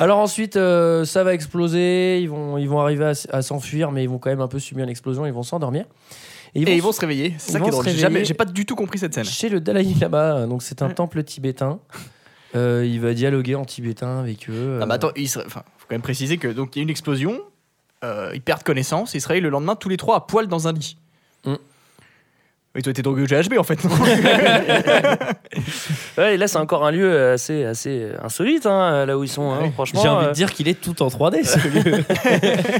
Alors 0.00 0.18
ensuite, 0.18 0.56
euh, 0.56 1.04
ça 1.04 1.22
va 1.24 1.34
exploser. 1.34 2.20
Ils 2.20 2.28
vont, 2.28 2.58
ils 2.58 2.68
vont 2.68 2.80
arriver 2.80 3.12
à, 3.30 3.42
s'enfuir, 3.42 3.92
mais 3.92 4.02
ils 4.02 4.08
vont 4.08 4.18
quand 4.18 4.30
même 4.30 4.40
un 4.40 4.48
peu 4.48 4.58
subir 4.58 4.86
l'explosion. 4.86 5.26
Ils 5.26 5.32
vont 5.32 5.42
s'endormir. 5.42 5.84
Et 6.54 6.60
ils 6.76 6.82
vont 6.82 6.92
se 6.92 7.00
réveiller. 7.00 7.34
C'est 7.38 7.52
ça 7.52 7.60
qui 7.60 7.68
est 7.68 7.70
drôle. 7.70 7.84
J'ai 7.84 7.92
jamais- 7.92 8.04
réveiller. 8.06 8.24
J'ai 8.26 8.34
pas 8.34 8.44
du 8.44 8.66
tout 8.66 8.74
compris 8.76 8.98
cette 8.98 9.14
scène. 9.14 9.24
chez 9.24 9.48
le 9.48 9.60
Dalai 9.60 9.86
Lama. 10.00 10.46
Donc 10.46 10.62
c'est 10.62 10.82
un 10.82 10.90
temple 10.90 11.22
tibétain. 11.24 11.80
Euh, 12.54 12.84
il 12.86 13.00
va 13.00 13.14
dialoguer 13.14 13.54
en 13.54 13.64
tibétain 13.64 14.18
avec 14.20 14.50
eux. 14.50 14.78
Ah 14.82 14.86
bah 14.86 14.94
attends, 14.96 15.12
il 15.16 15.24
enfin, 15.24 15.62
faut 15.78 15.86
quand 15.88 15.94
même 15.94 16.02
préciser 16.02 16.36
que 16.36 16.48
donc 16.48 16.76
il 16.76 16.80
y 16.80 16.82
a 16.82 16.84
une 16.84 16.90
explosion, 16.90 17.40
euh, 18.04 18.30
ils 18.34 18.42
perdent 18.42 18.62
connaissance, 18.62 19.14
ils 19.14 19.22
se 19.22 19.28
réveillent 19.28 19.42
le 19.42 19.48
lendemain 19.48 19.74
tous 19.74 19.88
les 19.88 19.96
trois 19.96 20.16
à 20.16 20.20
poil 20.20 20.48
dans 20.48 20.68
un 20.68 20.72
lit. 20.72 20.98
Mm. 21.46 21.54
Et 22.74 22.82
toi 22.82 22.92
t'es 22.92 23.02
drogué 23.02 23.22
au 23.22 23.26
GHB 23.26 23.58
en 23.58 23.62
fait. 23.64 23.82
non 23.84 23.90
Ouais, 26.18 26.34
et 26.34 26.36
là 26.36 26.48
c'est 26.48 26.58
encore 26.58 26.84
un 26.86 26.90
lieu 26.90 27.30
assez, 27.32 27.64
assez 27.64 28.08
insolite, 28.22 28.66
hein, 28.66 29.06
là 29.06 29.18
où 29.18 29.24
ils 29.24 29.28
sont. 29.28 29.52
hein, 29.52 29.70
franchement, 29.72 30.02
J'ai 30.02 30.08
envie 30.08 30.26
euh, 30.26 30.28
de 30.30 30.34
dire 30.34 30.52
qu'il 30.52 30.68
est 30.68 30.80
tout 30.80 31.02
en 31.02 31.08
3D. 31.08 31.44
ce 31.44 31.68
lieu. 31.68 32.04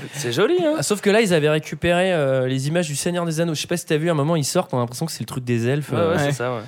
c'est 0.14 0.32
joli. 0.32 0.56
Hein. 0.64 0.74
Ah, 0.78 0.82
Sauf 0.82 1.00
que 1.00 1.10
là, 1.10 1.20
ils 1.20 1.34
avaient 1.34 1.48
récupéré 1.50 2.12
euh, 2.12 2.46
les 2.46 2.68
images 2.68 2.88
du 2.88 2.96
Seigneur 2.96 3.24
des 3.26 3.40
Anneaux. 3.40 3.54
Je 3.54 3.60
sais 3.60 3.66
pas 3.66 3.76
si 3.76 3.86
t'as 3.86 3.96
vu, 3.96 4.08
à 4.08 4.12
un 4.12 4.14
moment, 4.14 4.36
ils 4.36 4.44
sortent, 4.44 4.72
on 4.74 4.78
a 4.78 4.80
l'impression 4.80 5.06
que 5.06 5.12
c'est 5.12 5.20
le 5.20 5.26
truc 5.26 5.44
des 5.44 5.68
elfes. 5.68 5.90
Ouais, 5.90 5.98
euh, 5.98 6.16
ouais, 6.16 6.22
c'est 6.24 6.32
ça. 6.32 6.54
Ouais. 6.54 6.60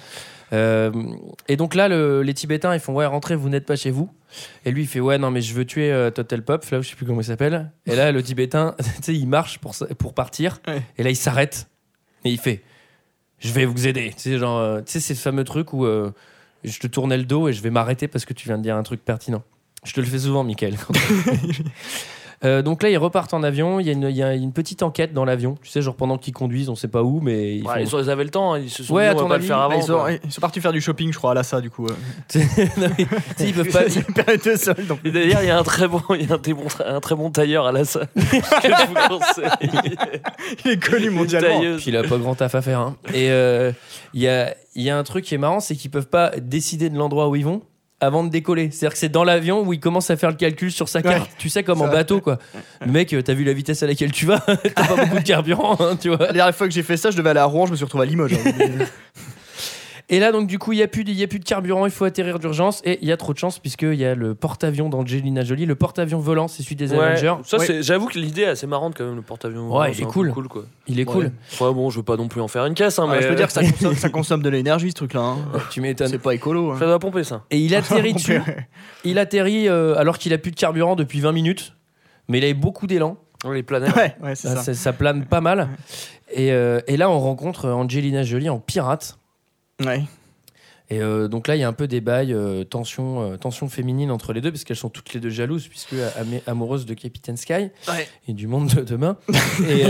Euh, 0.52 0.92
et 1.48 1.56
donc 1.56 1.74
là, 1.74 1.88
le- 1.88 2.22
les 2.22 2.34
Tibétains, 2.34 2.74
ils 2.74 2.80
font 2.80 2.94
ouais, 2.94 3.06
rentrez, 3.06 3.34
vous 3.36 3.48
n'êtes 3.48 3.66
pas 3.66 3.76
chez 3.76 3.90
vous. 3.90 4.10
Et 4.64 4.70
lui, 4.70 4.82
il 4.82 4.86
fait 4.88 5.00
ouais, 5.00 5.18
non, 5.18 5.30
mais 5.30 5.40
je 5.40 5.54
veux 5.54 5.64
tuer 5.64 5.90
euh, 5.92 6.10
Total 6.10 6.42
Pop, 6.42 6.64
là, 6.70 6.80
je 6.80 6.88
sais 6.90 6.96
plus 6.96 7.06
comment 7.06 7.20
il 7.20 7.24
s'appelle. 7.24 7.70
Et 7.86 7.96
là, 7.96 8.12
le 8.12 8.22
Tibétain, 8.22 8.74
tu 8.78 8.84
sais, 9.02 9.14
il 9.14 9.26
marche 9.26 9.58
pour, 9.58 9.74
pour 9.98 10.14
partir. 10.14 10.60
Ouais. 10.68 10.82
Et 10.98 11.02
là, 11.02 11.10
il 11.10 11.16
s'arrête. 11.16 11.68
Et 12.24 12.30
il 12.30 12.38
fait 12.38 12.62
je 13.44 13.52
vais 13.52 13.66
vous 13.66 13.86
aider. 13.86 14.12
Tu 14.16 14.22
sais, 14.22 14.38
genre, 14.38 14.58
euh, 14.58 14.80
tu 14.80 14.92
sais, 14.92 15.00
c'est 15.00 15.14
ce 15.14 15.20
fameux 15.20 15.44
truc 15.44 15.72
où 15.72 15.84
euh, 15.84 16.10
je 16.64 16.78
te 16.78 16.86
tournais 16.86 17.18
le 17.18 17.24
dos 17.24 17.48
et 17.48 17.52
je 17.52 17.62
vais 17.62 17.70
m'arrêter 17.70 18.08
parce 18.08 18.24
que 18.24 18.32
tu 18.32 18.48
viens 18.48 18.56
de 18.58 18.62
dire 18.62 18.76
un 18.76 18.82
truc 18.82 19.04
pertinent. 19.04 19.42
Je 19.84 19.92
te 19.92 20.00
le 20.00 20.06
fais 20.06 20.20
souvent, 20.20 20.44
Michael. 20.44 20.76
Euh, 22.44 22.62
donc 22.62 22.82
là, 22.82 22.90
ils 22.90 22.96
repartent 22.98 23.32
en 23.34 23.42
avion. 23.42 23.80
Il 23.80 23.86
y, 23.86 23.90
a 23.90 23.92
une- 23.92 24.08
il 24.10 24.16
y 24.16 24.22
a 24.22 24.34
une 24.34 24.52
petite 24.52 24.82
enquête 24.82 25.12
dans 25.12 25.24
l'avion. 25.24 25.56
Tu 25.62 25.70
sais, 25.70 25.80
genre 25.82 25.94
pendant 25.94 26.18
qu'ils 26.18 26.32
conduisent, 26.34 26.68
on 26.68 26.74
sait 26.74 26.88
pas 26.88 27.02
où, 27.02 27.20
mais 27.20 27.56
ils 27.56 27.62
Ouais, 27.66 27.74
font- 27.74 27.80
ils, 27.80 27.96
ont- 27.96 28.02
ils 28.02 28.10
avaient 28.10 28.24
le 28.24 28.30
temps, 28.30 28.54
hein, 28.54 28.58
ils 28.58 28.70
se 28.70 28.82
sont 28.84 28.94
Ouais, 28.94 29.04
dit 29.04 29.08
à 29.08 29.12
on 29.12 29.14
va 29.16 29.22
ton 29.22 29.28
pas 29.28 29.34
avis, 29.36 29.44
le 29.44 29.48
faire 29.48 29.58
avant. 29.60 29.76
Ils, 29.76 29.82
sont, 29.82 29.92
quoi. 29.94 30.12
ils 30.12 30.32
sont 30.32 30.40
partis 30.40 30.60
faire 30.60 30.72
du 30.72 30.80
shopping, 30.80 31.12
je 31.12 31.18
crois, 31.18 31.30
à 31.30 31.34
Lassa 31.34 31.60
du 31.60 31.70
coup. 31.70 31.86
euh. 31.86 31.94
Non, 32.76 32.88
mais, 32.98 33.04
tu 33.04 33.06
sais, 33.36 33.48
ils 33.48 33.54
peuvent 33.54 33.68
pas. 33.70 33.88
C'est 33.88 34.06
une 34.06 34.14
période 34.14 34.42
de 34.42 34.56
solde, 34.56 34.86
donc. 34.86 34.98
Et 35.04 35.10
d'ailleurs, 35.10 35.42
il 35.42 35.46
y 35.48 35.50
a 35.50 35.58
un 35.58 35.62
très 35.62 35.88
bon, 35.88 36.02
il 36.10 36.26
y 36.28 36.30
a 36.30 36.34
un 36.34 36.38
très 36.38 36.52
bon, 36.54 36.64
un 36.84 37.00
très 37.00 37.14
bon 37.14 37.30
tailleur 37.30 37.66
à 37.66 37.72
la 37.72 37.84
salle. 37.84 38.08
que 38.14 38.20
je 38.22 38.86
vous 38.88 39.18
conseille. 39.18 39.70
Il 40.64 40.70
est 40.72 40.82
connu 40.82 41.10
mondialement. 41.10 41.48
Tailleuse. 41.60 41.80
Puis 41.82 41.90
il 41.90 41.96
a 41.96 42.02
pas 42.02 42.16
grand 42.18 42.34
taf 42.34 42.54
à 42.54 42.62
faire. 42.62 42.80
hein. 42.80 42.96
Et 43.14 43.30
euh, 43.30 43.72
il 44.12 44.22
y, 44.22 44.28
a, 44.28 44.54
il 44.74 44.82
y 44.82 44.90
a 44.90 44.98
un 44.98 45.02
truc 45.04 45.24
qui 45.24 45.34
est 45.34 45.38
marrant, 45.38 45.60
c'est 45.60 45.76
qu'ils 45.76 45.90
peuvent 45.90 46.08
pas 46.08 46.30
décider 46.40 46.90
de 46.90 46.96
l'endroit 46.98 47.28
où 47.28 47.36
ils 47.36 47.44
vont 47.44 47.62
avant 48.04 48.24
de 48.24 48.28
décoller. 48.30 48.70
C'est-à-dire 48.70 48.92
que 48.92 48.98
c'est 48.98 49.08
dans 49.08 49.24
l'avion 49.24 49.62
où 49.62 49.72
il 49.72 49.80
commence 49.80 50.10
à 50.10 50.16
faire 50.16 50.30
le 50.30 50.36
calcul 50.36 50.70
sur 50.72 50.88
sa 50.88 51.02
carte. 51.02 51.22
Ouais. 51.22 51.34
Tu 51.38 51.48
sais, 51.48 51.62
comme 51.62 51.82
en 51.82 51.88
bateau, 51.88 52.20
quoi. 52.20 52.38
Le 52.84 52.90
mec, 52.92 53.12
euh, 53.12 53.22
t'as 53.22 53.34
vu 53.34 53.44
la 53.44 53.52
vitesse 53.52 53.82
à 53.82 53.86
laquelle 53.86 54.12
tu 54.12 54.26
vas? 54.26 54.38
T'as 54.74 54.86
pas 54.86 54.96
beaucoup 54.96 55.18
de 55.18 55.24
carburant, 55.24 55.76
hein, 55.80 55.96
tu 56.00 56.08
vois. 56.08 56.18
La 56.26 56.32
dernière 56.32 56.54
fois 56.54 56.66
que 56.68 56.74
j'ai 56.74 56.82
fait 56.82 56.96
ça, 56.96 57.10
je 57.10 57.16
devais 57.16 57.30
aller 57.30 57.40
à 57.40 57.44
Rouen, 57.44 57.66
je 57.66 57.72
me 57.72 57.76
suis 57.76 57.84
retrouvé 57.84 58.04
à 58.04 58.06
Limoges. 58.06 58.32
hein. 58.34 58.84
Et 60.10 60.18
là, 60.20 60.32
donc, 60.32 60.46
du 60.46 60.58
coup, 60.58 60.72
il 60.72 60.76
n'y 60.76 60.82
a, 60.82 60.86
plus 60.86 61.02
y 61.04 61.22
a 61.22 61.26
plus 61.26 61.38
de 61.38 61.44
carburant, 61.46 61.86
il 61.86 61.90
faut 61.90 62.04
atterrir 62.04 62.38
d'urgence. 62.38 62.82
Et 62.84 62.98
il 63.00 63.08
y 63.08 63.12
a 63.12 63.16
trop 63.16 63.32
de 63.32 63.38
chance, 63.38 63.58
puisqu'il 63.58 63.94
y 63.94 64.04
a 64.04 64.14
le 64.14 64.34
porte-avions 64.34 64.90
d'Angelina 64.90 65.42
Jolie. 65.44 65.64
Le 65.64 65.76
porte-avions 65.76 66.18
volant, 66.18 66.46
c'est 66.46 66.62
celui 66.62 66.76
des 66.76 66.92
Ouais, 66.92 66.98
Avengers. 66.98 67.36
ça, 67.44 67.56
Ouais. 67.56 67.82
j'avoue 67.82 68.06
que 68.08 68.18
l'idée 68.18 68.42
est 68.42 68.48
assez 68.48 68.66
marrante 68.66 68.94
quand 68.98 69.04
même, 69.06 69.16
le 69.16 69.22
porte-avions. 69.22 69.74
Ouais, 69.74 69.92
il 69.92 70.02
est 70.02 70.04
cool. 70.04 70.30
cool 70.32 70.48
quoi. 70.48 70.64
Il 70.88 71.00
est 71.00 71.08
Ouais. 71.08 71.12
cool. 71.12 71.32
Ouais, 71.60 71.72
bon, 71.72 71.88
je 71.88 71.96
veux 71.96 72.02
pas 72.02 72.16
non 72.18 72.28
plus 72.28 72.42
en 72.42 72.48
faire 72.48 72.66
une 72.66 72.74
caisse, 72.74 72.98
hein, 72.98 73.06
Ah, 73.08 73.12
mais 73.14 73.22
je 73.22 73.28
peux 73.28 73.34
dire 73.34 73.46
que 73.46 73.52
ça 73.54 73.62
consomme, 73.70 73.94
ça 73.94 74.10
consomme 74.10 74.42
de 74.42 74.50
l'énergie 74.50 74.90
ce 74.90 74.94
truc-là. 74.94 75.20
hein. 75.22 75.38
Tu 75.70 75.80
m'étonnes. 75.80 76.08
C'est 76.08 76.18
pas 76.18 76.34
écolo. 76.34 76.72
hein. 76.72 76.76
ça 76.78 76.84
doit 76.84 76.98
pomper 76.98 77.24
ça. 77.24 77.44
Et 77.50 77.58
il 77.58 77.74
atterrit 77.74 78.12
dessus. 78.12 78.40
Il 79.04 79.18
atterrit 79.18 79.68
euh, 79.68 79.96
alors 79.96 80.18
qu'il 80.18 80.34
a 80.34 80.38
plus 80.38 80.50
de 80.50 80.56
carburant 80.56 80.96
depuis 80.96 81.20
20 81.20 81.32
minutes. 81.32 81.72
Mais 82.28 82.38
il 82.38 82.44
avait 82.44 82.52
beaucoup 82.52 82.86
d'élan. 82.86 83.16
Les 83.50 83.62
planètes. 83.62 83.94
Ouais, 83.96 84.16
ouais, 84.22 84.34
c'est 84.34 84.48
Ah, 84.48 84.56
ça. 84.56 84.62
ça. 84.62 84.74
ça 84.74 84.92
plane 84.92 85.24
pas 85.24 85.40
mal. 85.40 85.68
Et, 86.32 86.52
euh, 86.52 86.80
et 86.86 86.96
là, 86.98 87.08
on 87.10 87.18
rencontre 87.20 87.68
Angelina 87.70 88.22
Jolie 88.22 88.48
en 88.50 88.58
pirate. 88.58 89.18
Ouais. 89.80 90.04
Et 90.90 91.00
euh, 91.00 91.28
donc 91.28 91.48
là, 91.48 91.56
il 91.56 91.60
y 91.60 91.64
a 91.64 91.68
un 91.68 91.72
peu 91.72 91.86
des 91.88 92.02
bails, 92.02 92.34
euh, 92.34 92.62
tension, 92.62 93.32
euh, 93.32 93.36
tension 93.38 93.68
féminine 93.70 94.10
entre 94.10 94.34
les 94.34 94.42
deux, 94.42 94.50
parce 94.52 94.64
qu'elles 94.64 94.76
sont 94.76 94.90
toutes 94.90 95.14
les 95.14 95.20
deux 95.20 95.30
jalouses, 95.30 95.66
puisque 95.66 95.94
am- 95.94 96.40
amoureuses 96.46 96.84
de 96.84 96.92
Captain 96.92 97.36
Sky 97.36 97.70
Ouais. 97.88 98.06
et 98.28 98.34
du 98.34 98.46
monde 98.46 98.68
de 98.68 98.82
demain. 98.82 99.16
et 99.68 99.82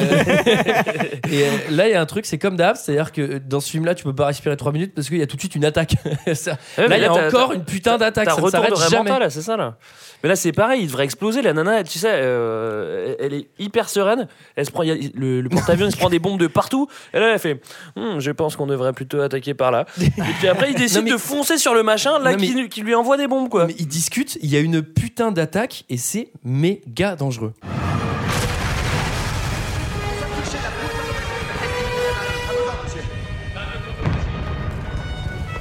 et, 1.32 1.72
là, 1.74 1.88
il 1.88 1.92
y 1.92 1.94
a 1.94 2.00
un 2.00 2.06
truc, 2.06 2.26
c'est 2.26 2.38
comme 2.38 2.56
d'hab, 2.56 2.76
c'est-à-dire 2.76 3.12
que 3.12 3.38
dans 3.38 3.60
ce 3.60 3.70
film-là, 3.70 3.94
tu 3.94 4.04
peux 4.04 4.14
pas 4.14 4.26
respirer 4.26 4.56
3 4.56 4.72
minutes 4.72 4.94
parce 4.94 5.08
qu'il 5.08 5.18
y 5.18 5.22
a 5.22 5.26
tout 5.26 5.36
de 5.36 5.40
suite 5.40 5.54
une 5.56 5.64
attaque. 5.64 5.94
Ça- 6.34 6.58
Ouais, 6.78 6.88
là, 6.88 6.96
il 6.96 7.02
y 7.02 7.06
a 7.06 7.12
encore 7.12 7.52
une 7.52 7.64
putain 7.64 7.98
d'attaque, 7.98 8.30
ça 8.30 8.48
s'arrête 8.50 8.76
jamais. 8.76 8.96
mental, 9.10 9.20
là, 9.22 9.30
c'est 9.30 9.42
ça 9.42 9.56
là. 9.56 9.76
Mais 10.22 10.28
là, 10.28 10.36
c'est 10.36 10.52
pareil, 10.52 10.82
il 10.82 10.86
devrait 10.86 11.04
exploser. 11.04 11.42
La 11.42 11.52
nana, 11.52 11.82
tu 11.84 11.98
sais, 11.98 12.08
elle 12.08 13.34
est 13.34 13.48
hyper 13.58 13.88
sereine. 13.88 14.26
Elle 14.56 14.66
se 14.66 14.70
prend, 14.70 14.82
a- 14.82 14.94
le, 15.14 15.40
le 15.40 15.48
porte-avions, 15.48 15.86
il 15.86 15.92
se 15.92 15.96
prend 15.96 16.08
des 16.08 16.18
bombes 16.18 16.38
de 16.40 16.46
partout. 16.46 16.88
Et 17.12 17.18
là, 17.18 17.32
elle 17.32 17.38
fait 17.38 17.60
Hum, 17.96 18.20
Je 18.20 18.30
pense 18.30 18.56
qu'on 18.56 18.66
devrait 18.66 18.92
plutôt 18.92 19.20
attaquer 19.20 19.54
par 19.54 19.70
là. 19.70 19.86
Et 20.00 20.10
puis 20.38 20.48
après, 20.48 20.70
il 20.70 20.74
décide 20.84 20.98
Non, 20.98 21.04
mais- 21.04 21.10
de 21.12 21.16
foncer 21.16 21.58
sur 21.58 21.74
le 21.74 21.82
machin, 21.82 22.18
là, 22.18 22.32
Non, 22.32 22.38
mais- 22.40 22.46
qui, 22.46 22.68
qui 22.68 22.80
lui 22.82 22.94
envoie 22.94 23.16
des 23.16 23.26
bombes, 23.26 23.48
quoi. 23.48 23.66
Mais 23.66 23.74
ils 23.78 23.86
discutent, 23.88 24.38
il 24.42 24.50
y 24.50 24.56
a 24.56 24.60
une 24.60 24.82
putain 24.82 25.32
d'attaque 25.32 25.84
et 25.88 25.96
c'est 25.96 26.28
méga 26.44 27.16
dangereux. 27.16 27.52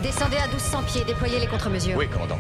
Descendez 0.01 0.37
à 0.37 0.47
1200 0.47 0.83
pieds, 0.83 1.03
déployez 1.05 1.39
les 1.39 1.47
contre-mesures. 1.47 1.97
Oui, 1.97 2.07
commandant. 2.09 2.37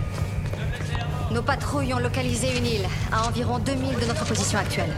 Nos 1.31 1.41
patrouilles 1.41 1.93
ont 1.93 1.99
localisé 1.99 2.57
une 2.57 2.65
île, 2.65 2.85
à 3.11 3.27
environ 3.27 3.57
2000 3.59 3.97
de 3.99 4.05
notre 4.05 4.25
position 4.25 4.59
actuelle. 4.59 4.91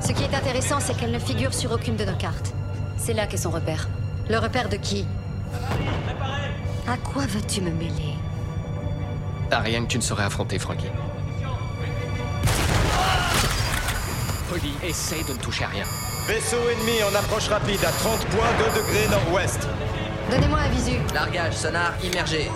Ce 0.00 0.12
qui 0.12 0.22
est 0.22 0.34
intéressant, 0.34 0.78
c'est 0.80 0.96
qu'elle 0.96 1.10
ne 1.10 1.18
figure 1.18 1.52
sur 1.52 1.72
aucune 1.72 1.96
de 1.96 2.04
nos 2.04 2.16
cartes. 2.16 2.52
C'est 2.96 3.12
là 3.12 3.26
qu'est 3.26 3.36
son 3.36 3.50
repère. 3.50 3.88
Le 4.30 4.38
repère 4.38 4.68
de 4.68 4.76
qui? 4.76 5.04
À 6.86 6.96
quoi 6.96 7.26
veux-tu 7.26 7.60
me 7.60 7.70
mêler? 7.70 8.14
Ah, 9.50 9.60
rien 9.60 9.82
que 9.82 9.88
tu 9.88 9.98
ne 9.98 10.02
saurais 10.02 10.24
affronter, 10.24 10.58
Frankie. 10.58 10.90
Polly, 14.50 14.74
essaye 14.82 15.24
de 15.24 15.32
ne 15.32 15.38
toucher 15.38 15.64
à 15.64 15.68
rien. 15.68 15.84
Vaisseau 16.26 16.56
ennemi 16.68 17.02
en 17.04 17.14
approche 17.14 17.48
rapide 17.48 17.84
à 17.84 17.90
30.2 17.90 18.76
degrés 18.76 19.08
nord-ouest. 19.10 19.68
Donnez-moi 20.30 20.58
un 20.58 20.68
visu. 20.70 20.98
Largage, 21.14 21.54
sonar 21.54 21.92
immergé. 22.02 22.50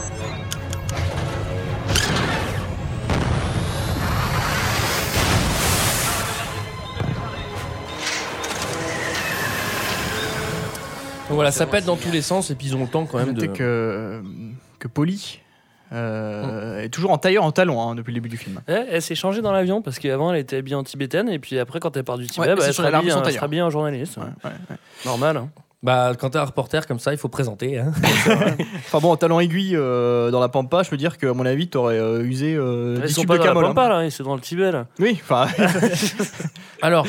Donc 11.28 11.34
voilà, 11.34 11.50
ça 11.50 11.66
pète 11.66 11.84
dans 11.84 11.96
tous 11.96 12.10
les 12.12 12.22
sens 12.22 12.50
et 12.50 12.54
puis 12.54 12.68
ils 12.68 12.76
ont 12.76 12.82
le 12.82 12.86
temps 12.86 13.04
quand 13.06 13.18
même 13.18 13.34
de. 13.34 13.46
Que, 13.46 13.62
euh, 13.62 14.20
que 14.78 14.86
Polly 14.88 15.40
euh, 15.92 16.82
est 16.82 16.88
toujours 16.88 17.10
en 17.10 17.18
tailleur 17.18 17.44
en 17.44 17.52
talon 17.52 17.80
hein, 17.80 17.94
depuis 17.94 18.10
le 18.12 18.16
début 18.16 18.28
du 18.28 18.36
film. 18.36 18.60
Ouais, 18.68 18.86
elle 18.90 19.02
s'est 19.02 19.14
changée 19.14 19.42
dans 19.42 19.52
l'avion 19.52 19.82
parce 19.82 19.98
qu'avant 19.98 20.32
elle 20.32 20.38
était 20.40 20.56
habillée 20.56 20.76
en 20.76 20.84
tibétaine 20.84 21.28
et 21.28 21.38
puis 21.38 21.58
après 21.58 21.80
quand 21.80 21.96
elle 21.96 22.04
part 22.04 22.18
du 22.18 22.26
Tibet, 22.26 22.46
Ouais, 22.48 22.54
bah, 22.54 22.62
elle, 22.66 22.74
sera 22.74 22.88
habillée, 22.88 23.12
elle 23.24 23.32
sera 23.32 23.44
habillée 23.44 23.62
en 23.62 23.70
journaliste. 23.70 24.16
Ouais, 24.18 24.24
ouais. 24.44 24.76
Normal. 25.04 25.36
hein. 25.36 25.48
Bah, 25.82 26.12
quand 26.18 26.30
t'es 26.30 26.38
un 26.38 26.44
reporter 26.44 26.86
comme 26.86 26.98
ça, 26.98 27.12
il 27.12 27.18
faut 27.18 27.28
présenter. 27.28 27.78
hein. 27.78 27.92
Enfin 28.86 28.98
bon, 28.98 29.12
en 29.12 29.16
talon 29.16 29.38
aiguille 29.38 29.76
euh, 29.76 30.30
dans 30.30 30.40
la 30.40 30.48
pampa, 30.48 30.82
je 30.82 30.90
peux 30.90 30.96
dire 30.96 31.18
qu'à 31.18 31.32
mon 31.32 31.46
avis, 31.46 31.68
t'aurais 31.68 31.98
euh, 31.98 32.24
usé 32.24 32.54
euh, 32.56 32.96
Ils 33.02 33.06
10 33.06 33.14
sont 33.14 33.24
pas 33.24 33.34
de 33.34 33.44
dans 33.44 33.44
la 33.44 33.50
hein. 33.60 33.74
pampa 33.74 33.88
là, 33.88 34.10
c'est 34.10 34.22
dans 34.24 34.34
le 34.34 34.40
Tibet 34.40 34.72
là. 34.72 34.86
Oui, 34.98 35.18
enfin. 35.22 35.46
Alors, 36.82 37.06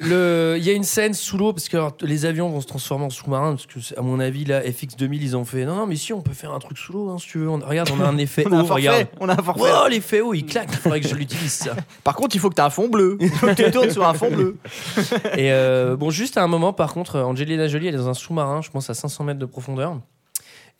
le- 0.00 0.54
il 0.58 0.64
y 0.64 0.70
a 0.70 0.72
une 0.72 0.82
scène 0.84 1.14
sous 1.14 1.36
l'eau 1.38 1.52
parce 1.52 1.68
que 1.68 1.76
alors, 1.76 1.92
les 2.02 2.24
avions 2.26 2.48
vont 2.48 2.60
se 2.60 2.66
transformer 2.66 3.04
en 3.04 3.10
sous-marins. 3.10 3.56
Parce 3.56 3.66
que, 3.66 3.98
à 3.98 4.02
mon 4.02 4.18
avis, 4.20 4.44
là, 4.44 4.60
FX2000, 4.62 5.18
ils 5.22 5.36
ont 5.36 5.44
fait 5.44 5.64
non, 5.64 5.76
non, 5.76 5.86
mais 5.86 5.96
si, 5.96 6.12
on 6.12 6.20
peut 6.20 6.32
faire 6.32 6.52
un 6.52 6.58
truc 6.58 6.78
sous 6.78 6.92
l'eau, 6.92 7.10
hein, 7.10 7.16
si 7.18 7.28
tu 7.28 7.38
veux. 7.38 7.48
On- 7.48 7.58
regarde, 7.58 7.90
on 7.92 8.00
a 8.00 8.06
un 8.08 8.16
effet 8.18 8.44
On 8.48 8.52
a 8.52 8.56
un 8.56 8.64
forfait, 8.64 8.74
regarde. 8.88 9.06
on 9.20 9.28
a 9.28 9.32
un 9.34 9.42
forfait. 9.42 9.62
Oh, 9.62 9.88
l'effet 9.88 10.20
haut, 10.20 10.34
il 10.34 10.46
claque. 10.46 10.68
Il 10.72 10.76
faudrait 10.78 11.00
que 11.00 11.08
je 11.08 11.14
l'utilise, 11.14 11.52
ça. 11.52 11.76
Par 12.04 12.14
contre, 12.16 12.34
il 12.34 12.38
faut 12.38 12.48
que 12.48 12.54
tu 12.54 12.60
aies 12.60 12.64
un 12.64 12.70
fond 12.70 12.88
bleu. 12.88 13.18
Il 13.20 13.30
faut 13.30 13.46
que 13.48 13.62
tu 13.62 13.70
tournes 13.70 13.90
sur 13.90 14.06
un 14.06 14.14
fond 14.14 14.30
bleu. 14.30 14.56
Et 15.36 15.52
euh, 15.52 15.96
bon, 15.96 16.10
juste 16.10 16.36
à 16.38 16.42
un 16.42 16.48
moment, 16.48 16.72
par 16.72 16.92
contre, 16.92 17.18
Angelina 17.20 17.68
Jolie, 17.68 17.88
elle 17.88 17.94
est 17.94 17.98
dans 17.98 18.08
un 18.08 18.14
sous-marin, 18.14 18.60
je 18.62 18.70
pense 18.70 18.88
à 18.90 18.94
500 18.94 19.24
mètres 19.24 19.38
de 19.38 19.46
profondeur. 19.46 19.98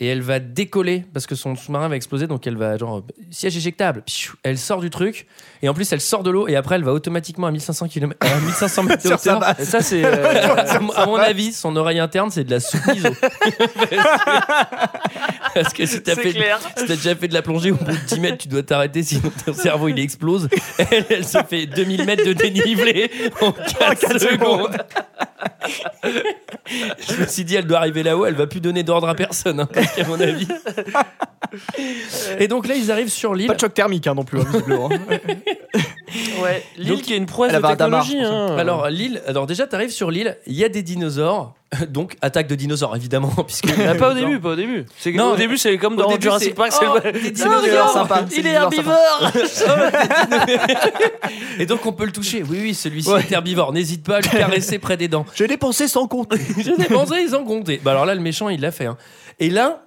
Et 0.00 0.06
elle 0.06 0.22
va 0.22 0.38
décoller 0.40 1.04
parce 1.12 1.26
que 1.26 1.34
son 1.34 1.54
sous-marin 1.54 1.88
va 1.88 1.96
exploser 1.96 2.26
donc 2.26 2.46
elle 2.46 2.56
va 2.56 2.76
genre 2.78 3.02
siège 3.30 3.56
éjectable. 3.56 4.02
Pfiou 4.06 4.34
elle 4.42 4.58
sort 4.58 4.80
du 4.80 4.90
truc 4.90 5.26
et 5.62 5.68
en 5.68 5.74
plus 5.74 5.92
elle 5.92 6.00
sort 6.00 6.22
de 6.22 6.30
l'eau 6.30 6.48
et 6.48 6.56
après 6.56 6.76
elle 6.76 6.84
va 6.84 6.92
automatiquement 6.92 7.46
à 7.46 7.50
1500 7.50 7.88
km 7.88 8.16
à 8.20 8.40
1500 8.40 8.82
mètres 8.84 9.08
de 9.08 9.14
hauteur. 9.14 9.60
Et 9.60 9.64
ça 9.64 9.80
c'est 9.82 10.04
euh, 10.04 10.56
à 10.96 11.06
mon 11.06 11.16
avis 11.16 11.52
son 11.52 11.76
oreille 11.76 11.98
interne 12.00 12.30
c'est 12.30 12.44
de 12.44 12.50
la 12.50 12.60
soupe 12.60 12.80
miso 12.86 13.08
parce 15.54 15.72
que 15.74 15.86
si 15.86 16.02
t'as 16.02 16.14
C'est 16.14 16.22
fait 16.22 16.32
clair. 16.32 16.58
si 16.76 16.86
t'as 16.86 16.96
déjà 16.96 17.14
fait 17.14 17.28
de 17.28 17.34
la 17.34 17.42
plongée 17.42 17.72
au 17.72 17.76
bout 17.76 17.84
de 17.84 17.92
10 18.06 18.20
mètres 18.20 18.38
tu 18.38 18.48
dois 18.48 18.62
t'arrêter 18.62 19.02
sinon 19.02 19.30
ton 19.44 19.52
cerveau 19.52 19.88
il 19.88 19.98
explose. 19.98 20.48
Elle, 20.78 21.04
elle 21.10 21.26
se 21.26 21.38
fait 21.48 21.66
2000 21.66 22.04
mètres 22.06 22.24
de 22.24 22.32
dénivelé 22.32 23.10
en 23.40 23.52
4 23.52 24.18
secondes. 24.18 24.76
Je 26.72 27.20
me 27.20 27.26
suis 27.26 27.44
dit, 27.44 27.56
elle 27.56 27.66
doit 27.66 27.78
arriver 27.78 28.02
là-haut, 28.02 28.26
elle 28.26 28.34
va 28.34 28.46
plus 28.46 28.60
donner 28.60 28.82
d'ordre 28.82 29.08
à 29.08 29.14
personne, 29.14 29.60
hein, 29.60 29.68
qu'à 29.96 30.06
mon 30.06 30.20
avis. 30.20 30.46
Et 32.38 32.48
donc 32.48 32.66
là, 32.68 32.74
ils 32.74 32.90
arrivent 32.90 33.08
sur 33.10 33.34
l'île. 33.34 33.48
Pas 33.48 33.54
de 33.54 33.60
choc 33.60 33.74
thermique 33.74 34.06
hein, 34.06 34.14
non 34.14 34.24
plus, 34.24 34.40
hein, 34.40 34.44
visiblement. 34.50 34.88
Ouais, 36.42 36.64
l'île 36.76 37.02
qui 37.02 37.12
est 37.14 37.16
une 37.16 37.26
prouesse 37.26 37.52
de 37.52 37.60
damar, 37.60 37.76
technologie. 38.04 38.18
hein. 38.20 38.56
Alors 38.58 38.88
l'île, 38.88 39.22
alors 39.28 39.46
déjà 39.46 39.68
t'arrives 39.68 39.90
sur 39.90 40.10
l'île, 40.10 40.36
il 40.46 40.54
y 40.54 40.64
a 40.64 40.68
des 40.68 40.82
dinosaures, 40.82 41.54
donc 41.88 42.16
attaque 42.20 42.48
de 42.48 42.54
dinosaures 42.56 42.96
évidemment 42.96 43.28
puisque 43.46 43.68
Ah, 43.88 43.94
pas 43.94 44.10
au 44.10 44.14
début, 44.14 44.40
pas 44.40 44.50
au 44.50 44.56
début. 44.56 44.84
C'est 44.98 45.12
Non, 45.12 45.32
au 45.32 45.36
début, 45.36 45.56
c'est 45.56 45.78
comme 45.78 45.96
dans 45.96 46.08
début, 46.08 46.22
Jurassic 46.22 46.48
c'est- 46.48 46.54
Park. 46.54 46.72
c'est 46.72 46.86
oh, 46.86 46.98
le- 47.04 47.12
des 47.12 47.30
dinosaures 47.30 47.62
regarde, 47.62 47.92
sympas, 47.92 48.24
c'est 48.28 48.38
Il 48.38 48.46
est 48.46 48.50
herbivore. 48.50 49.30
et 51.58 51.66
donc 51.66 51.84
on 51.86 51.92
peut 51.92 52.06
le 52.06 52.12
toucher. 52.12 52.42
Oui 52.48 52.58
oui, 52.60 52.74
celui-ci 52.74 53.08
Ouais. 53.10 53.20
est 53.20 53.32
herbivore. 53.32 53.72
N'hésite 53.72 54.04
pas 54.04 54.16
à 54.16 54.20
lui 54.20 54.28
caresser 54.30 54.78
près 54.78 54.96
des 54.96 55.08
dents. 55.08 55.24
J'ai 55.34 55.46
dépensé 55.46 55.88
sans 55.88 56.06
compter. 56.08 56.38
J'ai 56.58 56.76
dépensé, 56.76 57.22
ils 57.22 57.34
ont 57.36 57.44
compté. 57.44 57.80
Bah 57.82 57.92
alors 57.92 58.06
là, 58.06 58.14
le 58.14 58.20
méchant, 58.20 58.48
il 58.48 58.60
l'a 58.60 58.72
fait. 58.72 58.86
hein. 58.86 58.96
Et 59.38 59.50
là, 59.50 59.84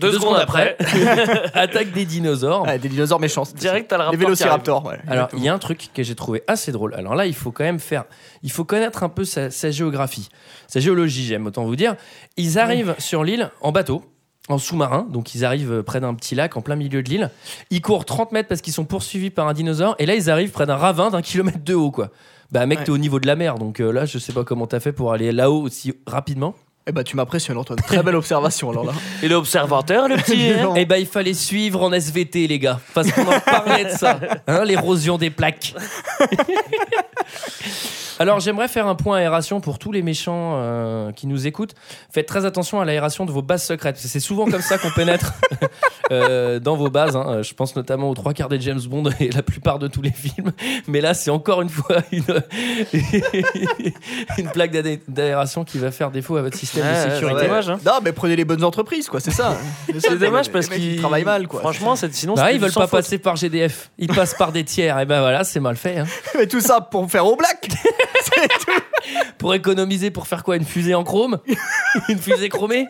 Deux 0.00 0.12
secondes 0.12 0.36
après, 0.36 0.76
attaque 1.54 1.90
des 1.92 2.04
dinosaures. 2.04 2.64
Des 2.78 2.88
dinosaures 2.88 3.18
méchants. 3.18 3.42
direct, 3.56 3.88
t'as 3.90 3.96
le 3.96 4.02
Les 4.02 4.04
raptor. 4.04 4.12
qui 4.12 4.24
vélociraptors. 4.24 4.86
ouais. 4.86 4.98
Alors, 5.08 5.28
il 5.36 5.42
y 5.42 5.48
a 5.48 5.54
un 5.54 5.58
truc 5.58 5.88
que 5.92 6.02
j'ai 6.04 6.14
trouvé 6.14 6.42
assez 6.46 6.70
drôle. 6.70 6.94
Alors 6.94 7.16
là, 7.16 7.26
il 7.26 7.34
faut 7.34 7.50
quand 7.50 7.64
même 7.64 7.80
faire. 7.80 8.04
Il 8.44 8.52
faut 8.52 8.64
connaître 8.64 9.02
un 9.02 9.08
peu 9.08 9.24
sa, 9.24 9.50
sa 9.50 9.70
géographie. 9.72 10.28
Sa 10.68 10.78
géologie, 10.78 11.24
j'aime 11.24 11.46
autant 11.46 11.64
vous 11.64 11.74
dire. 11.74 11.96
Ils 12.36 12.58
arrivent 12.58 12.94
sur 12.98 13.24
l'île 13.24 13.50
en 13.62 13.72
bateau, 13.72 14.04
en 14.48 14.58
sous-marin. 14.58 15.08
Donc, 15.10 15.34
ils 15.34 15.44
arrivent 15.44 15.82
près 15.82 15.98
d'un 16.00 16.14
petit 16.14 16.36
lac 16.36 16.56
en 16.56 16.60
plein 16.60 16.76
milieu 16.76 17.02
de 17.02 17.08
l'île. 17.08 17.30
Ils 17.70 17.80
courent 17.82 18.04
30 18.04 18.30
mètres 18.30 18.48
parce 18.48 18.60
qu'ils 18.60 18.72
sont 18.72 18.84
poursuivis 18.84 19.30
par 19.30 19.48
un 19.48 19.54
dinosaure. 19.54 19.96
Et 19.98 20.06
là, 20.06 20.14
ils 20.14 20.30
arrivent 20.30 20.52
près 20.52 20.66
d'un 20.66 20.76
ravin 20.76 21.10
d'un 21.10 21.22
kilomètre 21.22 21.64
de 21.64 21.74
haut, 21.74 21.90
quoi. 21.90 22.10
Bah, 22.52 22.64
mec, 22.66 22.78
Ouais. 22.78 22.84
t'es 22.84 22.90
au 22.92 22.98
niveau 22.98 23.18
de 23.18 23.26
la 23.26 23.34
mer. 23.34 23.56
Donc 23.56 23.80
euh, 23.80 23.92
là, 23.92 24.06
je 24.06 24.18
sais 24.18 24.32
pas 24.32 24.44
comment 24.44 24.66
t'as 24.68 24.80
fait 24.80 24.92
pour 24.92 25.12
aller 25.12 25.30
là-haut 25.32 25.62
aussi 25.62 25.94
rapidement. 26.06 26.54
Eh 26.90 26.92
bah, 26.92 27.04
tu 27.04 27.14
m'impressionnes, 27.14 27.56
Antoine. 27.56 27.78
Très 27.78 28.02
belle 28.02 28.16
observation, 28.16 28.68
alors 28.70 28.84
là. 28.84 28.92
Et 29.22 29.28
l'observateur, 29.28 30.08
le 30.08 30.16
petit. 30.16 30.50
hein. 30.60 30.72
Eh 30.74 30.86
ben, 30.86 30.96
il 30.96 31.06
fallait 31.06 31.34
suivre 31.34 31.80
en 31.84 31.92
SVT, 31.92 32.48
les 32.48 32.58
gars. 32.58 32.80
Parce 32.94 33.12
qu'on 33.12 33.22
en 33.28 33.38
parlait 33.38 33.84
de 33.84 33.90
ça. 33.90 34.18
Hein, 34.48 34.64
L'érosion 34.64 35.16
des 35.16 35.30
plaques. 35.30 35.72
Alors, 38.18 38.38
j'aimerais 38.38 38.68
faire 38.68 38.86
un 38.86 38.94
point 38.96 39.16
aération 39.16 39.62
pour 39.62 39.78
tous 39.78 39.92
les 39.92 40.02
méchants 40.02 40.52
euh, 40.56 41.10
qui 41.10 41.26
nous 41.26 41.46
écoutent. 41.46 41.74
Faites 42.12 42.26
très 42.26 42.44
attention 42.44 42.78
à 42.78 42.84
l'aération 42.84 43.24
de 43.24 43.30
vos 43.30 43.40
bases 43.40 43.64
secrètes. 43.64 43.96
C'est 43.96 44.20
souvent 44.20 44.44
comme 44.50 44.60
ça 44.60 44.76
qu'on 44.76 44.90
pénètre 44.90 45.32
euh, 46.12 46.58
dans 46.60 46.76
vos 46.76 46.90
bases. 46.90 47.16
hein. 47.16 47.40
Je 47.42 47.54
pense 47.54 47.74
notamment 47.76 48.10
aux 48.10 48.14
trois 48.14 48.34
quarts 48.34 48.50
des 48.50 48.60
James 48.60 48.80
Bond 48.90 49.04
et 49.20 49.30
la 49.30 49.42
plupart 49.42 49.78
de 49.78 49.88
tous 49.88 50.02
les 50.02 50.10
films. 50.12 50.52
Mais 50.86 51.00
là, 51.00 51.14
c'est 51.14 51.30
encore 51.30 51.62
une 51.62 51.70
fois 51.70 51.96
une, 52.12 52.24
une 54.36 54.50
plaque 54.50 54.72
d'aé- 54.72 55.00
d'aération 55.08 55.64
qui 55.64 55.78
va 55.78 55.90
faire 55.90 56.10
défaut 56.10 56.36
à 56.36 56.42
votre 56.42 56.58
système 56.58 56.79
Ouais, 56.82 56.88
de 56.88 57.08
ouais, 57.08 57.14
sécurité. 57.14 57.40
c'est 57.40 57.46
dommage. 57.48 57.70
hein. 57.70 57.80
Non, 57.84 57.92
mais 58.02 58.12
prenez 58.12 58.36
les 58.36 58.44
bonnes 58.44 58.64
entreprises, 58.64 59.08
quoi, 59.08 59.20
c'est 59.20 59.30
ça. 59.30 59.56
C'est 59.98 60.18
dommage 60.18 60.50
parce 60.50 60.68
qu'ils 60.68 60.98
travaillent 61.00 61.24
mal, 61.24 61.46
quoi. 61.48 61.60
Franchement, 61.60 61.96
c'est- 61.96 62.12
sinon, 62.14 62.34
Bah, 62.34 62.52
ils 62.52 62.60
veulent 62.60 62.72
pas 62.72 62.82
faute. 62.82 62.90
passer 63.02 63.18
par 63.18 63.36
GDF. 63.36 63.90
Ils 63.98 64.08
passent 64.08 64.34
par 64.34 64.52
des 64.52 64.64
tiers. 64.64 64.98
Et 64.98 65.06
ben 65.06 65.20
voilà, 65.20 65.44
c'est 65.44 65.60
mal 65.60 65.76
fait. 65.76 65.98
hein. 65.98 66.06
Mais 66.38 66.46
tout 66.46 66.60
ça 66.60 66.80
pour 66.80 67.10
faire 67.10 67.26
au 67.26 67.36
black. 67.36 67.68
C'est 68.22 68.48
tout. 68.48 68.80
Pour 69.38 69.54
économiser, 69.54 70.10
pour 70.10 70.26
faire 70.26 70.44
quoi 70.44 70.56
Une 70.56 70.64
fusée 70.64 70.94
en 70.94 71.04
chrome? 71.04 71.38
Une 72.08 72.18
fusée 72.18 72.48
chromée? 72.48 72.86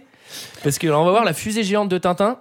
Parce 0.62 0.78
que 0.78 0.86
là, 0.88 0.98
on 0.98 1.04
va 1.04 1.10
voir 1.10 1.24
la 1.24 1.32
fusée 1.32 1.62
géante 1.64 1.88
de 1.88 1.98
Tintin. 1.98 2.38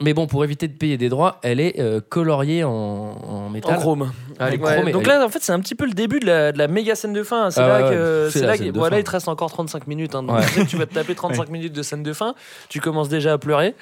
Mais 0.00 0.14
bon, 0.14 0.28
pour 0.28 0.44
éviter 0.44 0.68
de 0.68 0.72
payer 0.74 0.96
des 0.96 1.08
droits, 1.08 1.38
elle 1.42 1.58
est 1.58 1.80
euh, 1.80 2.00
coloriée 2.08 2.62
en, 2.62 2.70
en 2.70 3.48
métal. 3.50 3.74
En 3.74 3.78
chrome. 3.80 4.12
Ah, 4.38 4.46
elle 4.48 4.54
est 4.54 4.62
Ouais, 4.62 4.74
chromée. 4.74 4.92
donc 4.92 5.06
là, 5.08 5.24
en 5.24 5.28
fait, 5.28 5.40
c'est 5.42 5.50
un 5.50 5.58
petit 5.58 5.74
peu 5.74 5.86
le 5.86 5.92
début 5.92 6.20
de 6.20 6.26
la, 6.26 6.52
de 6.52 6.58
la 6.58 6.68
méga 6.68 6.94
scène 6.94 7.12
de 7.12 7.24
fin. 7.24 7.50
C'est 7.50 7.60
Ah 7.60 7.80
là 7.80 7.90
que. 7.90 8.28
C'est 8.32 8.46
là 8.46 8.56
que- 8.56 8.70
voilà, 8.78 8.94
fin. 8.96 9.00
il 9.00 9.04
te 9.04 9.10
reste 9.10 9.26
encore 9.26 9.50
35 9.50 9.88
minutes. 9.88 10.14
hein, 10.14 10.22
donc 10.22 10.36
Ouais. 10.36 10.42
tu 10.46 10.52
sais 10.52 10.60
que 10.64 10.70
tu 10.70 10.76
vas 10.76 10.86
te 10.86 10.94
taper 10.94 11.16
35 11.16 11.48
minutes 11.50 11.72
de 11.72 11.82
scène 11.82 12.04
de 12.04 12.12
fin. 12.12 12.34
Tu 12.68 12.80
commences 12.80 13.08
déjà 13.08 13.32
à 13.32 13.38
pleurer. 13.38 13.74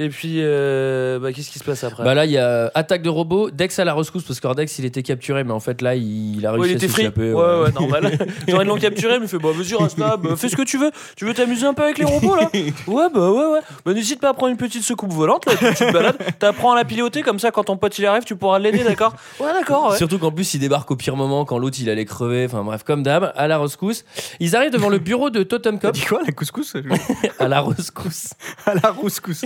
Et 0.00 0.08
puis, 0.10 0.36
euh, 0.38 1.18
bah, 1.18 1.32
qu'est-ce 1.32 1.50
qui 1.50 1.58
se 1.58 1.64
passe 1.64 1.82
après 1.82 2.04
Bah 2.04 2.14
là, 2.14 2.24
il 2.24 2.30
y 2.30 2.38
a 2.38 2.70
attaque 2.74 3.02
de 3.02 3.08
robot, 3.08 3.50
Dex 3.50 3.78
à 3.80 3.84
la 3.84 3.94
rescousse, 3.94 4.22
parce 4.22 4.38
qu'Ordex 4.38 4.78
il 4.78 4.84
était 4.84 5.02
capturé, 5.02 5.42
mais 5.42 5.50
en 5.52 5.58
fait 5.58 5.82
là, 5.82 5.96
il, 5.96 6.36
il 6.38 6.46
a 6.46 6.52
réussi 6.52 6.62
Ouais, 6.62 6.68
il 6.70 6.74
à 6.74 6.76
était 6.76 6.86
free. 6.88 7.02
s'échapper. 7.02 7.32
Ouais, 7.32 7.60
ouais, 7.62 7.72
normal. 7.72 8.16
Genre, 8.48 8.62
ils 8.62 8.66
l'ont 8.68 8.78
capturé, 8.78 9.18
mais 9.18 9.24
il 9.26 9.28
fait 9.28 9.38
Bah, 9.38 9.48
vas-y, 9.52 9.74
reste 9.74 9.98
là, 9.98 10.16
bah, 10.16 10.36
fais 10.36 10.48
ce 10.48 10.54
que 10.54 10.62
tu 10.62 10.78
veux. 10.78 10.92
Tu 11.16 11.24
veux 11.24 11.34
t'amuser 11.34 11.66
un 11.66 11.74
peu 11.74 11.82
avec 11.82 11.98
les 11.98 12.04
robots 12.04 12.36
là? 12.36 12.48
Ouais, 12.86 13.06
bah, 13.12 13.30
ouais, 13.32 13.46
ouais. 13.54 13.58
Bah, 13.84 13.92
n'hésite 13.92 14.20
pas 14.20 14.28
à 14.30 14.34
prendre 14.34 14.52
une 14.52 14.56
petite 14.56 14.84
secoupe 14.84 15.12
volante, 15.12 15.46
là, 15.46 15.52
puis 15.56 15.66
tu 15.76 15.84
te 15.84 15.92
balades. 15.92 16.16
T'apprends 16.38 16.72
à 16.72 16.76
la 16.76 16.84
piloter, 16.84 17.22
comme 17.22 17.40
ça, 17.40 17.50
quand 17.50 17.64
ton 17.64 17.76
pote 17.76 17.98
il 17.98 18.06
arrive, 18.06 18.22
tu 18.22 18.36
pourras 18.36 18.60
l'aider, 18.60 18.84
d'accord? 18.84 19.14
Ouais, 19.40 19.52
d'accord, 19.52 19.90
ouais. 19.90 19.96
Surtout 19.96 20.18
qu'en 20.20 20.30
plus, 20.30 20.54
il 20.54 20.60
débarque 20.60 20.88
au 20.92 20.96
pire 20.96 21.16
moment 21.16 21.44
quand 21.44 21.58
l'autre 21.58 21.78
il 21.80 21.90
allait 21.90 22.04
crever. 22.04 22.44
Enfin 22.44 22.62
bref, 22.62 22.84
comme 22.84 23.02
d'hab, 23.02 23.32
à 23.34 23.48
la 23.48 23.58
rescousse. 23.58 24.04
Ils 24.38 24.54
arrivent 24.54 24.70
devant 24.72 24.90
le 24.90 24.98
bureau 25.00 25.30
de 25.30 25.42
Totem 25.42 25.80
Cop. 25.80 25.92
dit 25.92 26.04
quoi, 26.04 26.20
la 26.24 26.32
couscous? 26.32 26.74
À 27.40 27.48
la 27.48 27.62
rescousse. 27.62 28.28
À 28.64 28.74
la 28.74 28.90
rouscousse. 28.90 29.44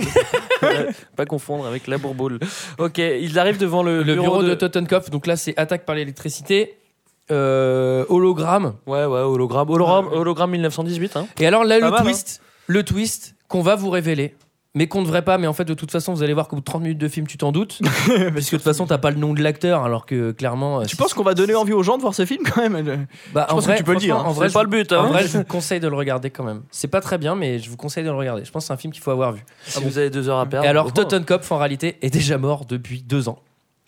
Pas 1.15 1.25
confondre 1.25 1.65
avec 1.65 1.87
la 1.87 1.97
bourboule. 1.97 2.39
Ok, 2.77 2.97
ils 2.97 3.39
arrivent 3.39 3.57
devant 3.57 3.83
le, 3.83 4.03
Le 4.03 4.15
bureau, 4.15 4.43
de, 4.43 4.53
Totenkopf, 4.53 5.09
donc 5.09 5.27
là 5.27 5.35
c'est 5.35 5.57
attaque 5.57 5.85
par 5.85 5.95
l'électricité, 5.95 6.77
euh, 7.31 8.05
hologramme. 8.09 8.73
Ouais, 8.85 9.05
ouais, 9.05 9.19
hologramme. 9.19 9.69
Hologramme, 9.69 10.07
hologramme 10.11 10.51
1918. 10.51 11.17
Hein. 11.17 11.27
Et 11.39 11.47
alors 11.47 11.63
là 11.63 11.79
Pas 11.79 11.85
le 11.85 11.91
mal, 11.91 12.03
twist, 12.03 12.41
le 12.67 12.83
twist 12.83 13.35
qu'on 13.47 13.61
va 13.61 13.75
vous 13.75 13.89
révéler, 13.89 14.35
mais 14.75 14.87
qu'on 14.87 15.01
ne 15.01 15.05
devrait 15.05 15.21
pas, 15.23 15.37
mais 15.37 15.45
en 15.47 15.53
fait 15.53 15.65
de 15.65 15.73
toute 15.73 15.91
façon 15.91 16.13
vous 16.13 16.23
allez 16.23 16.33
voir 16.33 16.47
qu'au 16.47 16.55
bout 16.55 16.61
de 16.61 16.65
30 16.65 16.81
minutes 16.81 16.97
de 16.97 17.07
film 17.07 17.27
tu 17.27 17.37
t'en 17.37 17.51
doutes, 17.51 17.79
puisque 18.33 18.53
de 18.53 18.57
toute 18.57 18.61
façon 18.63 18.85
t'as 18.87 18.97
pas 18.97 19.11
le 19.11 19.17
nom 19.17 19.33
de 19.33 19.41
l'acteur, 19.43 19.83
alors 19.83 20.05
que 20.05 20.31
clairement. 20.31 20.81
euh, 20.81 20.85
Tu 20.85 20.95
penses 20.95 21.13
qu'on 21.13 21.23
va 21.23 21.33
donner 21.35 21.53
envie 21.55 21.73
aux 21.73 21.83
gens 21.83 21.97
de 21.97 22.01
voir 22.01 22.15
ce 22.15 22.25
film 22.25 22.41
quand 22.43 22.67
même 22.69 23.05
Bah, 23.33 23.45
Je 23.47 23.53
en 23.53 23.55
pense 23.57 23.65
vrai, 23.65 23.73
que 23.73 23.77
tu 23.79 23.83
peux 23.83 23.93
le 23.93 23.99
dire. 23.99 24.15
franchement, 24.15 24.29
hein. 24.29 24.31
En 24.31 24.33
vrai, 24.33 24.47
C'est 24.49 24.53
pas 24.53 24.63
le 24.63 24.69
but, 24.69 24.91
En 24.93 25.03
hein. 25.03 25.07
vrai, 25.09 25.27
je 25.27 25.37
vous 25.37 25.43
conseille 25.43 25.79
de 25.79 25.87
le 25.87 25.95
regarder 25.95 26.29
quand 26.31 26.43
même. 26.43 26.61
C'est 26.71 26.87
pas 26.87 27.01
très 27.01 27.17
bien, 27.17 27.35
mais 27.35 27.59
je 27.59 27.69
vous 27.69 27.77
conseille 27.77 28.03
de 28.03 28.09
le 28.09 28.15
regarder. 28.15 28.43
Je 28.45 28.51
pense 28.51 28.63
que 28.63 28.67
c'est 28.67 28.73
un 28.73 28.77
film 28.77 28.91
qu'il 28.93 29.03
faut 29.03 29.11
avoir 29.11 29.31
vu. 29.33 29.43
Si 29.65 29.83
vous 29.83 29.97
avez 29.97 30.09
deux 30.09 30.27
heures 30.29 30.39
à 30.39 30.45
perdre. 30.45 30.65
Et 30.65 30.69
alors. 30.69 30.91
Totenkopf, 30.91 31.51
en 31.51 31.57
réalité, 31.59 31.97
est 32.01 32.09
déjà 32.09 32.37
mort 32.37 32.65
depuis 32.65 33.01
deux 33.03 33.29
ans. 33.29 33.39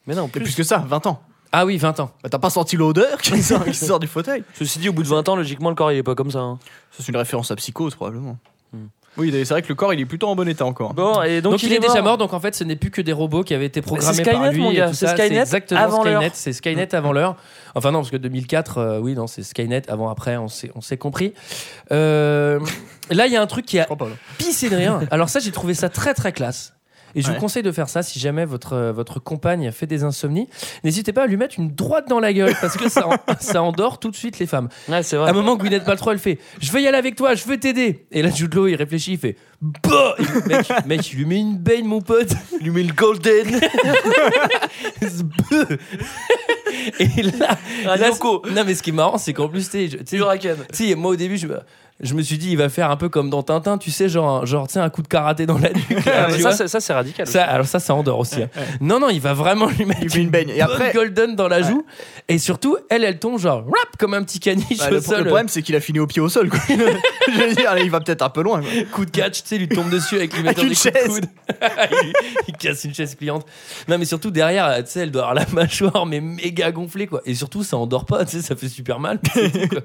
Mais 0.08 0.14
non, 0.14 0.28
plus. 0.28 0.42
plus 0.42 0.56
que 0.56 0.64
ça, 0.64 0.86
20 0.88 1.08
ans. 1.08 1.20
Ah 1.52 1.66
oui, 1.66 1.78
20 1.78 2.00
ans. 2.00 2.12
Bah, 2.22 2.30
T'as 2.30 2.38
pas 2.38 2.50
senti 2.52 2.76
l'odeur 2.78 3.20
qui 3.22 3.42
sort, 3.42 3.64
qui 3.66 3.74
sort 3.74 4.00
du 4.00 4.08
fauteuil 4.08 4.44
Ceci 4.54 4.78
dit, 4.80 4.90
au 4.90 4.94
bout 4.94 5.02
de 5.04 5.08
20 5.08 5.28
ans, 5.30 5.36
logiquement, 5.36 5.70
le 5.70 5.76
corps 5.76 5.92
il 5.92 5.98
est 5.98 6.04
pas 6.04 6.14
comme 6.16 6.30
ça. 6.30 6.40
hein. 6.40 6.60
Ça, 6.92 7.02
c'est 7.04 7.12
une 7.12 7.18
référence 7.18 7.50
à 7.50 7.56
Psychose, 7.56 7.96
probablement. 7.96 8.38
Oui, 9.18 9.32
c'est 9.32 9.46
vrai 9.46 9.62
que 9.62 9.70
le 9.70 9.76
corps, 9.76 9.94
il 9.94 10.00
est 10.00 10.06
plutôt 10.06 10.28
en 10.28 10.36
bon 10.36 10.48
état 10.48 10.66
encore. 10.66 10.94
Bon, 10.94 11.22
et 11.22 11.42
donc, 11.42 11.54
Donc, 11.54 11.64
il, 11.64 11.72
est, 11.74 11.80
déjà 11.80 12.02
mort, 12.02 12.18
donc 12.18 12.34
en 12.34 12.40
fait, 12.40 12.56
ce 12.56 12.64
n'est 12.64 12.76
plus 12.76 12.92
que 12.92 13.02
des 13.02 13.14
robots 13.14 13.44
qui 13.44 13.54
avaient 13.54 13.66
été 13.66 13.82
programmés 13.82 14.24
Skynet, 14.24 14.32
par 14.32 14.52
lui. 14.52 14.62
mon 14.62 14.72
et 14.72 14.76
gars, 14.76 14.90
tout 14.90 14.96
c'est 14.96 15.08
ça. 15.08 15.16
Skynet 15.16 15.40
exactement 15.40 15.80
avant 15.80 16.02
Skynet. 16.02 16.32
C'est 16.34 16.54
Skynet 16.54 16.94
avant 16.94 17.14
l'heure. 17.14 17.38
Enfin, 17.76 17.92
non, 17.92 18.00
parce 18.00 18.12
que 18.12 18.18
2004, 18.18 18.78
euh, 18.78 19.00
oui, 19.00 19.14
non, 19.14 19.28
c'est 19.28 19.44
Skynet 19.44 19.90
avant, 19.90 20.10
après, 20.10 20.38
on 20.38 20.48
s'est, 20.48 20.72
on 20.76 20.82
s'est 20.82 20.98
compris. 20.98 21.34
Euh, 21.92 22.60
là, 23.10 23.28
il 23.28 23.34
y 23.34 23.38
a 23.38 23.42
un 23.42 23.48
truc 23.48 23.66
qui 23.66 23.80
a 23.80 23.88
pissé 24.38 24.70
de 24.70 24.76
rire. 24.76 25.00
Alors, 25.12 25.30
ça, 25.30 25.40
j'ai 25.40 25.52
trouvé 25.52 25.74
ça 25.74 25.90
très, 25.90 26.14
très 26.14 26.32
classe. 26.32 26.75
Et 27.16 27.22
je 27.22 27.28
Ouais. 27.30 27.34
vous 27.36 27.40
conseille 27.40 27.64
de 27.64 27.72
faire 27.72 27.90
ça 27.90 28.04
si 28.04 28.20
jamais 28.20 28.46
votre, 28.46 28.74
euh, 28.74 28.92
votre 28.92 29.20
compagne 29.20 29.72
fait 29.72 29.88
des 29.88 30.04
insomnies. 30.04 30.48
N'hésitez 30.84 31.14
pas 31.14 31.24
à 31.24 31.28
lui 31.28 31.38
mettre 31.38 31.56
une 31.58 31.74
droite 31.74 32.08
dans 32.10 32.20
la 32.20 32.34
gueule 32.34 32.54
parce 32.62 32.76
que 32.78 32.90
ça, 32.90 33.08
en- 33.08 33.16
ça 33.40 33.64
endort 33.64 34.00
tout 34.00 34.12
de 34.12 34.16
suite 34.16 34.38
les 34.40 34.46
femmes. 34.48 34.70
Ouais, 34.90 35.02
c'est 35.02 35.16
À 35.16 35.20
vrai. 35.22 35.30
un 35.30 35.34
moment, 35.34 35.56
Gwyneth 35.56 35.86
Paltrow, 35.86 36.12
elle 36.12 36.20
fait 36.20 36.38
Je 36.62 36.72
veux 36.72 36.82
y 36.82 36.88
aller 36.88 36.98
avec 36.98 37.16
toi, 37.16 37.34
je 37.36 37.46
veux 37.46 37.58
t'aider. 37.60 38.06
Et 38.12 38.22
là, 38.22 38.30
Jude 38.30 38.54
Law, 38.54 38.68
il 38.68 38.76
réfléchit, 38.76 39.14
il 39.14 39.18
fait 39.18 39.38
Bah 39.62 40.16
mec, 40.48 40.68
mec, 40.86 41.12
il 41.14 41.18
lui 41.20 41.26
met 41.26 41.40
une 41.40 41.58
baigne, 41.58 41.86
mon 41.86 42.02
pote. 42.02 42.34
Il 42.60 42.66
lui 42.66 42.72
met 42.72 42.84
le 42.84 42.94
golden. 42.94 43.60
Et 47.00 47.22
là, 47.24 47.58
là, 47.86 48.10
non, 48.22 48.42
mais 48.66 48.76
ce 48.76 48.84
qui 48.84 48.90
est 48.90 48.94
marrant, 48.94 49.18
c'est 49.18 49.34
qu'en 49.34 49.48
plus, 49.48 49.70
tu 49.70 49.90
sais, 49.90 49.98
tu 50.04 50.96
moi 50.96 51.12
au 51.12 51.16
début, 51.16 51.38
je, 51.38 51.48
me- 51.48 51.60
je 52.02 52.14
me 52.14 52.22
suis 52.22 52.38
dit, 52.38 52.50
il 52.52 52.58
va 52.58 52.68
faire 52.68 52.92
un 52.92 52.98
peu 52.98 53.08
comme 53.08 53.30
dans 53.30 53.42
Tintin, 53.42 53.78
tu 53.78 53.90
sais, 53.90 54.10
genre, 54.10 54.46
genre 54.46 54.70
sais, 54.70 54.80
un 54.80 54.90
coup 54.90 55.02
de 55.02 55.08
karaté 55.08 55.46
dans 55.46 55.58
la 55.58 55.70
nuque. 55.72 56.06
là, 56.06 56.26
Ah, 56.28 56.32
tu 56.32 56.34
ça, 56.34 56.50
vois. 56.50 56.52
c'est- 56.52 56.68
ça, 56.68 56.80
c'est 56.82 56.92
radical. 56.94 57.26
Ça, 57.26 57.44
alors 57.46 57.66
ça, 57.66 57.80
ça 57.80 57.94
endort 57.96 58.20
aussi. 58.20 58.44
hein. 58.44 58.50
Non, 58.82 59.00
non, 59.00 59.10
il 59.10 59.22
va 59.22 59.34
vraiment 59.34 59.68
lui 59.68 59.86
mettre 59.86 60.16
une 60.18 60.30
baigne. 60.30 60.50
Et 60.50 60.54
bonne 60.54 60.62
après, 60.64 60.92
golden 60.94 61.36
dans 61.36 61.48
la 61.48 61.62
joue. 61.62 61.86
Et 62.28 62.38
surtout, 62.38 62.76
elle, 62.90 63.04
elle 63.06 63.18
tombe 63.18 63.40
genre 63.40 63.64
rap 63.66 63.96
comme 63.98 64.14
un 64.14 64.24
petit 64.24 64.40
caniche 64.42 64.78
bah, 64.78 64.88
au 64.90 64.94
le, 64.96 65.02
sol. 65.02 65.18
le 65.20 65.26
problème, 65.26 65.48
c'est 65.48 65.62
qu'il 65.62 65.76
a 65.76 65.80
fini 65.80 66.00
au 66.00 66.08
pied 66.08 66.22
au 66.22 66.28
sol. 66.28 66.50
Quoi. 66.50 66.60
je 66.68 67.32
veux 67.48 67.56
dire, 67.56 67.78
il 67.78 67.90
va 67.90 68.02
peut-être 68.02 68.24
un 68.24 68.30
peu 68.30 68.44
loin. 68.44 68.60
quoi. 68.62 68.70
coup 68.92 69.06
de 69.06 69.12
catch, 69.12 69.44
tu 69.44 69.48
sais, 69.48 69.58
lui 69.58 69.70
tombe 69.70 69.90
dessus 69.90 70.16
avec 70.16 70.34
lui 70.36 70.44
mettant 70.44 70.64
une 70.64 70.70
des 70.70 70.76
coups 70.76 70.94
de 70.94 71.08
coude. 71.08 71.26
il, 72.04 72.14
il 72.50 72.54
casse 72.58 72.84
une 72.84 72.94
chaise 72.94 73.16
pliante. 73.16 73.46
Non, 73.88 73.98
mais 73.98 74.06
surtout 74.06 74.32
derrière, 74.32 74.84
tu 74.84 74.92
sais, 74.92 75.00
elle 75.02 75.12
doit 75.12 75.30
avoir 75.30 75.36
la 75.36 75.46
mâchoire 75.54 76.06
mais 76.06 76.20
méga 76.20 76.72
gonflée 76.72 77.08
quoi. 77.08 77.22
Et 77.26 77.36
surtout, 77.36 77.64
ça 77.64 77.78
endort 77.78 78.06
pas, 78.06 78.26
tu 78.26 78.38
sais, 78.38 78.42
ça 78.42 78.56
fait 78.58 78.68
super 78.70 79.00
mal. 79.00 79.20
c'est 79.34 79.50
tout, 79.50 79.68
quoi. 79.70 79.82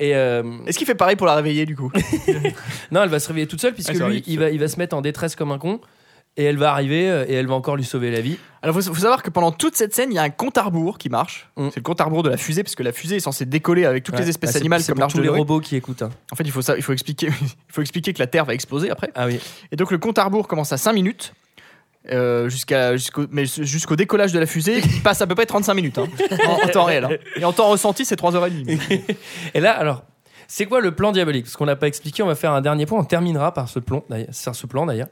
Et 0.00 0.16
euh, 0.16 0.42
Est-ce 0.66 0.76
qu'il 0.76 0.86
fait 0.86 0.94
pareil 0.94 1.16
pour 1.20 1.26
la 1.26 1.34
réveiller 1.36 1.66
du 1.66 1.76
coup 1.76 1.92
Non, 2.90 3.02
elle 3.02 3.08
va 3.10 3.20
se 3.20 3.28
réveiller 3.28 3.46
toute 3.46 3.60
seule 3.60 3.74
puisque 3.74 3.94
se 3.94 4.02
lui, 4.02 4.22
il 4.26 4.38
va, 4.38 4.50
il 4.50 4.58
va 4.58 4.68
se 4.68 4.76
mettre 4.78 4.96
en 4.96 5.00
détresse 5.02 5.36
comme 5.36 5.52
un 5.52 5.58
con 5.58 5.80
et 6.36 6.44
elle 6.44 6.56
va 6.56 6.70
arriver 6.72 7.10
euh, 7.10 7.24
et 7.28 7.34
elle 7.34 7.46
va 7.46 7.54
encore 7.54 7.76
lui 7.76 7.84
sauver 7.84 8.10
la 8.10 8.20
vie. 8.20 8.38
Alors, 8.62 8.74
faut, 8.74 8.82
faut 8.82 9.00
savoir 9.00 9.22
que 9.22 9.30
pendant 9.30 9.50
toute 9.52 9.74
cette 9.76 9.94
scène, 9.94 10.10
il 10.12 10.14
y 10.14 10.18
a 10.18 10.22
un 10.22 10.30
compte 10.30 10.56
à 10.58 10.62
rebours 10.62 10.96
qui 10.96 11.08
marche. 11.08 11.50
C'est 11.56 11.76
le 11.76 11.82
compte 11.82 12.00
à 12.00 12.04
rebours 12.04 12.22
de 12.22 12.30
la 12.30 12.36
fusée, 12.36 12.62
parce 12.62 12.76
que 12.76 12.82
la 12.84 12.92
fusée 12.92 13.16
est 13.16 13.20
censée 13.20 13.46
décoller 13.46 13.84
avec 13.84 14.04
toutes 14.04 14.14
Mm. 14.14 14.18
Ouais. 14.18 14.22
les 14.24 14.30
espèces 14.30 14.50
Ah, 14.50 14.52
c'est- 14.54 14.58
animales 14.60 14.80
c'est 14.80 14.86
comme 14.92 14.94
pour 14.96 15.00
l'arche 15.02 15.12
tous 15.12 15.18
de 15.18 15.22
les 15.24 15.28
Noé. 15.28 15.38
robots 15.38 15.60
qui 15.60 15.74
écoutent. 15.76 16.02
hein. 16.02 16.10
En 16.32 16.36
fait, 16.36 16.44
il 16.44 16.52
faut, 16.52 16.62
ça, 16.62 16.76
il 16.76 16.82
faut, 16.82 16.92
expliquer, 16.92 17.26
il 17.42 17.72
faut 17.72 17.80
expliquer 17.82 18.12
que 18.12 18.20
la 18.20 18.26
Terre 18.28 18.44
va 18.44 18.54
exploser 18.54 18.90
après. 18.90 19.10
Ah 19.14 19.26
oui. 19.26 19.40
Et 19.72 19.76
donc, 19.76 19.90
le 19.90 19.98
compte 19.98 20.18
à 20.18 20.24
rebours 20.24 20.46
commence 20.46 20.72
à 20.72 20.76
5 20.78 20.92
minutes. 20.92 21.32
euh, 22.12 22.48
jusqu'à 22.48 22.96
jusqu'au 22.96 23.26
mais 23.30 23.44
jusqu'au 23.44 23.94
décollage 23.94 24.32
de 24.32 24.38
la 24.38 24.46
fusée 24.46 24.78
il 24.82 25.02
passe 25.02 25.20
à 25.20 25.26
peu 25.26 25.34
près 25.34 25.44
35 25.44 25.74
minutes 25.74 25.98
hein, 25.98 26.06
en, 26.48 26.52
en 26.64 26.68
temps 26.68 26.84
réel 26.84 27.04
hein. 27.04 27.10
et 27.36 27.44
en 27.44 27.52
temps 27.52 27.68
ressenti 27.68 28.06
c'est 28.06 28.18
3h30 28.18 29.00
Et 29.52 29.60
là, 29.60 29.72
alors, 29.72 30.04
c'est 30.52 30.66
quoi 30.66 30.80
le 30.80 30.92
plan 30.92 31.12
diabolique? 31.12 31.44
Parce 31.44 31.56
qu'on 31.56 31.66
n'a 31.66 31.76
pas 31.76 31.86
expliqué, 31.86 32.24
on 32.24 32.26
va 32.26 32.34
faire 32.34 32.50
un 32.50 32.60
dernier 32.60 32.84
point, 32.84 32.98
on 32.98 33.04
terminera 33.04 33.54
par 33.54 33.68
ce 33.68 33.78
plan 33.78 34.02
d'ailleurs. 34.08 35.08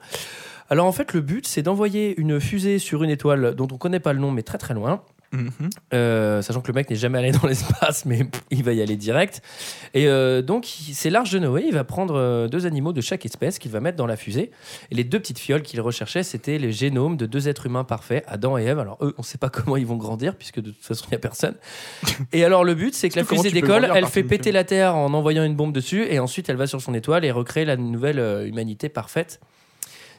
Alors 0.68 0.86
en 0.86 0.92
fait, 0.92 1.12
le 1.12 1.20
but, 1.20 1.46
c'est 1.46 1.62
d'envoyer 1.62 2.18
une 2.20 2.40
fusée 2.40 2.80
sur 2.80 3.04
une 3.04 3.10
étoile 3.10 3.54
dont 3.54 3.68
on 3.70 3.78
connaît 3.78 4.00
pas 4.00 4.12
le 4.12 4.18
nom, 4.18 4.32
mais 4.32 4.42
très 4.42 4.58
très 4.58 4.74
loin. 4.74 5.00
Euh, 5.92 6.40
sachant 6.40 6.60
que 6.60 6.68
le 6.68 6.74
mec 6.74 6.88
n'est 6.88 6.96
jamais 6.96 7.18
allé 7.18 7.32
dans 7.42 7.46
l'espace, 7.46 8.04
mais 8.06 8.24
pff, 8.24 8.42
il 8.50 8.64
va 8.64 8.72
y 8.72 8.80
aller 8.80 8.96
direct. 8.96 9.42
Et 9.94 10.06
euh, 10.08 10.42
donc, 10.42 10.66
c'est 10.66 11.10
l'Arche 11.10 11.30
de 11.30 11.38
Noé. 11.38 11.64
Il 11.66 11.74
va 11.74 11.84
prendre 11.84 12.16
euh, 12.16 12.48
deux 12.48 12.66
animaux 12.66 12.92
de 12.92 13.00
chaque 13.00 13.26
espèce 13.26 13.58
qu'il 13.58 13.70
va 13.70 13.80
mettre 13.80 13.96
dans 13.96 14.06
la 14.06 14.16
fusée. 14.16 14.50
Et 14.90 14.94
les 14.94 15.04
deux 15.04 15.18
petites 15.18 15.38
fioles 15.38 15.62
qu'il 15.62 15.80
recherchait, 15.80 16.22
c'était 16.22 16.58
les 16.58 16.72
génomes 16.72 17.16
de 17.16 17.26
deux 17.26 17.48
êtres 17.48 17.66
humains 17.66 17.84
parfaits, 17.84 18.24
Adam 18.26 18.58
et 18.58 18.64
Ève. 18.64 18.78
Alors, 18.78 18.98
eux, 19.02 19.14
on 19.18 19.22
ne 19.22 19.26
sait 19.26 19.38
pas 19.38 19.48
comment 19.50 19.76
ils 19.76 19.86
vont 19.86 19.96
grandir, 19.96 20.34
puisque 20.34 20.60
de 20.60 20.70
toute 20.70 20.84
façon, 20.84 21.04
il 21.08 21.10
n'y 21.10 21.16
a 21.16 21.20
personne. 21.20 21.54
Et 22.32 22.44
alors, 22.44 22.64
le 22.64 22.74
but, 22.74 22.94
c'est 22.94 23.08
que 23.08 23.18
la 23.18 23.24
fusée 23.24 23.50
décolle, 23.50 23.90
elle 23.94 24.06
fait 24.06 24.22
péter 24.22 24.52
la 24.52 24.64
Terre 24.64 24.94
en 24.94 25.12
envoyant 25.14 25.44
une 25.44 25.56
bombe 25.56 25.72
dessus, 25.72 26.06
et 26.08 26.18
ensuite, 26.18 26.48
elle 26.48 26.56
va 26.56 26.66
sur 26.66 26.80
son 26.80 26.94
étoile 26.94 27.24
et 27.24 27.30
recrée 27.30 27.64
la 27.64 27.76
nouvelle 27.76 28.46
humanité 28.46 28.88
parfaite. 28.88 29.40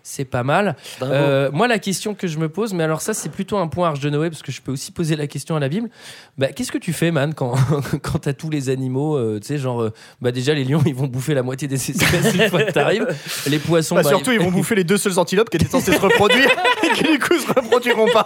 C'est 0.04 0.26
pas 0.26 0.44
mal. 0.44 0.76
Euh, 1.02 1.50
moi, 1.52 1.68
la 1.68 1.80
question 1.80 2.14
que 2.14 2.28
je 2.28 2.38
me 2.40 2.50
pose, 2.50 2.74
mais 2.74 2.84
alors 2.84 3.02
ça, 3.02 3.14
c'est 3.14 3.30
plutôt 3.30 3.58
un 3.58 3.68
point 3.68 3.90
Arche 3.90 4.00
de 4.00 4.10
Noé, 4.10 4.30
parce 4.30 4.42
que 4.42 4.52
je 4.52 4.62
peux 4.62 4.72
aussi 4.72 4.92
poser 4.92 5.16
la 5.16 5.28
question 5.28 5.56
à 5.56 5.60
la 5.60 5.70
Bible. 5.70 5.90
Bah, 6.38 6.48
Qu'est-ce 6.48 6.72
que 6.72 6.78
tu 6.78 6.94
fais, 6.94 7.12
man, 7.12 7.34
quand, 7.34 7.56
quand 8.02 8.20
t'as 8.20 8.34
tous 8.34 8.50
les 8.50 8.70
animaux, 8.70 9.18
euh, 9.18 9.40
tu 9.40 9.48
sais, 9.48 9.58
genre, 9.58 9.82
euh, 9.82 9.94
bah, 10.22 10.32
déjà, 10.32 10.54
les 10.54 10.64
lions, 10.64 10.82
ils 10.86 10.96
vont 10.96 11.08
bouffer 11.08 11.34
la 11.34 11.44
moitié 11.44 11.68
des 11.68 11.76
espèces 11.76 12.34
une 12.34 12.50
fois 12.50 12.64
que 12.64 12.72
t'arrives. 12.72 13.08
Les 13.48 13.60
poissons, 13.60 13.96
Bah, 13.96 14.04
bah, 14.04 14.10
surtout 14.10 14.32
ils 14.32 14.40
vont 14.40 14.52
bouffer 14.60 14.76
les 14.76 14.84
deux 14.84 14.98
seuls 14.98 15.20
antilopes 15.20 15.50
qui 15.50 15.58
étaient 15.58 15.68
censés 15.68 15.94
se 15.94 16.00
reproduire 16.02 16.50
et 16.84 16.90
qui 16.96 17.04
du 17.04 17.20
coup 17.20 17.38
se 17.38 17.48
reproduiront 17.48 18.08
pas 18.12 18.26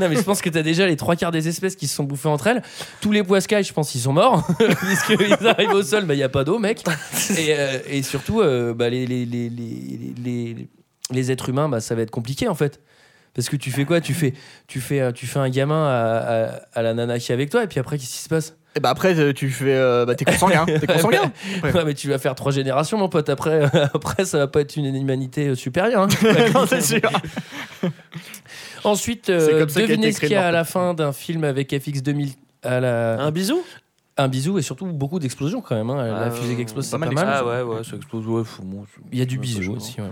Non, 0.00 0.08
mais 0.08 0.16
je 0.16 0.22
pense 0.22 0.40
que 0.40 0.50
t'as 0.50 0.62
déjà 0.62 0.86
les 0.86 0.96
trois 0.96 1.16
quarts 1.16 1.32
des 1.32 1.48
espèces 1.48 1.76
qui 1.76 1.86
se 1.86 1.94
sont 1.94 2.04
bouffées 2.04 2.28
entre 2.28 2.46
elles. 2.48 2.62
Tous 3.00 3.12
les 3.12 3.22
poiscailles, 3.22 3.64
je 3.64 3.72
pense, 3.72 3.94
ils 3.94 4.00
sont 4.00 4.12
morts. 4.12 4.46
Puisqu'ils 4.58 5.46
arrivent 5.46 5.72
au 5.72 5.82
sol, 5.82 6.04
il 6.08 6.16
n'y 6.16 6.22
a 6.22 6.28
pas 6.28 6.44
d'eau, 6.44 6.58
mec. 6.58 6.84
Et, 7.36 7.54
euh, 7.56 7.78
et 7.88 8.02
surtout, 8.02 8.40
euh, 8.40 8.74
bah, 8.74 8.88
les, 8.88 9.06
les, 9.06 9.24
les, 9.24 9.48
les, 9.48 10.14
les, 10.34 10.68
les 11.10 11.30
êtres 11.30 11.48
humains, 11.48 11.68
bah, 11.68 11.80
ça 11.80 11.94
va 11.94 12.02
être 12.02 12.10
compliqué, 12.10 12.48
en 12.48 12.54
fait. 12.54 12.80
Parce 13.34 13.48
que 13.48 13.56
tu 13.56 13.70
fais 13.72 13.84
quoi? 13.84 14.00
Tu 14.00 14.14
fais, 14.14 14.32
tu, 14.68 14.80
fais, 14.80 15.00
euh, 15.00 15.10
tu 15.12 15.26
fais 15.26 15.40
un 15.40 15.48
gamin 15.50 15.86
à, 15.86 15.90
à, 16.16 16.46
à 16.72 16.82
la 16.82 16.94
nana 16.94 17.18
qui 17.18 17.32
est 17.32 17.34
avec 17.34 17.50
toi, 17.50 17.64
et 17.64 17.66
puis 17.66 17.80
après, 17.80 17.98
qu'est-ce 17.98 18.12
qui 18.12 18.18
se 18.22 18.28
passe? 18.28 18.56
Et 18.76 18.80
bah 18.80 18.90
après 18.90 19.16
euh, 19.20 19.32
tu 19.32 19.50
fais 19.50 19.72
euh, 19.72 20.04
bah 20.04 20.16
t'es 20.16 20.24
consanguin 20.24 20.64
t'es 20.80 20.88
consanguin 20.88 21.30
Ouais, 21.62 21.84
mais 21.84 21.94
tu 21.94 22.08
vas 22.08 22.18
faire 22.18 22.34
trois 22.34 22.50
générations, 22.50 22.98
mon 22.98 23.08
pote. 23.08 23.28
Après, 23.28 23.70
après 23.94 24.24
ça 24.24 24.38
va 24.38 24.46
pas 24.48 24.62
être 24.62 24.74
une 24.74 24.86
humanité 24.96 25.46
euh, 25.46 25.54
supérieure. 25.54 26.02
hein. 26.02 26.08
non 26.54 26.66
c'est 26.66 26.80
sûr 26.80 27.00
Ensuite, 28.84 29.30
euh, 29.30 29.64
devinez 29.64 30.10
ce 30.12 30.20
qu'il 30.20 30.30
y 30.30 30.34
a 30.34 30.40
le 30.42 30.46
à 30.48 30.50
la 30.50 30.64
fin 30.64 30.92
d'un 30.94 31.12
film 31.12 31.44
avec 31.44 31.70
FX 31.78 32.02
2000 32.02 32.30
à 32.62 32.80
la... 32.80 33.20
Un 33.20 33.30
bisou? 33.30 33.62
Un 34.16 34.28
bisou 34.28 34.58
et 34.58 34.62
surtout 34.62 34.86
beaucoup 34.86 35.18
d'explosions 35.18 35.60
quand 35.60 35.74
même. 35.76 35.90
hein. 35.90 36.04
La 36.06 36.26
Ah, 36.26 36.30
fusée 36.30 36.54
qui 36.56 36.62
explose, 36.62 36.84
c'est 36.86 36.98
pas 36.98 37.06
pas 37.06 37.12
mal. 37.12 37.26
Ah 37.28 37.44
ouais, 37.44 37.62
ouais, 37.62 37.84
ça 37.84 37.96
explose. 37.96 38.26
Ouais, 38.26 38.42
bon, 38.62 38.84
Il 39.12 39.18
y 39.18 39.22
a 39.22 39.24
du 39.24 39.38
bisou 39.38 39.74
aussi. 39.76 40.00
ouais. 40.00 40.06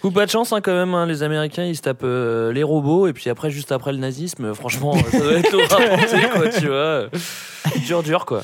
Coup 0.00 0.10
pas 0.10 0.26
de 0.26 0.30
chance 0.30 0.52
hein, 0.52 0.60
quand 0.60 0.72
même, 0.72 0.94
hein, 0.94 1.06
les 1.06 1.22
Américains 1.22 1.64
ils 1.64 1.76
se 1.76 1.82
tapent 1.82 2.00
euh, 2.04 2.52
les 2.52 2.62
robots 2.62 3.06
et 3.06 3.12
puis 3.12 3.30
après 3.30 3.50
juste 3.50 3.72
après 3.72 3.92
le 3.92 3.98
nazisme, 3.98 4.46
euh, 4.46 4.54
franchement 4.54 4.94
ça 5.10 5.18
doit 5.18 5.32
être 5.32 5.52
lourd 5.52 5.62
à 5.62 5.96
porter, 5.96 6.28
quoi, 6.32 6.48
tu 6.48 6.68
vois. 6.68 7.04
Dur 7.86 8.02
dur 8.02 8.24
quoi. 8.26 8.42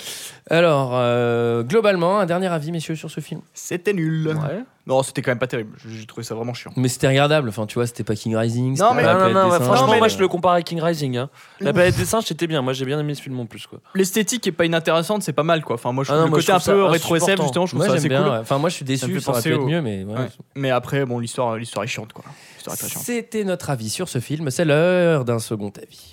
Alors, 0.48 0.90
euh, 0.94 1.62
globalement, 1.62 2.20
un 2.20 2.26
dernier 2.26 2.46
avis, 2.46 2.70
messieurs, 2.70 2.94
sur 2.94 3.10
ce 3.10 3.20
film? 3.20 3.40
c'était 3.54 3.92
nul 3.92 4.28
Ouais. 4.28 4.62
Non 4.86 5.02
c'était 5.02 5.22
quand 5.22 5.30
même 5.32 5.38
pas 5.38 5.46
terrible 5.46 5.76
j'ai 5.88 6.06
trouvé 6.06 6.24
ça 6.24 6.34
vraiment 6.34 6.54
chiant 6.54 6.70
Mais 6.76 6.88
c'était 6.88 7.08
regardable. 7.08 7.48
Enfin, 7.48 7.66
tu 7.66 7.74
vois, 7.74 7.86
c'était 7.86 8.04
pas 8.04 8.14
King 8.14 8.36
Rising. 8.36 8.78
Non, 8.78 8.90
c'était 8.90 8.94
mais- 8.94 9.02
pas 9.02 9.28
non, 9.28 9.42
non, 9.44 9.50
ouais, 9.50 9.60
franchement 9.60 9.92
mais- 9.92 9.98
moi 9.98 10.08
je 10.08 10.18
le 10.18 10.28
compare 10.28 10.52
à 10.52 10.62
King 10.62 10.80
Rising. 10.80 11.16
Hein. 11.16 11.28
La 11.60 11.72
planète 11.72 11.96
des 11.96 12.04
singes 12.04 12.24
c'était 12.24 12.46
bien, 12.46 12.62
moi 12.62 12.72
j'ai 12.72 12.84
bien 12.84 12.98
aimé 13.00 13.14
ce 13.14 13.22
film 13.22 13.38
en 13.40 13.46
plus 13.46 13.66
quoi. 13.66 13.78
l'esthétique 13.94 14.46
est 14.46 14.52
pas 14.52 14.64
inintéressante 14.64 15.22
c'est 15.22 15.32
pas 15.32 15.42
mal 15.42 15.62
quoi 15.64 15.74
enfin 15.74 15.92
moi 15.92 16.04
je 16.04 16.12
Ah 16.12 16.16
le 16.24 16.26
moi, 16.26 16.38
je 16.40 16.46
côté 16.46 16.52
un 16.52 16.60
peu 16.60 16.84
rétro 16.84 17.16
SF 17.16 17.40
justement 17.42 17.66
je 17.66 17.70
trouve 17.72 17.78
Moi, 17.78 17.86
ça 17.86 17.92
j'aime 17.92 17.98
assez 17.98 18.08
bien. 18.08 18.22
cool 18.22 18.32
ouais. 18.32 18.38
Enfin, 18.38 18.58
moi, 18.58 18.70
je 18.70 18.74
suis 18.76 18.84
déçu. 18.84 19.00
Ça 19.00 19.06
aurait 19.06 19.18
pu 19.18 19.24
penser 19.24 19.50
être 19.50 19.60
au- 19.60 19.66
mieux, 19.66 19.82
mais 19.82 20.04
ouais. 20.04 20.14
Ouais. 20.14 20.28
mais 20.54 20.70
après 20.70 21.04
bon 21.04 21.18
l'histoire 21.18 21.56
l'histoire 21.56 21.84
est 21.84 21.88
chiante 21.88 22.12
quoi 22.12 22.24
C'était 22.86 23.44
notre 23.44 23.70
avis 23.70 23.90
sur 23.90 24.08
ce 24.08 24.18
film. 24.20 24.50
C'est 24.50 24.64
l'heure 24.64 25.24
d'un 25.24 25.38
second 25.38 25.72
avis. 25.76 26.10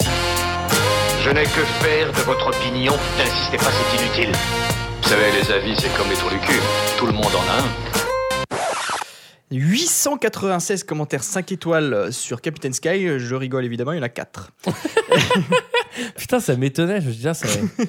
Je 1.24 1.30
n'ai 1.30 1.43
que 1.43 1.49
faire 1.49 2.07
de 2.11 2.21
votre 2.21 2.47
opinion. 2.47 2.93
N'insistez 3.17 3.57
pas, 3.57 3.71
c'est 3.71 4.03
inutile. 4.03 4.36
Vous 5.01 5.09
savez, 5.09 5.32
les 5.32 5.51
avis, 5.51 5.76
c'est 5.78 5.93
comme 5.97 6.09
les 6.09 6.15
trous 6.15 6.30
du 6.30 6.38
cul. 6.39 6.59
Tout 6.97 7.05
le 7.05 7.13
monde 7.13 7.26
en 7.34 7.49
a 7.51 7.61
un. 7.61 8.03
896 9.60 10.84
commentaires 10.84 11.24
5 11.24 11.51
étoiles 11.51 12.12
sur 12.12 12.41
Captain 12.41 12.72
Sky 12.72 13.20
je 13.20 13.36
rigole 13.36 13.66
évidemment 13.66 13.91
il 13.91 13.97
y 13.97 13.99
en 13.99 14.04
a 14.04 14.10
4 14.10 14.51
Putain, 16.18 16.39
ça 16.39 16.56
m'étonnait. 16.56 17.01
Je 17.01 17.08
veux 17.08 17.14
dire, 17.14 17.36
ça. 17.36 17.47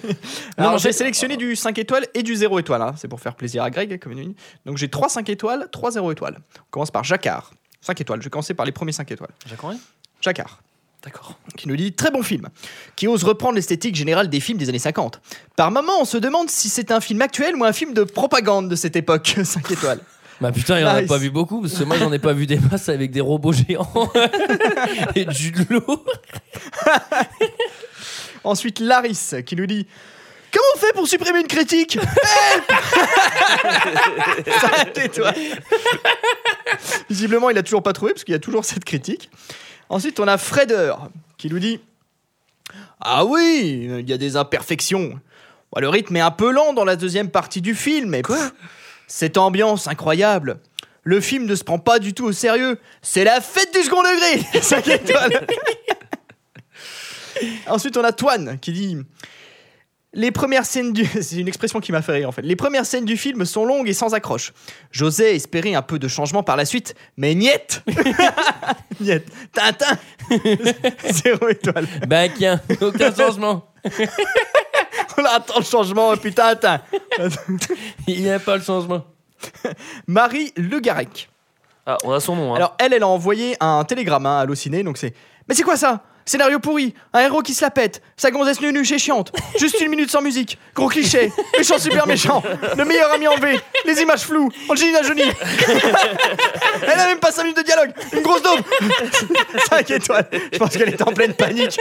Alors 0.56 0.78
j'ai 0.78 0.92
sélectionné 0.92 1.36
du 1.36 1.56
5 1.56 1.78
étoiles 1.78 2.06
et 2.14 2.22
du 2.22 2.34
0 2.34 2.58
étoile, 2.58 2.82
hein. 2.82 2.94
c'est 2.96 3.08
pour 3.08 3.20
faire 3.20 3.34
plaisir 3.34 3.62
à 3.62 3.70
Greg. 3.70 3.98
Comme 3.98 4.12
une... 4.12 4.34
Donc 4.66 4.76
j'ai 4.76 4.88
3 4.88 5.08
5 5.08 5.28
étoiles, 5.28 5.68
3 5.72 5.92
0 5.92 6.12
étoiles. 6.12 6.38
On 6.58 6.70
commence 6.70 6.90
par 6.90 7.04
Jacquard, 7.04 7.52
5 7.80 8.00
étoiles. 8.00 8.20
Je 8.20 8.24
vais 8.24 8.30
commencer 8.30 8.54
par 8.54 8.66
les 8.66 8.72
premiers 8.72 8.92
5 8.92 9.10
étoiles. 9.10 9.30
Jacques 9.46 9.62
Henry? 9.64 9.78
Jacquard, 10.20 10.60
D'accord. 11.02 11.38
qui 11.56 11.68
nous 11.68 11.76
dit 11.76 11.92
très 11.92 12.10
bon 12.10 12.22
film, 12.22 12.48
qui 12.96 13.06
ose 13.06 13.24
reprendre 13.24 13.54
l'esthétique 13.54 13.94
générale 13.94 14.28
des 14.28 14.40
films 14.40 14.58
des 14.58 14.68
années 14.68 14.78
50. 14.78 15.20
Par 15.56 15.70
moment, 15.70 16.00
on 16.00 16.04
se 16.04 16.16
demande 16.16 16.48
si 16.48 16.68
c'est 16.68 16.90
un 16.90 17.00
film 17.00 17.20
actuel 17.20 17.56
ou 17.56 17.64
un 17.64 17.72
film 17.72 17.92
de 17.92 18.04
propagande 18.04 18.68
de 18.68 18.76
cette 18.76 18.96
époque. 18.96 19.38
5 19.44 19.70
étoiles. 19.70 20.00
Bah 20.44 20.52
putain, 20.52 20.78
il 20.78 20.84
en 20.84 20.90
a 20.90 21.00
pas 21.00 21.16
vu 21.16 21.30
beaucoup 21.30 21.62
parce 21.62 21.72
que 21.72 21.84
moi 21.84 21.96
j'en 21.96 22.12
ai 22.12 22.18
pas 22.18 22.34
vu 22.34 22.46
des 22.46 22.58
masses 22.58 22.90
avec 22.90 23.10
des 23.10 23.22
robots 23.22 23.54
géants 23.54 24.12
et 25.14 25.24
du 25.24 25.54
l'eau. 25.70 26.04
Ensuite, 28.44 28.78
Laris, 28.78 29.36
qui 29.46 29.56
nous 29.56 29.64
dit 29.64 29.86
Comment 30.52 30.66
on 30.74 30.78
fait 30.78 30.92
pour 30.92 31.08
supprimer 31.08 31.40
une 31.40 31.46
critique 31.46 31.98
5 34.60 34.98
étoiles. 35.02 35.34
Visiblement, 37.08 37.48
il 37.48 37.56
a 37.56 37.62
toujours 37.62 37.82
pas 37.82 37.94
trouvé 37.94 38.12
parce 38.12 38.24
qu'il 38.24 38.32
y 38.32 38.36
a 38.36 38.38
toujours 38.38 38.66
cette 38.66 38.84
critique. 38.84 39.30
Ensuite, 39.88 40.20
on 40.20 40.28
a 40.28 40.36
Freder 40.36 40.92
qui 41.38 41.48
nous 41.48 41.58
dit 41.58 41.80
Ah 43.00 43.24
oui, 43.24 43.88
il 43.98 44.10
y 44.10 44.12
a 44.12 44.18
des 44.18 44.36
imperfections. 44.36 45.18
Le 45.74 45.88
rythme 45.88 46.16
est 46.16 46.20
un 46.20 46.30
peu 46.30 46.52
lent 46.52 46.74
dans 46.74 46.84
la 46.84 46.96
deuxième 46.96 47.30
partie 47.30 47.62
du 47.62 47.74
film, 47.74 48.10
mais 48.10 48.20
pff, 48.20 48.52
cette 49.06 49.38
ambiance 49.38 49.88
incroyable. 49.88 50.58
Le 51.02 51.20
film 51.20 51.44
ne 51.44 51.54
se 51.54 51.64
prend 51.64 51.78
pas 51.78 51.98
du 51.98 52.14
tout 52.14 52.24
au 52.24 52.32
sérieux. 52.32 52.78
C'est 53.02 53.24
la 53.24 53.40
fête 53.40 53.72
du 53.74 53.82
second 53.82 54.02
degré 54.02 54.42
5 54.62 54.88
étoiles. 54.88 55.46
Ensuite, 57.66 57.96
on 57.96 58.04
a 58.04 58.12
Toine 58.12 58.58
qui 58.60 58.72
dit 58.72 58.96
Les 60.14 60.30
premières 60.30 60.64
scènes 60.64 60.92
du. 60.92 61.04
C'est 61.20 61.36
une 61.36 61.48
expression 61.48 61.80
qui 61.80 61.92
m'a 61.92 62.00
fait 62.00 62.12
rire 62.12 62.28
en 62.28 62.32
fait. 62.32 62.42
Les 62.42 62.56
premières 62.56 62.86
scènes 62.86 63.04
du 63.04 63.18
film 63.18 63.44
sont 63.44 63.66
longues 63.66 63.88
et 63.88 63.92
sans 63.92 64.14
accroche. 64.14 64.52
J'osais 64.90 65.36
espérer 65.36 65.74
un 65.74 65.82
peu 65.82 65.98
de 65.98 66.08
changement 66.08 66.42
par 66.42 66.56
la 66.56 66.64
suite, 66.64 66.94
mais 67.16 67.34
niet 67.34 67.82
Niet 69.00 69.24
Tintin 69.52 69.98
Zéro 71.10 71.48
étoile. 71.48 71.86
Bah 72.06 72.28
tiens, 72.28 72.60
aucun 72.80 73.14
changement. 73.14 73.66
On 75.24 75.36
attend 75.36 75.58
le 75.58 75.64
changement, 75.64 76.16
putain, 76.16 76.54
Tintin 76.54 76.80
Il 78.06 78.22
n'y 78.22 78.30
a 78.30 78.38
pas 78.38 78.56
le 78.56 78.62
changement. 78.62 79.04
Marie 80.06 80.52
Le 80.56 80.80
Garec. 80.80 81.28
Ah, 81.86 81.98
on 82.04 82.12
a 82.12 82.20
son 82.20 82.36
nom. 82.36 82.52
Hein. 82.52 82.56
Alors, 82.56 82.74
elle, 82.78 82.92
elle 82.92 83.02
a 83.02 83.08
envoyé 83.08 83.56
un 83.60 83.84
télégramme 83.84 84.26
hein, 84.26 84.38
à 84.38 84.40
Allociné, 84.40 84.82
donc 84.82 84.96
c'est. 84.96 85.14
Mais 85.48 85.54
c'est 85.54 85.62
quoi 85.62 85.76
ça? 85.76 86.02
Scénario 86.26 86.58
pourri, 86.58 86.94
un 87.12 87.20
héros 87.20 87.42
qui 87.42 87.52
se 87.54 87.62
la 87.62 87.70
pète, 87.70 88.00
sa 88.16 88.30
gonzesse 88.30 88.60
nue 88.60 88.72
nue 88.72 88.84
chez 88.84 88.98
chiante, 88.98 89.30
juste 89.58 89.80
une 89.80 89.88
minute 89.90 90.10
sans 90.10 90.22
musique, 90.22 90.58
gros 90.74 90.88
cliché, 90.88 91.30
méchant 91.58 91.78
super 91.78 92.06
méchant, 92.06 92.42
le 92.78 92.84
meilleur 92.84 93.12
ami 93.12 93.28
enlevé, 93.28 93.60
les 93.84 94.00
images 94.00 94.22
floues, 94.22 94.50
Angelina 94.68 95.02
Jolie. 95.02 95.22
Elle 96.82 96.90
a 97.00 97.06
même 97.08 97.18
pas 97.18 97.30
5 97.32 97.42
minutes 97.42 97.58
de 97.58 97.62
dialogue, 97.62 97.90
une 98.12 98.22
grosse 98.22 98.42
daube 98.42 98.60
5 99.70 99.90
étoiles. 99.90 100.26
Je 100.52 100.58
pense 100.58 100.70
qu'elle 100.76 100.88
était 100.88 101.02
en 101.02 101.12
pleine 101.12 101.34
panique. 101.34 101.78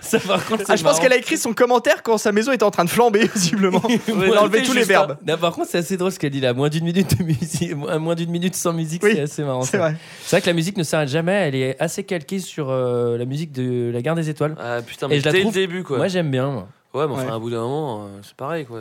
Ça, 0.00 0.18
par 0.20 0.44
contre, 0.44 0.64
Ah, 0.68 0.76
je 0.76 0.82
pense 0.82 0.98
qu'elle 1.00 1.12
a 1.12 1.16
écrit 1.16 1.36
son 1.38 1.52
commentaire 1.52 2.02
quand 2.02 2.18
sa 2.18 2.32
maison 2.32 2.52
était 2.52 2.64
en 2.64 2.70
train 2.70 2.84
de 2.84 2.90
flamber, 2.90 3.28
visiblement. 3.34 3.82
Elle 4.08 4.36
a 4.36 4.42
enlevé 4.42 4.62
tous 4.62 4.72
les 4.72 4.84
verbes. 4.84 5.16
Non, 5.26 5.36
par 5.38 5.52
contre, 5.52 5.68
c'est 5.70 5.78
assez 5.78 5.96
drôle 5.96 6.12
ce 6.12 6.18
qu'elle 6.18 6.30
dit 6.30 6.40
là. 6.40 6.52
Moins 6.52 6.68
d'une 6.68 6.84
minute 6.84 7.18
de 7.18 7.24
musique, 7.24 7.74
moins 7.74 7.98
moins 7.98 8.14
d'une 8.14 8.30
minute 8.30 8.54
sans 8.56 8.72
musique, 8.72 9.02
Oui, 9.02 9.12
c'est 9.14 9.22
assez 9.22 9.42
marrant. 9.42 9.62
c'est 9.62 9.72
ça. 9.72 9.78
vrai. 9.78 9.96
C'est 10.24 10.36
vrai 10.36 10.40
que 10.42 10.46
la 10.46 10.52
musique 10.52 10.76
ne 10.76 10.82
s'arrête 10.82 11.08
jamais. 11.08 11.32
Elle 11.48 11.54
est 11.54 11.76
assez 11.80 12.04
calquée 12.04 12.38
sur 12.38 12.70
euh, 12.70 13.16
la 13.18 13.24
musique 13.24 13.52
de 13.52 13.67
La 13.92 14.02
Guerre 14.02 14.14
des 14.14 14.28
Étoiles. 14.30 14.54
Ah 14.60 14.78
putain, 14.86 15.08
Et 15.10 15.20
je 15.20 15.24
la 15.24 15.32
dès 15.32 15.40
trouve- 15.40 15.54
le 15.54 15.60
début 15.60 15.82
quoi. 15.82 15.96
Moi, 15.98 16.08
j'aime 16.08 16.30
bien. 16.30 16.48
moi. 16.50 16.68
Ouais, 16.94 17.06
mais 17.06 17.12
enfin, 17.14 17.26
Ouais. 17.26 17.32
à 17.32 17.38
bout 17.38 17.50
d'un 17.50 17.60
moment, 17.60 18.04
euh, 18.04 18.18
c'est 18.22 18.34
pareil 18.34 18.64
quoi. 18.64 18.80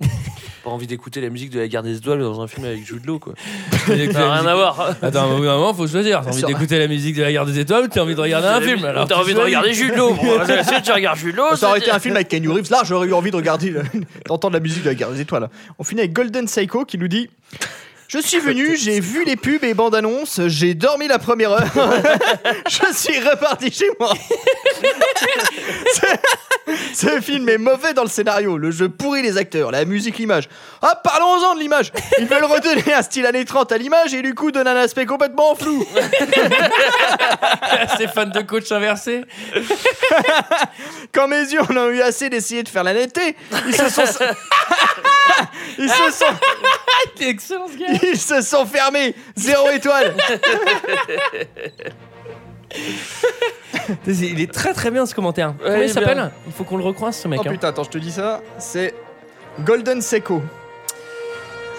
pas 0.64 0.70
envie 0.70 0.86
d'écouter 0.86 1.20
la 1.20 1.28
musique 1.28 1.50
de 1.50 1.60
la 1.60 1.68
Garde 1.68 1.86
des 1.86 1.96
Étoiles 1.98 2.20
dans 2.20 2.40
un 2.40 2.46
film 2.48 2.64
avec 2.66 2.84
Jude 2.84 3.04
Law, 3.06 3.18
quoi. 3.18 3.34
Ça 3.86 3.94
la 3.94 4.06
n'a 4.06 4.12
rien 4.12 4.32
musique- 4.36 4.48
à 4.48 4.54
voir. 4.54 4.96
Attends, 5.02 5.30
au 5.32 5.36
bout 5.36 5.44
d'un 5.44 5.54
moment, 5.56 5.72
faut 5.74 5.86
choisir. 5.86 6.22
T'as 6.22 6.30
envie 6.30 6.42
d'écouter 6.42 6.78
la 6.78 6.88
musique 6.88 7.16
de 7.16 7.22
la 7.22 7.30
Guerre 7.30 7.46
des 7.46 7.58
Étoiles 7.60 7.84
ou 7.84 7.88
t'as 7.88 8.00
envie 8.02 8.14
de 8.14 8.20
regarder 8.20 8.48
un 8.48 8.60
film 8.60 8.84
alors 8.84 9.06
T'as 9.06 9.16
envie 9.16 9.34
de 9.34 9.40
regarder 9.40 9.72
Jude 9.72 9.94
Law. 9.94 10.16
Si 10.64 10.82
tu 10.82 10.90
regardes 10.92 11.18
Jude 11.18 11.36
Law, 11.36 11.54
Ça 11.56 11.68
aurait 11.68 11.78
été 11.80 11.90
un 11.90 11.98
film 12.00 12.16
avec 12.16 12.28
Kenny 12.28 12.48
Reeves. 12.48 12.70
Là, 12.70 12.80
j'aurais 12.84 13.06
eu 13.06 13.12
envie 13.14 13.30
de 13.30 13.36
regarder, 13.36 13.74
d'entendre 14.26 14.54
la 14.54 14.60
musique 14.60 14.82
de 14.82 14.88
la 14.88 14.94
guerre 14.94 15.10
des 15.12 15.20
étoiles. 15.20 15.48
On 15.78 15.84
finit 15.84 16.00
avec 16.00 16.12
Golden 16.12 16.46
Psycho 16.46 16.84
qui 16.84 16.98
nous 16.98 17.08
dit 17.08 17.28
Je 18.08 18.18
suis 18.18 18.38
venu, 18.38 18.76
j'ai 18.80 19.00
vu 19.00 19.24
les 19.24 19.36
pubs 19.36 19.64
et 19.64 19.74
bandes 19.74 19.94
annonces, 19.94 20.40
j'ai 20.46 20.74
dormi 20.74 21.08
la 21.08 21.18
première 21.18 21.52
heure, 21.52 21.64
je 22.68 22.94
suis 22.94 23.18
reparti 23.20 23.72
chez 23.72 23.88
moi. 23.98 24.12
Ce- 26.94 27.20
film 27.20 27.48
est 27.48 27.58
mauvais 27.58 27.92
dans 27.94 28.02
le 28.02 28.08
scénario, 28.08 28.56
le 28.58 28.70
jeu 28.70 28.88
pourrit 28.88 29.22
les 29.22 29.36
acteurs, 29.36 29.70
la 29.70 29.84
musique, 29.84 30.18
l'image. 30.18 30.48
Ah, 30.82 30.98
parlons-en 31.02 31.54
de 31.54 31.60
l'image 31.60 31.92
Ils 32.18 32.26
veulent 32.26 32.44
redonner 32.44 32.92
un 32.94 33.02
style 33.02 33.26
années 33.26 33.44
30 33.44 33.70
à 33.72 33.78
l'image 33.78 34.12
et 34.14 34.22
du 34.22 34.34
coup 34.34 34.50
donnent 34.50 34.68
un 34.68 34.76
aspect 34.76 35.06
complètement 35.06 35.54
flou. 35.54 35.86
Ces 37.98 38.08
fans 38.08 38.26
de 38.26 38.40
coach 38.42 38.70
inversé. 38.72 39.22
Quand 41.12 41.28
mes 41.28 41.40
yeux 41.42 41.60
en 41.60 41.76
ont 41.76 41.88
eu 41.90 42.00
assez 42.02 42.28
d'essayer 42.30 42.62
de 42.62 42.68
faire 42.68 42.84
la 42.84 42.94
netteté, 42.94 43.36
ils 43.66 43.74
se 43.76 43.88
sont. 43.90 44.02
ils 45.78 45.88
se 45.90 46.10
sont. 46.12 46.34
T'es 47.16 47.28
excellent 47.28 47.66
ce 47.68 47.76
gars. 47.76 47.93
Ils 48.02 48.18
se 48.18 48.40
sont 48.42 48.66
fermés 48.66 49.14
Zéro 49.36 49.70
étoile 49.70 50.14
Il 54.06 54.40
est 54.40 54.52
très 54.52 54.72
très 54.72 54.90
bien 54.90 55.06
ce 55.06 55.14
commentaire. 55.14 55.54
Comment 55.62 55.82
il 55.82 55.88
s'appelle? 55.88 56.30
Il 56.46 56.52
faut 56.52 56.64
qu'on 56.64 56.76
le 56.76 56.84
recroise 56.84 57.16
ce 57.16 57.28
mec. 57.28 57.40
Oh 57.42 57.48
hein. 57.48 57.52
putain, 57.52 57.68
attends, 57.68 57.84
je 57.84 57.90
te 57.90 57.98
dis 57.98 58.10
ça. 58.12 58.40
C'est 58.58 58.94
Golden 59.60 60.00
Seco. 60.02 60.42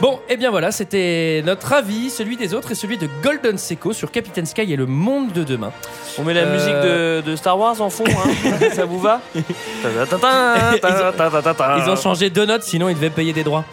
Bon, 0.02 0.20
et 0.28 0.36
bien 0.36 0.52
voilà, 0.52 0.72
c'était 0.74 1.41
notre 1.46 1.72
avis, 1.72 2.10
celui 2.10 2.36
des 2.36 2.54
autres 2.54 2.72
et 2.72 2.76
celui 2.76 2.98
de 2.98 3.08
Golden 3.24 3.58
Seco 3.58 3.93
sur 3.93 4.12
Captain 4.12 4.43
Sky 4.43 4.74
et 4.74 4.76
le 4.76 4.86
monde 4.86 5.32
de 5.32 5.43
demain. 5.46 5.72
On 6.20 6.24
met 6.24 6.34
la 6.34 6.41
Euh, 6.41 6.54
musique 6.54 7.24
de, 7.26 7.32
de 7.32 7.36
Star 7.38 7.58
Wars 7.58 7.80
en 7.82 7.89
fond, 7.89 8.04
hein. 8.06 8.70
ça 8.76 8.84
vous 8.84 9.00
va 9.00 9.22
Ils 11.86 11.89
ont 11.89 11.96
changé 11.96 12.30
deux 12.30 12.46
notes, 12.46 12.64
sinon 12.64 12.89
ils 12.89 12.96
devaient 12.96 13.10
payer 13.10 13.32
des 13.32 13.43
droits. 13.46 13.64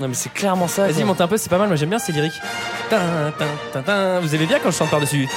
Non 0.00 0.08
mais 0.08 0.14
c'est 0.14 0.32
clairement 0.32 0.66
ça. 0.66 0.86
Vas-y, 0.88 1.04
monte 1.04 1.20
un 1.20 1.28
peu, 1.28 1.36
c'est 1.36 1.50
pas 1.50 1.58
mal, 1.58 1.68
moi 1.68 1.76
j'aime 1.76 1.90
bien 1.90 1.98
ces 1.98 2.12
lyriques. 2.12 2.32
Vous 4.22 4.34
aimez 4.34 4.46
bien 4.46 4.58
quand 4.62 4.70
je 4.70 4.76
chante 4.78 4.90
par-dessus? 4.90 5.28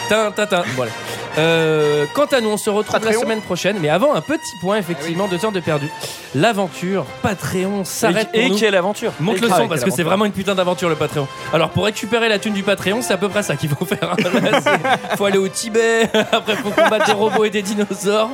Voilà. 0.78 0.92
Euh, 1.38 2.06
quant 2.14 2.26
à 2.26 2.42
nous, 2.42 2.50
on 2.50 2.58
se 2.58 2.70
retrouve 2.70 2.96
la 2.96 3.00
Patreon 3.02 3.22
semaine 3.22 3.42
prochaine, 3.42 3.78
mais 3.82 3.90
avant 3.90 4.14
un 4.16 4.22
petit 4.22 4.40
point, 4.62 4.78
effectivement, 4.78 5.28
deux 5.28 5.44
heures 5.46 5.52
de 5.52 5.60
perdu. 5.60 5.90
L'aventure 6.36 7.06
Patreon 7.22 7.84
s'arrête 7.86 8.30
Et, 8.34 8.46
et 8.46 8.50
nous. 8.50 8.58
quelle 8.58 8.76
aventure? 8.76 9.12
Monte 9.20 9.38
Et 9.38 9.42
le 9.42 9.48
son 9.48 9.54
Ah, 9.64 9.66
parce 9.70 9.84
que 9.84 9.92
c'est 9.92 10.04
vraiment 10.04 10.26
une 10.30 10.36
putain 10.36 10.56
d'aventure 10.56 10.88
le 10.90 10.96
Patreon. 10.96 11.28
Alors 11.54 11.70
pour 11.72 11.86
récupérer 11.86 12.30
la 12.30 12.38
thune 12.40 12.54
du 12.54 12.64
Patreon, 12.64 13.02
c'est 13.02 13.14
à 13.14 13.18
peu 13.18 13.30
près 13.30 13.44
ça 13.44 13.56
qu'il 13.56 13.70
faut 13.70 13.86
faire. 13.86 14.16
Là, 14.16 14.62
c'est- 14.62 15.18
faut 15.18 15.26
aller 15.26 15.38
au 15.40 15.48
Tibet, 15.48 16.10
après 16.32 16.56
faut 16.56 16.70
combattre 16.70 17.06
des 17.08 17.12
robots 17.14 17.44
et 17.46 17.50
des 17.50 17.62
dinosaures. 17.62 18.30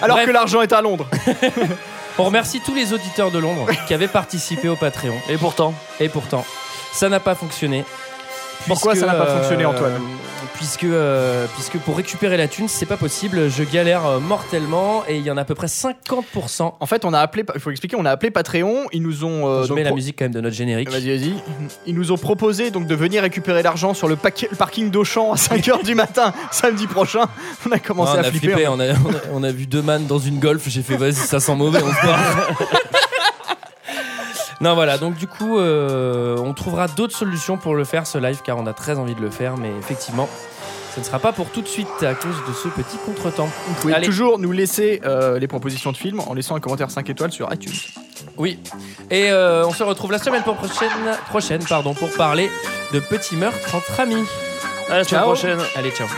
Alors 0.00 0.16
Bref. 0.16 0.26
que 0.26 0.32
l'argent 0.32 0.62
est 0.62 0.72
à 0.72 0.80
Londres. 0.80 1.06
On 2.18 2.24
remercie 2.24 2.60
tous 2.60 2.74
les 2.74 2.92
auditeurs 2.92 3.30
de 3.30 3.38
Londres 3.38 3.66
qui 3.86 3.94
avaient 3.94 4.08
participé 4.08 4.68
au 4.68 4.76
Patreon. 4.76 5.14
Et 5.28 5.36
pourtant, 5.38 5.72
Et 6.00 6.08
pourtant, 6.08 6.44
ça 6.92 7.08
n'a 7.08 7.20
pas 7.20 7.34
fonctionné. 7.34 7.84
Pourquoi 8.66 8.94
ça 8.94 9.06
n'a 9.06 9.14
pas 9.14 9.26
fonctionné, 9.26 9.64
Antoine? 9.64 10.00
Puisque, 10.54 10.84
euh, 10.84 11.46
puisque 11.54 11.78
pour 11.78 11.96
récupérer 11.96 12.36
la 12.36 12.48
thune, 12.48 12.68
c'est 12.68 12.86
pas 12.86 12.96
possible. 12.96 13.48
Je 13.50 13.62
galère 13.64 14.06
euh, 14.06 14.18
mortellement 14.20 15.04
et 15.08 15.16
il 15.16 15.22
y 15.22 15.30
en 15.30 15.36
a 15.36 15.42
à 15.42 15.44
peu 15.44 15.54
près 15.54 15.66
50%. 15.66 16.74
En 16.80 16.86
fait, 16.86 17.04
on 17.04 17.12
a 17.12 17.20
appelé, 17.20 17.44
il 17.54 17.60
faut 17.60 17.70
expliquer, 17.70 17.96
on 17.96 18.04
a 18.04 18.10
appelé 18.10 18.30
Patreon. 18.30 18.86
Ils 18.92 19.02
nous 19.02 19.24
ont. 19.24 19.46
euh, 19.48 19.62
Je 19.62 19.68
donc 19.68 19.76
mets 19.78 19.84
la 19.84 19.92
musique 19.92 20.16
quand 20.18 20.24
même 20.26 20.32
de 20.32 20.40
notre 20.40 20.56
générique. 20.56 20.90
Vas-y, 20.90 21.08
vas-y. 21.16 21.34
Ils 21.86 21.94
nous 21.94 22.12
ont 22.12 22.18
proposé 22.18 22.70
donc 22.70 22.86
de 22.86 22.94
venir 22.94 23.22
récupérer 23.22 23.62
l'argent 23.62 23.94
sur 23.94 24.08
le, 24.08 24.16
le 24.22 24.56
parking 24.56 24.90
d'Auchan 24.90 25.32
à 25.32 25.36
5h 25.36 25.84
du 25.84 25.94
matin 25.94 26.32
samedi 26.50 26.86
prochain. 26.86 27.24
On 27.68 27.72
a 27.72 27.78
commencé 27.78 28.12
Ah, 28.14 28.20
on 28.20 28.24
à 28.24 28.26
a 28.26 28.30
flipper. 28.30 28.48
flippé, 28.52 28.68
on 28.68 28.80
a, 28.80 28.86
on 28.88 28.90
a- 28.92 29.20
on 29.34 29.42
a 29.42 29.52
vu 29.52 29.66
deux 29.66 29.82
man 29.82 30.06
dans 30.06 30.18
une 30.18 30.38
golf, 30.38 30.62
j'ai 30.68 30.82
fait 30.82 30.96
vas-y 30.96 31.14
ça 31.14 31.40
sent 31.40 31.54
mauvais, 31.54 31.80
on 31.82 32.06
barre. 32.06 32.48
Non 34.60 34.74
voilà, 34.74 34.98
donc 34.98 35.14
du 35.14 35.26
coup 35.26 35.58
euh, 35.58 36.36
on 36.38 36.52
trouvera 36.52 36.86
d'autres 36.86 37.16
solutions 37.16 37.56
pour 37.56 37.74
le 37.74 37.84
faire 37.84 38.06
ce 38.06 38.18
live 38.18 38.40
car 38.44 38.58
on 38.58 38.66
a 38.66 38.72
très 38.74 38.98
envie 38.98 39.14
de 39.14 39.20
le 39.22 39.30
faire 39.30 39.56
mais 39.56 39.70
effectivement 39.78 40.28
ce 40.94 41.00
ne 41.00 41.04
sera 41.04 41.18
pas 41.18 41.32
pour 41.32 41.50
tout 41.50 41.62
de 41.62 41.68
suite 41.68 41.86
à 42.02 42.14
cause 42.14 42.34
de 42.48 42.52
ce 42.52 42.66
petit 42.68 42.98
contretemps. 43.06 43.48
Vous 43.68 43.74
pouvez 43.74 43.94
Allez. 43.94 44.06
toujours 44.06 44.38
nous 44.40 44.50
laisser 44.50 45.00
euh, 45.04 45.38
les 45.38 45.46
propositions 45.46 45.92
de 45.92 45.96
films 45.96 46.20
en 46.26 46.34
laissant 46.34 46.56
un 46.56 46.60
commentaire 46.60 46.90
5 46.90 47.08
étoiles 47.08 47.30
sur 47.30 47.50
iTunes. 47.52 47.72
Oui. 48.36 48.58
Et 49.08 49.30
euh, 49.30 49.64
on 49.66 49.72
se 49.72 49.84
retrouve 49.84 50.10
la 50.10 50.18
semaine 50.18 50.42
pour 50.42 50.56
prochaine, 50.56 50.90
prochaine 51.28 51.62
pardon, 51.64 51.94
pour 51.94 52.10
parler 52.16 52.50
de 52.92 52.98
petits 52.98 53.36
meurtres 53.36 53.72
entre 53.74 54.00
amis. 54.00 54.24
à 54.90 54.98
la 54.98 55.04
semaine 55.04 55.20
Ciao. 55.22 55.26
prochaine. 55.32 55.58
Allez, 55.76 55.90
ciao. 55.92 56.08